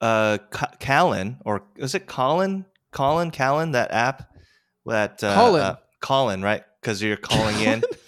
uh, 0.00 0.38
Ca- 0.50 0.74
Callan 0.78 1.38
or 1.44 1.64
is 1.76 1.94
it 1.94 2.06
Colin? 2.06 2.64
Colin, 2.92 3.30
Callan, 3.30 3.72
that 3.72 3.90
app 3.90 4.30
that 4.86 5.22
uh, 5.22 5.34
Colin. 5.34 5.62
uh, 5.62 5.76
Colin, 6.00 6.42
right? 6.42 6.62
Because 6.80 7.02
you're 7.02 7.16
calling 7.16 7.60
in. 7.60 7.82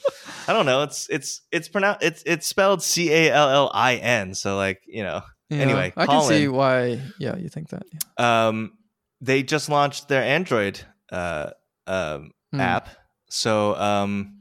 I 0.50 0.52
don't 0.52 0.66
know. 0.66 0.82
It's 0.82 1.08
it's 1.10 1.42
it's 1.52 1.68
pronounced 1.68 2.02
it's 2.02 2.22
it's 2.26 2.44
spelled 2.46 2.82
C 2.82 3.12
A 3.12 3.30
L 3.30 3.48
L 3.48 3.70
I 3.72 3.96
N. 3.96 4.34
So 4.34 4.56
like 4.56 4.82
you 4.86 5.04
know. 5.04 5.22
Yeah, 5.48 5.58
Anyway, 5.58 5.92
I 5.96 6.06
can 6.06 6.22
see 6.28 6.46
why. 6.48 7.00
Yeah, 7.18 7.36
you 7.36 7.48
think 7.48 7.68
that. 7.70 7.82
Yeah. 7.92 8.48
Um, 8.48 8.72
they 9.20 9.42
just 9.42 9.68
launched 9.68 10.08
their 10.08 10.22
Android 10.22 10.80
uh 11.12 11.50
um 11.86 12.30
Hmm. 12.52 12.60
app. 12.60 12.88
So, 13.28 13.76
um, 13.76 14.38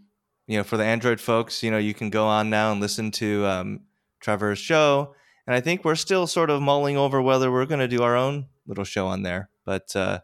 you 0.47 0.57
know, 0.57 0.63
for 0.63 0.75
the 0.77 0.83
Android 0.83 1.21
folks, 1.21 1.61
you 1.61 1.69
know, 1.69 1.77
you 1.77 1.93
can 1.93 2.09
go 2.09 2.25
on 2.25 2.49
now 2.49 2.71
and 2.71 2.81
listen 2.81 3.11
to 3.11 3.45
um, 3.45 3.81
Trevor's 4.19 4.57
show. 4.57 5.13
And 5.45 5.55
I 5.55 5.61
think 5.61 5.85
we're 5.85 5.93
still 5.95 6.25
sort 6.25 6.49
of 6.49 6.59
mulling 6.59 6.97
over 6.97 7.21
whether 7.21 7.51
we're 7.51 7.67
going 7.67 7.81
to 7.81 7.87
do 7.87 8.01
our 8.01 8.15
own 8.15 8.47
little 8.65 8.83
show 8.83 9.05
on 9.05 9.21
there. 9.21 9.49
But 9.63 9.95
uh, 9.95 10.21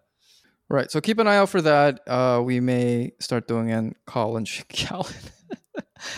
Right. 0.67 0.89
So 0.89 0.99
keep 0.99 1.19
an 1.19 1.27
eye 1.27 1.37
out 1.37 1.49
for 1.49 1.61
that. 1.61 1.99
Uh, 2.07 2.41
we 2.43 2.59
may 2.59 3.11
start 3.19 3.47
doing 3.47 3.71
an 3.71 3.93
Colin 4.07 4.45
Callan. 4.69 5.13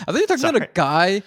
I 0.06 0.12
think 0.12 0.28
you're 0.28 0.36
talking 0.38 0.56
about 0.56 0.68
a 0.68 0.72
guy, 0.72 1.22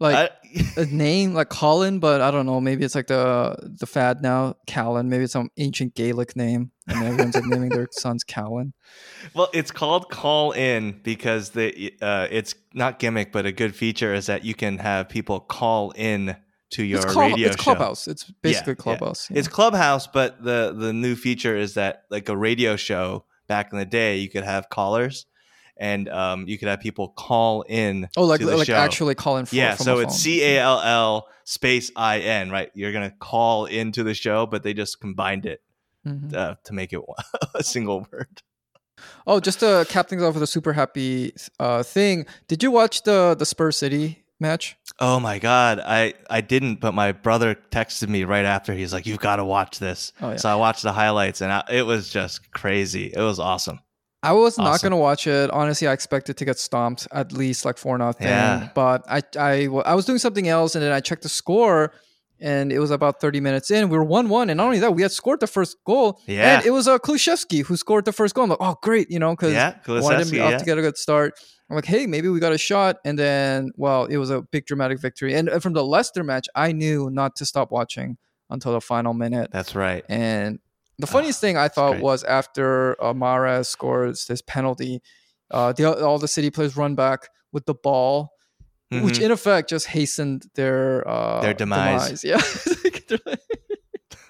like 0.00 0.32
I, 0.76 0.80
a 0.80 0.86
name 0.90 1.34
like 1.34 1.48
Colin, 1.48 1.98
but 1.98 2.20
I 2.20 2.30
don't 2.30 2.46
know. 2.46 2.60
Maybe 2.60 2.84
it's 2.84 2.94
like 2.94 3.08
the 3.08 3.56
the 3.78 3.86
fad 3.86 4.22
now, 4.22 4.56
Callan. 4.66 5.08
Maybe 5.08 5.24
it's 5.24 5.32
some 5.32 5.50
ancient 5.56 5.94
Gaelic 5.94 6.36
name, 6.36 6.70
and 6.86 7.02
everyone's 7.02 7.34
like 7.34 7.44
naming 7.46 7.70
their 7.70 7.88
sons 7.92 8.24
Callan. 8.24 8.72
well, 9.34 9.48
it's 9.52 9.70
called 9.70 10.10
Call 10.10 10.52
In 10.52 11.00
because 11.02 11.50
the 11.50 11.94
uh, 12.00 12.28
it's 12.30 12.54
not 12.74 12.98
gimmick, 12.98 13.32
but 13.32 13.46
a 13.46 13.52
good 13.52 13.74
feature 13.74 14.14
is 14.14 14.26
that 14.26 14.44
you 14.44 14.54
can 14.54 14.78
have 14.78 15.08
people 15.08 15.40
call 15.40 15.90
in 15.92 16.36
to 16.70 16.84
your 16.84 17.00
It's, 17.00 17.16
radio 17.16 17.48
it's 17.48 17.56
show. 17.56 17.62
Clubhouse. 17.62 18.06
It's 18.08 18.24
basically 18.42 18.72
yeah. 18.72 18.82
Clubhouse. 18.82 19.30
yeah. 19.30 19.38
It's 19.38 19.48
Clubhouse, 19.48 20.06
but 20.06 20.42
the 20.44 20.74
the 20.76 20.92
new 20.92 21.16
feature 21.16 21.56
is 21.56 21.74
that 21.74 22.02
like 22.10 22.28
a 22.28 22.36
radio 22.36 22.76
show 22.76 23.24
back 23.48 23.72
in 23.72 23.78
the 23.78 23.86
day, 23.86 24.18
you 24.18 24.28
could 24.28 24.44
have 24.44 24.68
callers, 24.68 25.24
and 25.78 26.08
um, 26.08 26.46
you 26.48 26.58
could 26.58 26.68
have 26.68 26.80
people 26.80 27.08
call 27.08 27.62
in. 27.62 28.08
oh, 28.16 28.24
like 28.24 28.40
like 28.40 28.66
show. 28.66 28.74
actually 28.74 29.14
calling 29.14 29.44
for 29.46 29.54
yeah. 29.54 29.74
from 29.76 29.84
So 29.84 29.98
it's. 30.00 30.16
C 30.16 30.42
A 30.42 30.58
L 30.60 30.80
L 30.80 31.28
space 31.44 31.90
I 31.96 32.20
N, 32.20 32.50
right? 32.50 32.70
You're 32.74 32.92
gonna 32.92 33.14
call 33.18 33.66
into 33.66 34.02
the 34.02 34.14
show, 34.14 34.46
but 34.46 34.62
they 34.62 34.74
just 34.74 35.00
combined 35.00 35.46
it 35.46 35.62
Mhm. 36.06 36.34
uh, 36.34 36.54
to 36.64 36.72
make 36.72 36.92
it 36.92 37.00
a 37.54 37.62
single 37.64 38.06
word. 38.12 38.42
Oh, 39.26 39.40
just 39.40 39.60
to 39.60 39.86
cap 39.88 40.08
things 40.08 40.22
off 40.22 40.34
with 40.34 40.42
a 40.42 40.46
super 40.46 40.72
happy 40.72 41.32
uh, 41.60 41.82
thing. 41.82 42.26
Did 42.48 42.62
you 42.62 42.70
watch 42.70 43.02
the 43.04 43.36
the 43.38 43.46
Spurs 43.46 43.76
City 43.76 44.24
match? 44.40 44.76
Oh 45.00 45.20
my 45.20 45.38
god, 45.38 45.80
I 45.84 46.14
I 46.28 46.40
didn't, 46.40 46.80
but 46.80 46.94
my 46.94 47.12
brother 47.12 47.56
texted 47.70 48.08
me 48.08 48.24
right 48.24 48.44
after. 48.44 48.72
He's 48.74 48.92
like, 48.92 49.06
"You've 49.06 49.20
got 49.20 49.36
to 49.36 49.44
watch 49.44 49.78
this." 49.78 50.12
Oh, 50.20 50.30
yeah. 50.30 50.36
So 50.36 50.48
I 50.48 50.54
watched 50.56 50.82
the 50.82 50.92
highlights, 50.92 51.40
and 51.40 51.52
I, 51.52 51.62
it 51.70 51.82
was 51.82 52.08
just 52.10 52.50
crazy. 52.50 53.12
It 53.14 53.20
was 53.20 53.38
awesome. 53.38 53.78
I 54.22 54.32
was 54.32 54.58
not 54.58 54.82
gonna 54.82 54.96
watch 54.96 55.26
it. 55.26 55.50
Honestly, 55.50 55.86
I 55.86 55.92
expected 55.92 56.36
to 56.38 56.44
get 56.44 56.58
stomped 56.58 57.06
at 57.12 57.32
least 57.32 57.64
like 57.64 57.78
four 57.78 57.96
nothing. 57.98 58.26
Yeah. 58.26 58.68
But 58.74 59.04
I, 59.08 59.22
I, 59.38 59.68
I 59.84 59.94
was 59.94 60.06
doing 60.06 60.18
something 60.18 60.48
else, 60.48 60.74
and 60.74 60.82
then 60.82 60.92
I 60.92 61.00
checked 61.00 61.22
the 61.22 61.28
score, 61.28 61.92
and 62.40 62.72
it 62.72 62.78
was 62.78 62.90
about 62.90 63.20
30 63.20 63.40
minutes 63.40 63.70
in. 63.70 63.88
We 63.88 63.96
were 63.96 64.04
1 64.04 64.28
1. 64.28 64.50
And 64.50 64.58
not 64.58 64.66
only 64.66 64.78
that, 64.80 64.94
we 64.94 65.02
had 65.02 65.12
scored 65.12 65.40
the 65.40 65.46
first 65.46 65.76
goal. 65.84 66.20
Yeah. 66.26 66.58
And 66.58 66.66
it 66.66 66.70
was 66.70 66.86
uh, 66.86 66.98
Kulusevski 66.98 67.64
who 67.64 67.76
scored 67.76 68.04
the 68.04 68.12
first 68.12 68.34
goal. 68.34 68.44
I'm 68.44 68.50
like, 68.50 68.58
oh, 68.60 68.76
great, 68.82 69.10
you 69.10 69.18
know, 69.18 69.32
because 69.32 69.52
Yeah, 69.52 69.76
wanted 69.86 70.28
him 70.28 70.34
yeah. 70.34 70.58
to 70.58 70.64
get 70.64 70.78
a 70.78 70.82
good 70.82 70.96
start. 70.96 71.34
I'm 71.68 71.76
like, 71.76 71.84
hey, 71.84 72.06
maybe 72.06 72.28
we 72.28 72.40
got 72.40 72.52
a 72.52 72.58
shot. 72.58 72.96
And 73.04 73.18
then, 73.18 73.72
well, 73.76 74.04
it 74.06 74.16
was 74.16 74.30
a 74.30 74.42
big 74.42 74.66
dramatic 74.66 75.00
victory. 75.00 75.34
And 75.34 75.48
uh, 75.48 75.58
from 75.58 75.72
the 75.74 75.84
Leicester 75.84 76.24
match, 76.24 76.46
I 76.54 76.72
knew 76.72 77.10
not 77.10 77.36
to 77.36 77.46
stop 77.46 77.70
watching 77.70 78.16
until 78.50 78.72
the 78.72 78.80
final 78.80 79.14
minute. 79.14 79.50
That's 79.52 79.74
right. 79.74 80.04
And 80.08 80.60
the 80.98 81.06
funniest 81.06 81.38
Ah, 81.38 81.40
thing 81.42 81.56
I 81.56 81.68
thought 81.68 82.00
was 82.00 82.24
after 82.24 82.96
uh, 83.02 83.12
Mahrez 83.12 83.66
scores 83.66 84.26
this 84.26 84.42
penalty, 84.42 85.00
uh, 85.50 85.72
the, 85.72 85.84
all 86.04 86.18
the 86.18 86.28
City 86.28 86.50
players 86.50 86.76
run 86.76 86.94
back 86.94 87.28
with 87.52 87.66
the 87.66 87.74
ball, 87.74 88.32
which 88.90 89.18
Mhm. 89.18 89.22
in 89.26 89.30
effect 89.30 89.68
just 89.70 89.86
hastened 89.86 90.46
their 90.54 91.06
uh, 91.08 91.40
Their 91.40 91.54
demise. 91.54 92.24
Yeah. 92.24 92.40
They're 93.08 93.18
like- 93.26 93.40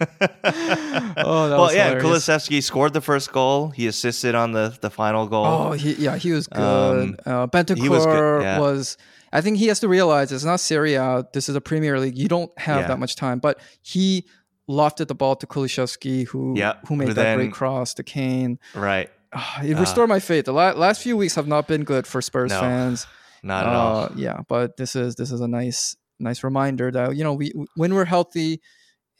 Oh, 0.00 1.50
well, 1.50 1.74
yeah, 1.74 1.88
hilarious. 1.94 2.28
Kulusevski 2.28 2.62
scored 2.62 2.92
the 2.92 3.00
first 3.00 3.32
goal. 3.32 3.70
He 3.70 3.86
assisted 3.86 4.34
on 4.34 4.52
the, 4.52 4.76
the 4.80 4.90
final 4.90 5.26
goal. 5.26 5.44
oh, 5.46 5.72
he, 5.72 5.94
yeah, 5.94 6.16
he 6.16 6.32
was 6.32 6.46
good. 6.46 6.60
Um, 6.62 7.16
uh, 7.26 7.46
Bentancur 7.48 7.88
was 7.88 8.06
good, 8.06 8.42
yeah. 8.42 8.58
was. 8.60 8.96
I 9.32 9.40
think 9.42 9.58
he 9.58 9.66
has 9.66 9.80
to 9.80 9.88
realize 9.88 10.32
it's 10.32 10.44
not 10.44 10.60
Serie 10.60 10.94
A. 10.94 11.24
This 11.34 11.48
is 11.48 11.56
a 11.56 11.60
Premier 11.60 11.98
League. 12.00 12.16
You 12.16 12.28
don't 12.28 12.50
have 12.58 12.82
Yeah. 12.82 12.88
that 12.88 12.98
much 12.98 13.14
time. 13.16 13.40
But 13.40 13.58
he 13.82 14.24
lofted 14.68 15.08
the 15.08 15.14
ball 15.14 15.34
to 15.36 15.46
Kulusevski, 15.46 16.26
who 16.28 16.54
Yeah, 16.56 16.74
who 16.88 16.96
made 16.96 17.08
that 17.08 17.14
then- 17.14 17.36
great 17.38 17.52
cross 17.52 17.94
to 17.94 18.02
Kane. 18.02 18.58
right. 18.74 19.10
Ah, 19.32 19.60
it 19.62 19.74
Ah. 19.76 19.80
restored 19.80 20.08
my 20.08 20.20
faith. 20.20 20.46
The 20.46 20.52
la- 20.54 20.72
last 20.72 21.02
few 21.02 21.14
weeks 21.16 21.34
have 21.34 21.46
not 21.46 21.68
been 21.68 21.84
good 21.84 22.06
for 22.06 22.22
Spurs 22.22 22.50
No, 22.50 22.60
fans. 22.60 23.06
Not 23.42 23.66
at 23.66 23.72
all. 23.74 24.04
Uh, 24.04 24.08
yeah, 24.16 24.40
but 24.48 24.76
this 24.78 24.96
is 24.96 25.14
this 25.16 25.30
is 25.30 25.40
a 25.40 25.46
nice 25.48 25.96
nice 26.18 26.42
reminder 26.42 26.90
that 26.90 27.14
you 27.16 27.22
know 27.24 27.34
we 27.34 27.52
when 27.76 27.94
we're 27.94 28.06
healthy 28.06 28.60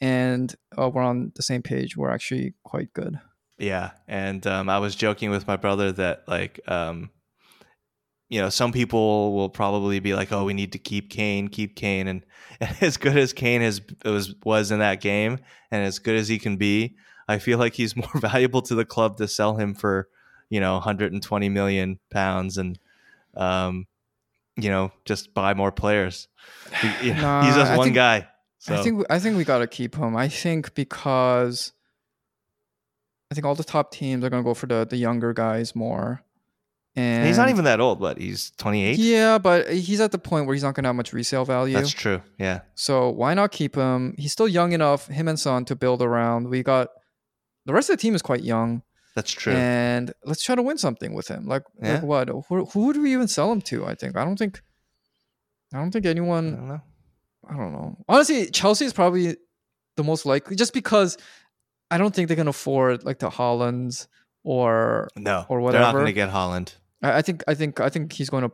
and 0.01 0.53
uh, 0.77 0.89
we're 0.89 1.03
on 1.03 1.31
the 1.35 1.43
same 1.43 1.61
page, 1.61 1.95
we're 1.97 2.09
actually 2.11 2.53
quite 2.63 2.91
good. 2.93 3.19
Yeah, 3.57 3.91
and 4.07 4.45
um, 4.47 4.67
I 4.69 4.79
was 4.79 4.95
joking 4.95 5.29
with 5.29 5.45
my 5.47 5.57
brother 5.57 5.91
that 5.91 6.23
like, 6.27 6.59
um, 6.67 7.09
you 8.29 8.39
know, 8.39 8.49
some 8.49 8.71
people 8.71 9.33
will 9.33 9.49
probably 9.49 9.99
be 9.99 10.13
like, 10.13 10.31
"Oh, 10.31 10.45
we 10.45 10.53
need 10.53 10.71
to 10.73 10.77
keep 10.79 11.09
Kane, 11.09 11.47
keep 11.47 11.75
Kane," 11.75 12.07
and, 12.07 12.23
and 12.59 12.77
as 12.81 12.97
good 12.97 13.17
as 13.17 13.33
Kane 13.33 13.61
has 13.61 13.81
was 14.05 14.35
was 14.45 14.71
in 14.71 14.79
that 14.79 15.01
game, 15.01 15.39
and 15.71 15.83
as 15.83 15.99
good 15.99 16.15
as 16.15 16.27
he 16.27 16.37
can 16.39 16.55
be, 16.57 16.95
I 17.27 17.39
feel 17.39 17.57
like 17.57 17.73
he's 17.73 17.95
more 17.95 18.09
valuable 18.15 18.61
to 18.63 18.75
the 18.75 18.85
club 18.85 19.17
to 19.17 19.27
sell 19.27 19.55
him 19.57 19.73
for, 19.73 20.09
you 20.49 20.59
know, 20.59 20.73
120 20.73 21.49
million 21.49 21.99
pounds 22.11 22.57
and, 22.57 22.77
um, 23.35 23.87
you 24.55 24.69
know, 24.69 24.91
just 25.05 25.33
buy 25.33 25.53
more 25.53 25.71
players. 25.71 26.27
He- 27.01 27.11
Nah, 27.13 27.45
he's 27.45 27.55
just 27.55 27.71
I 27.71 27.77
one 27.77 27.85
think- 27.87 27.95
guy. 27.95 28.27
So 28.61 28.75
I 28.75 28.83
think 28.83 29.05
I 29.09 29.19
think 29.19 29.37
we 29.37 29.45
got 29.45 29.59
to 29.59 29.67
keep 29.67 29.95
him. 29.95 30.17
I 30.17 30.27
think 30.27 30.75
because 30.75 31.71
I 33.31 33.35
think 33.35 33.45
all 33.45 33.55
the 33.55 33.63
top 33.63 33.89
teams 33.91 34.23
are 34.23 34.29
going 34.29 34.43
to 34.43 34.47
go 34.47 34.53
for 34.53 34.67
the 34.67 34.85
the 34.85 34.97
younger 34.97 35.31
guys 35.33 35.75
more. 35.75 36.21
And 36.95 37.27
he's 37.27 37.37
not 37.37 37.49
even 37.49 37.65
that 37.65 37.79
old, 37.79 37.99
but 37.99 38.17
he's 38.17 38.51
28. 38.57 38.97
Yeah, 38.97 39.37
but 39.37 39.71
he's 39.71 40.01
at 40.01 40.11
the 40.11 40.17
point 40.17 40.47
where 40.47 40.53
he's 40.55 40.63
not 40.63 40.73
going 40.75 40.83
to 40.83 40.89
have 40.89 40.95
much 40.95 41.13
resale 41.13 41.45
value. 41.45 41.75
That's 41.75 41.91
true. 41.91 42.21
Yeah. 42.37 42.61
So 42.75 43.09
why 43.09 43.33
not 43.35 43.51
keep 43.51 43.75
him? 43.75 44.15
He's 44.17 44.31
still 44.33 44.47
young 44.47 44.73
enough, 44.73 45.07
him 45.07 45.27
and 45.27 45.39
Son, 45.39 45.65
to 45.65 45.75
build 45.75 46.01
around. 46.01 46.49
We 46.49 46.63
got 46.63 46.89
the 47.65 47.73
rest 47.73 47.89
of 47.89 47.97
the 47.97 48.01
team 48.01 48.15
is 48.15 48.21
quite 48.21 48.41
young, 48.43 48.81
That's 49.15 49.31
true. 49.31 49.53
and 49.53 50.11
let's 50.25 50.43
try 50.43 50.55
to 50.55 50.61
win 50.63 50.77
something 50.77 51.13
with 51.13 51.27
him. 51.27 51.45
Like, 51.47 51.63
Yeah. 51.81 51.95
like 51.95 52.03
what? 52.03 52.29
Who, 52.49 52.65
who 52.65 52.87
would 52.87 52.97
we 52.97 53.13
even 53.13 53.27
sell 53.27 53.51
him 53.51 53.61
to? 53.63 53.85
I 53.85 53.93
think 53.95 54.17
I 54.17 54.25
don't 54.25 54.37
think 54.37 54.61
I 55.73 55.77
don't 55.77 55.91
think 55.91 56.05
I 56.05 56.09
anyone. 56.09 56.51
don't 56.55 56.67
know. 56.67 56.81
I 57.47 57.55
don't 57.55 57.71
know. 57.71 57.97
Honestly, 58.09 58.47
Chelsea 58.49 58.85
is 58.85 58.93
probably 58.93 59.37
the 59.95 60.03
most 60.03 60.25
likely, 60.25 60.55
just 60.55 60.73
because 60.73 61.17
I 61.91 61.97
don't 61.97 62.13
think 62.13 62.29
they 62.29 62.35
can 62.35 62.47
afford 62.47 63.03
like 63.05 63.19
the 63.19 63.29
Haalands 63.29 64.07
or 64.49 65.07
No, 65.15 65.45
or 65.49 65.61
whatever. 65.61 65.83
They're 65.83 65.91
not 65.93 65.99
going 65.99 66.05
to 66.07 66.13
get 66.13 66.29
Haaland. 66.31 66.73
I, 67.03 67.17
I 67.19 67.21
think 67.21 67.43
I 67.47 67.53
think 67.53 67.79
I 67.79 67.89
think 67.89 68.11
he's 68.13 68.29
going 68.31 68.43
to 68.47 68.51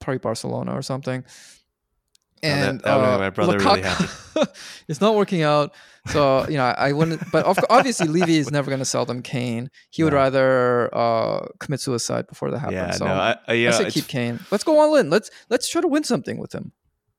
probably 0.00 0.18
Barcelona 0.18 0.72
or 0.76 0.82
something. 0.82 1.24
Oh, 1.24 2.48
that- 2.48 2.68
And 2.68 2.80
that 2.82 2.96
would 2.96 3.04
uh, 3.04 3.18
my 3.18 3.30
brother 3.30 3.58
really 3.58 3.80
Lukaku- 3.82 4.48
it's 4.88 5.00
not 5.00 5.14
working 5.16 5.42
out. 5.42 5.72
So 6.08 6.46
you 6.48 6.58
know, 6.58 6.64
I 6.64 6.92
wouldn't. 6.92 7.22
But 7.32 7.46
of, 7.46 7.58
obviously, 7.70 8.08
Levy 8.08 8.36
is 8.36 8.50
never 8.50 8.68
going 8.70 8.78
to 8.80 8.84
sell 8.94 9.06
them 9.06 9.22
Kane. 9.22 9.70
He 9.90 10.04
would 10.04 10.12
rather 10.12 10.94
uh, 10.94 11.46
commit 11.60 11.80
suicide 11.80 12.26
before 12.28 12.50
that 12.50 12.58
happens. 12.58 12.76
Yeah, 12.76 12.90
so 12.92 13.04
no, 13.06 13.12
I, 13.14 13.36
I, 13.48 13.52
you 13.54 13.68
I 13.68 13.70
say 13.72 13.90
keep 13.90 14.06
Kane. 14.06 14.38
Let's 14.50 14.64
go 14.64 14.78
all 14.78 14.94
in. 14.96 15.08
Let's 15.10 15.30
let's 15.48 15.66
try 15.68 15.80
to 15.80 15.88
win 15.88 16.04
something 16.04 16.38
with 16.38 16.52
him. 16.54 16.72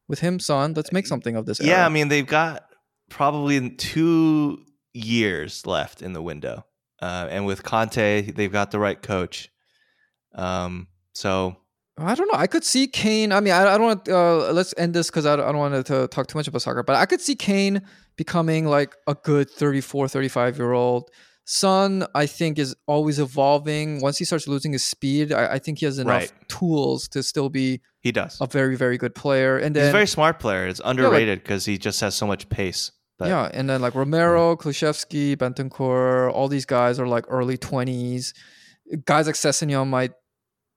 With 0.07 0.19
him, 0.19 0.39
Son. 0.39 0.73
Let's 0.75 0.91
make 0.93 1.07
something 1.07 1.35
of 1.35 1.45
this. 1.47 1.59
yeah, 1.59 1.77
era. 1.77 1.85
I 1.87 1.89
mean, 1.89 2.07
they've 2.09 2.25
got 2.25 2.63
probably 3.09 3.71
two 3.71 4.59
years 4.93 5.65
left 5.65 6.01
in 6.01 6.13
the 6.13 6.21
window, 6.21 6.63
uh, 7.01 7.27
and 7.29 7.45
with 7.45 7.63
Conte, 7.63 8.31
they've 8.31 8.51
got 8.51 8.71
the 8.71 8.79
right 8.79 9.01
coach. 9.01 9.49
Um, 10.35 10.87
so 11.13 11.57
I 11.97 12.13
don't 12.15 12.27
know. 12.31 12.37
I 12.37 12.47
could 12.47 12.63
see 12.63 12.87
Kane. 12.87 13.31
I 13.31 13.39
mean, 13.39 13.53
I, 13.53 13.73
I 13.73 13.77
don't 13.77 13.87
want. 13.87 14.07
Uh, 14.09 14.51
let's 14.51 14.73
end 14.77 14.93
this 14.93 15.07
because 15.09 15.25
I, 15.25 15.35
don't- 15.35 15.47
I 15.47 15.51
don't 15.51 15.59
want 15.59 15.85
to 15.87 16.07
talk 16.09 16.27
too 16.27 16.37
much 16.37 16.47
about 16.47 16.61
soccer. 16.61 16.83
But 16.83 16.95
I 16.95 17.05
could 17.05 17.21
see 17.21 17.35
Kane 17.35 17.81
becoming 18.17 18.65
like 18.67 18.95
a 19.07 19.15
good 19.15 19.49
34, 19.49 20.07
35 20.07 20.57
year 20.57 20.73
old. 20.73 21.09
Son, 21.49 22.05
I 22.13 22.25
think, 22.25 22.59
is 22.59 22.75
always 22.87 23.19
evolving. 23.19 24.01
Once 24.01 24.17
he 24.17 24.25
starts 24.25 24.47
losing 24.49 24.73
his 24.73 24.85
speed, 24.85 25.31
I, 25.31 25.53
I 25.53 25.59
think 25.59 25.79
he 25.79 25.85
has 25.85 25.97
enough 25.97 26.13
Right. 26.23 26.31
tools 26.49 27.07
to 27.09 27.23
still 27.23 27.47
be 27.49 27.79
he 28.01 28.11
does. 28.11 28.37
a 28.41 28.47
very, 28.47 28.75
very 28.75 28.97
good 28.97 29.15
player. 29.15 29.57
And 29.57 29.73
He's 29.75 29.87
a 29.87 29.91
very 29.91 30.07
smart 30.07 30.39
player. 30.39 30.67
It's 30.67 30.81
underrated 30.83 31.41
because 31.41 31.63
he 31.65 31.77
just 31.77 32.01
has 32.01 32.15
so 32.15 32.27
much 32.27 32.49
pace. 32.49 32.91
But 33.17 33.29
yeah, 33.29 33.49
and 33.53 33.69
then 33.69 33.81
like 33.81 33.95
Romero, 33.95 34.55
Kulusevski, 34.55 35.35
Bentancur, 35.35 36.31
all 36.31 36.47
these 36.47 36.65
guys 36.65 36.99
are 36.99 37.07
like 37.07 37.25
early 37.29 37.57
twenties. 37.57 38.33
Guys 39.05 39.25
like 39.25 39.35
Sessegnon 39.35 39.87
might 39.87 40.11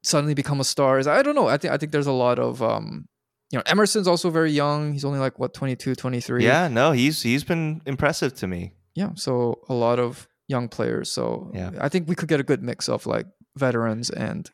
suddenly 0.03 0.34
become 0.34 0.61
a 0.61 0.64
star. 0.64 0.99
I 1.09 1.22
don't 1.22 1.34
know. 1.34 1.49
I 1.49 1.59
think 1.59 1.72
I 1.74 1.76
think 1.76 1.93
there's 1.93 2.07
a 2.07 2.12
lot 2.12 2.38
of 2.38 2.62
um, 2.62 3.07
you 3.51 3.59
know, 3.59 3.62
Emerson's 3.66 4.09
also 4.09 4.30
very 4.30 4.53
young. 4.53 4.93
He's 4.93 5.05
only 5.05 5.18
like 5.18 5.38
what 5.38 5.53
22, 5.55 5.95
23. 5.95 6.45
yeah, 6.45 6.68
no, 6.68 6.93
he's 6.93 7.22
he's 7.22 7.45
been 7.45 7.82
impressive 7.84 8.34
to 8.36 8.47
me. 8.47 8.72
yeah. 8.95 9.11
So 9.14 9.61
a 9.68 9.74
lot 9.74 9.99
of 9.99 10.26
young 10.49 10.68
players. 10.68 11.11
So 11.11 11.51
Yeah. 11.55 11.70
I 11.80 11.88
think 11.88 12.09
we 12.09 12.14
could 12.14 12.28
get 12.28 12.41
a 12.41 12.43
good 12.43 12.62
mix 12.62 12.88
of 12.88 13.07
like 13.07 13.26
veterans 13.57 14.11
and 14.11 14.51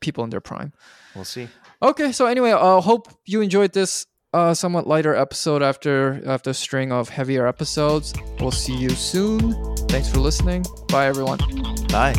people 0.00 0.24
in 0.24 0.30
their 0.30 0.40
prime. 0.40 0.72
We'll 1.14 1.24
see. 1.24 1.48
Okay, 1.82 2.12
so 2.12 2.26
anyway, 2.26 2.50
I 2.52 2.78
uh, 2.78 2.80
hope 2.80 3.08
you 3.26 3.40
enjoyed 3.40 3.72
this 3.72 4.06
uh, 4.32 4.54
somewhat 4.54 4.86
lighter 4.86 5.14
episode 5.14 5.62
after 5.62 6.22
after 6.26 6.50
a 6.50 6.54
string 6.54 6.92
of 6.92 7.08
heavier 7.08 7.46
episodes. 7.46 8.14
We'll 8.38 8.50
see 8.50 8.76
you 8.76 8.90
soon. 8.90 9.76
Thanks 9.88 10.08
for 10.08 10.18
listening. 10.18 10.64
Bye, 10.88 11.06
everyone. 11.06 11.38
Bye. 11.88 12.14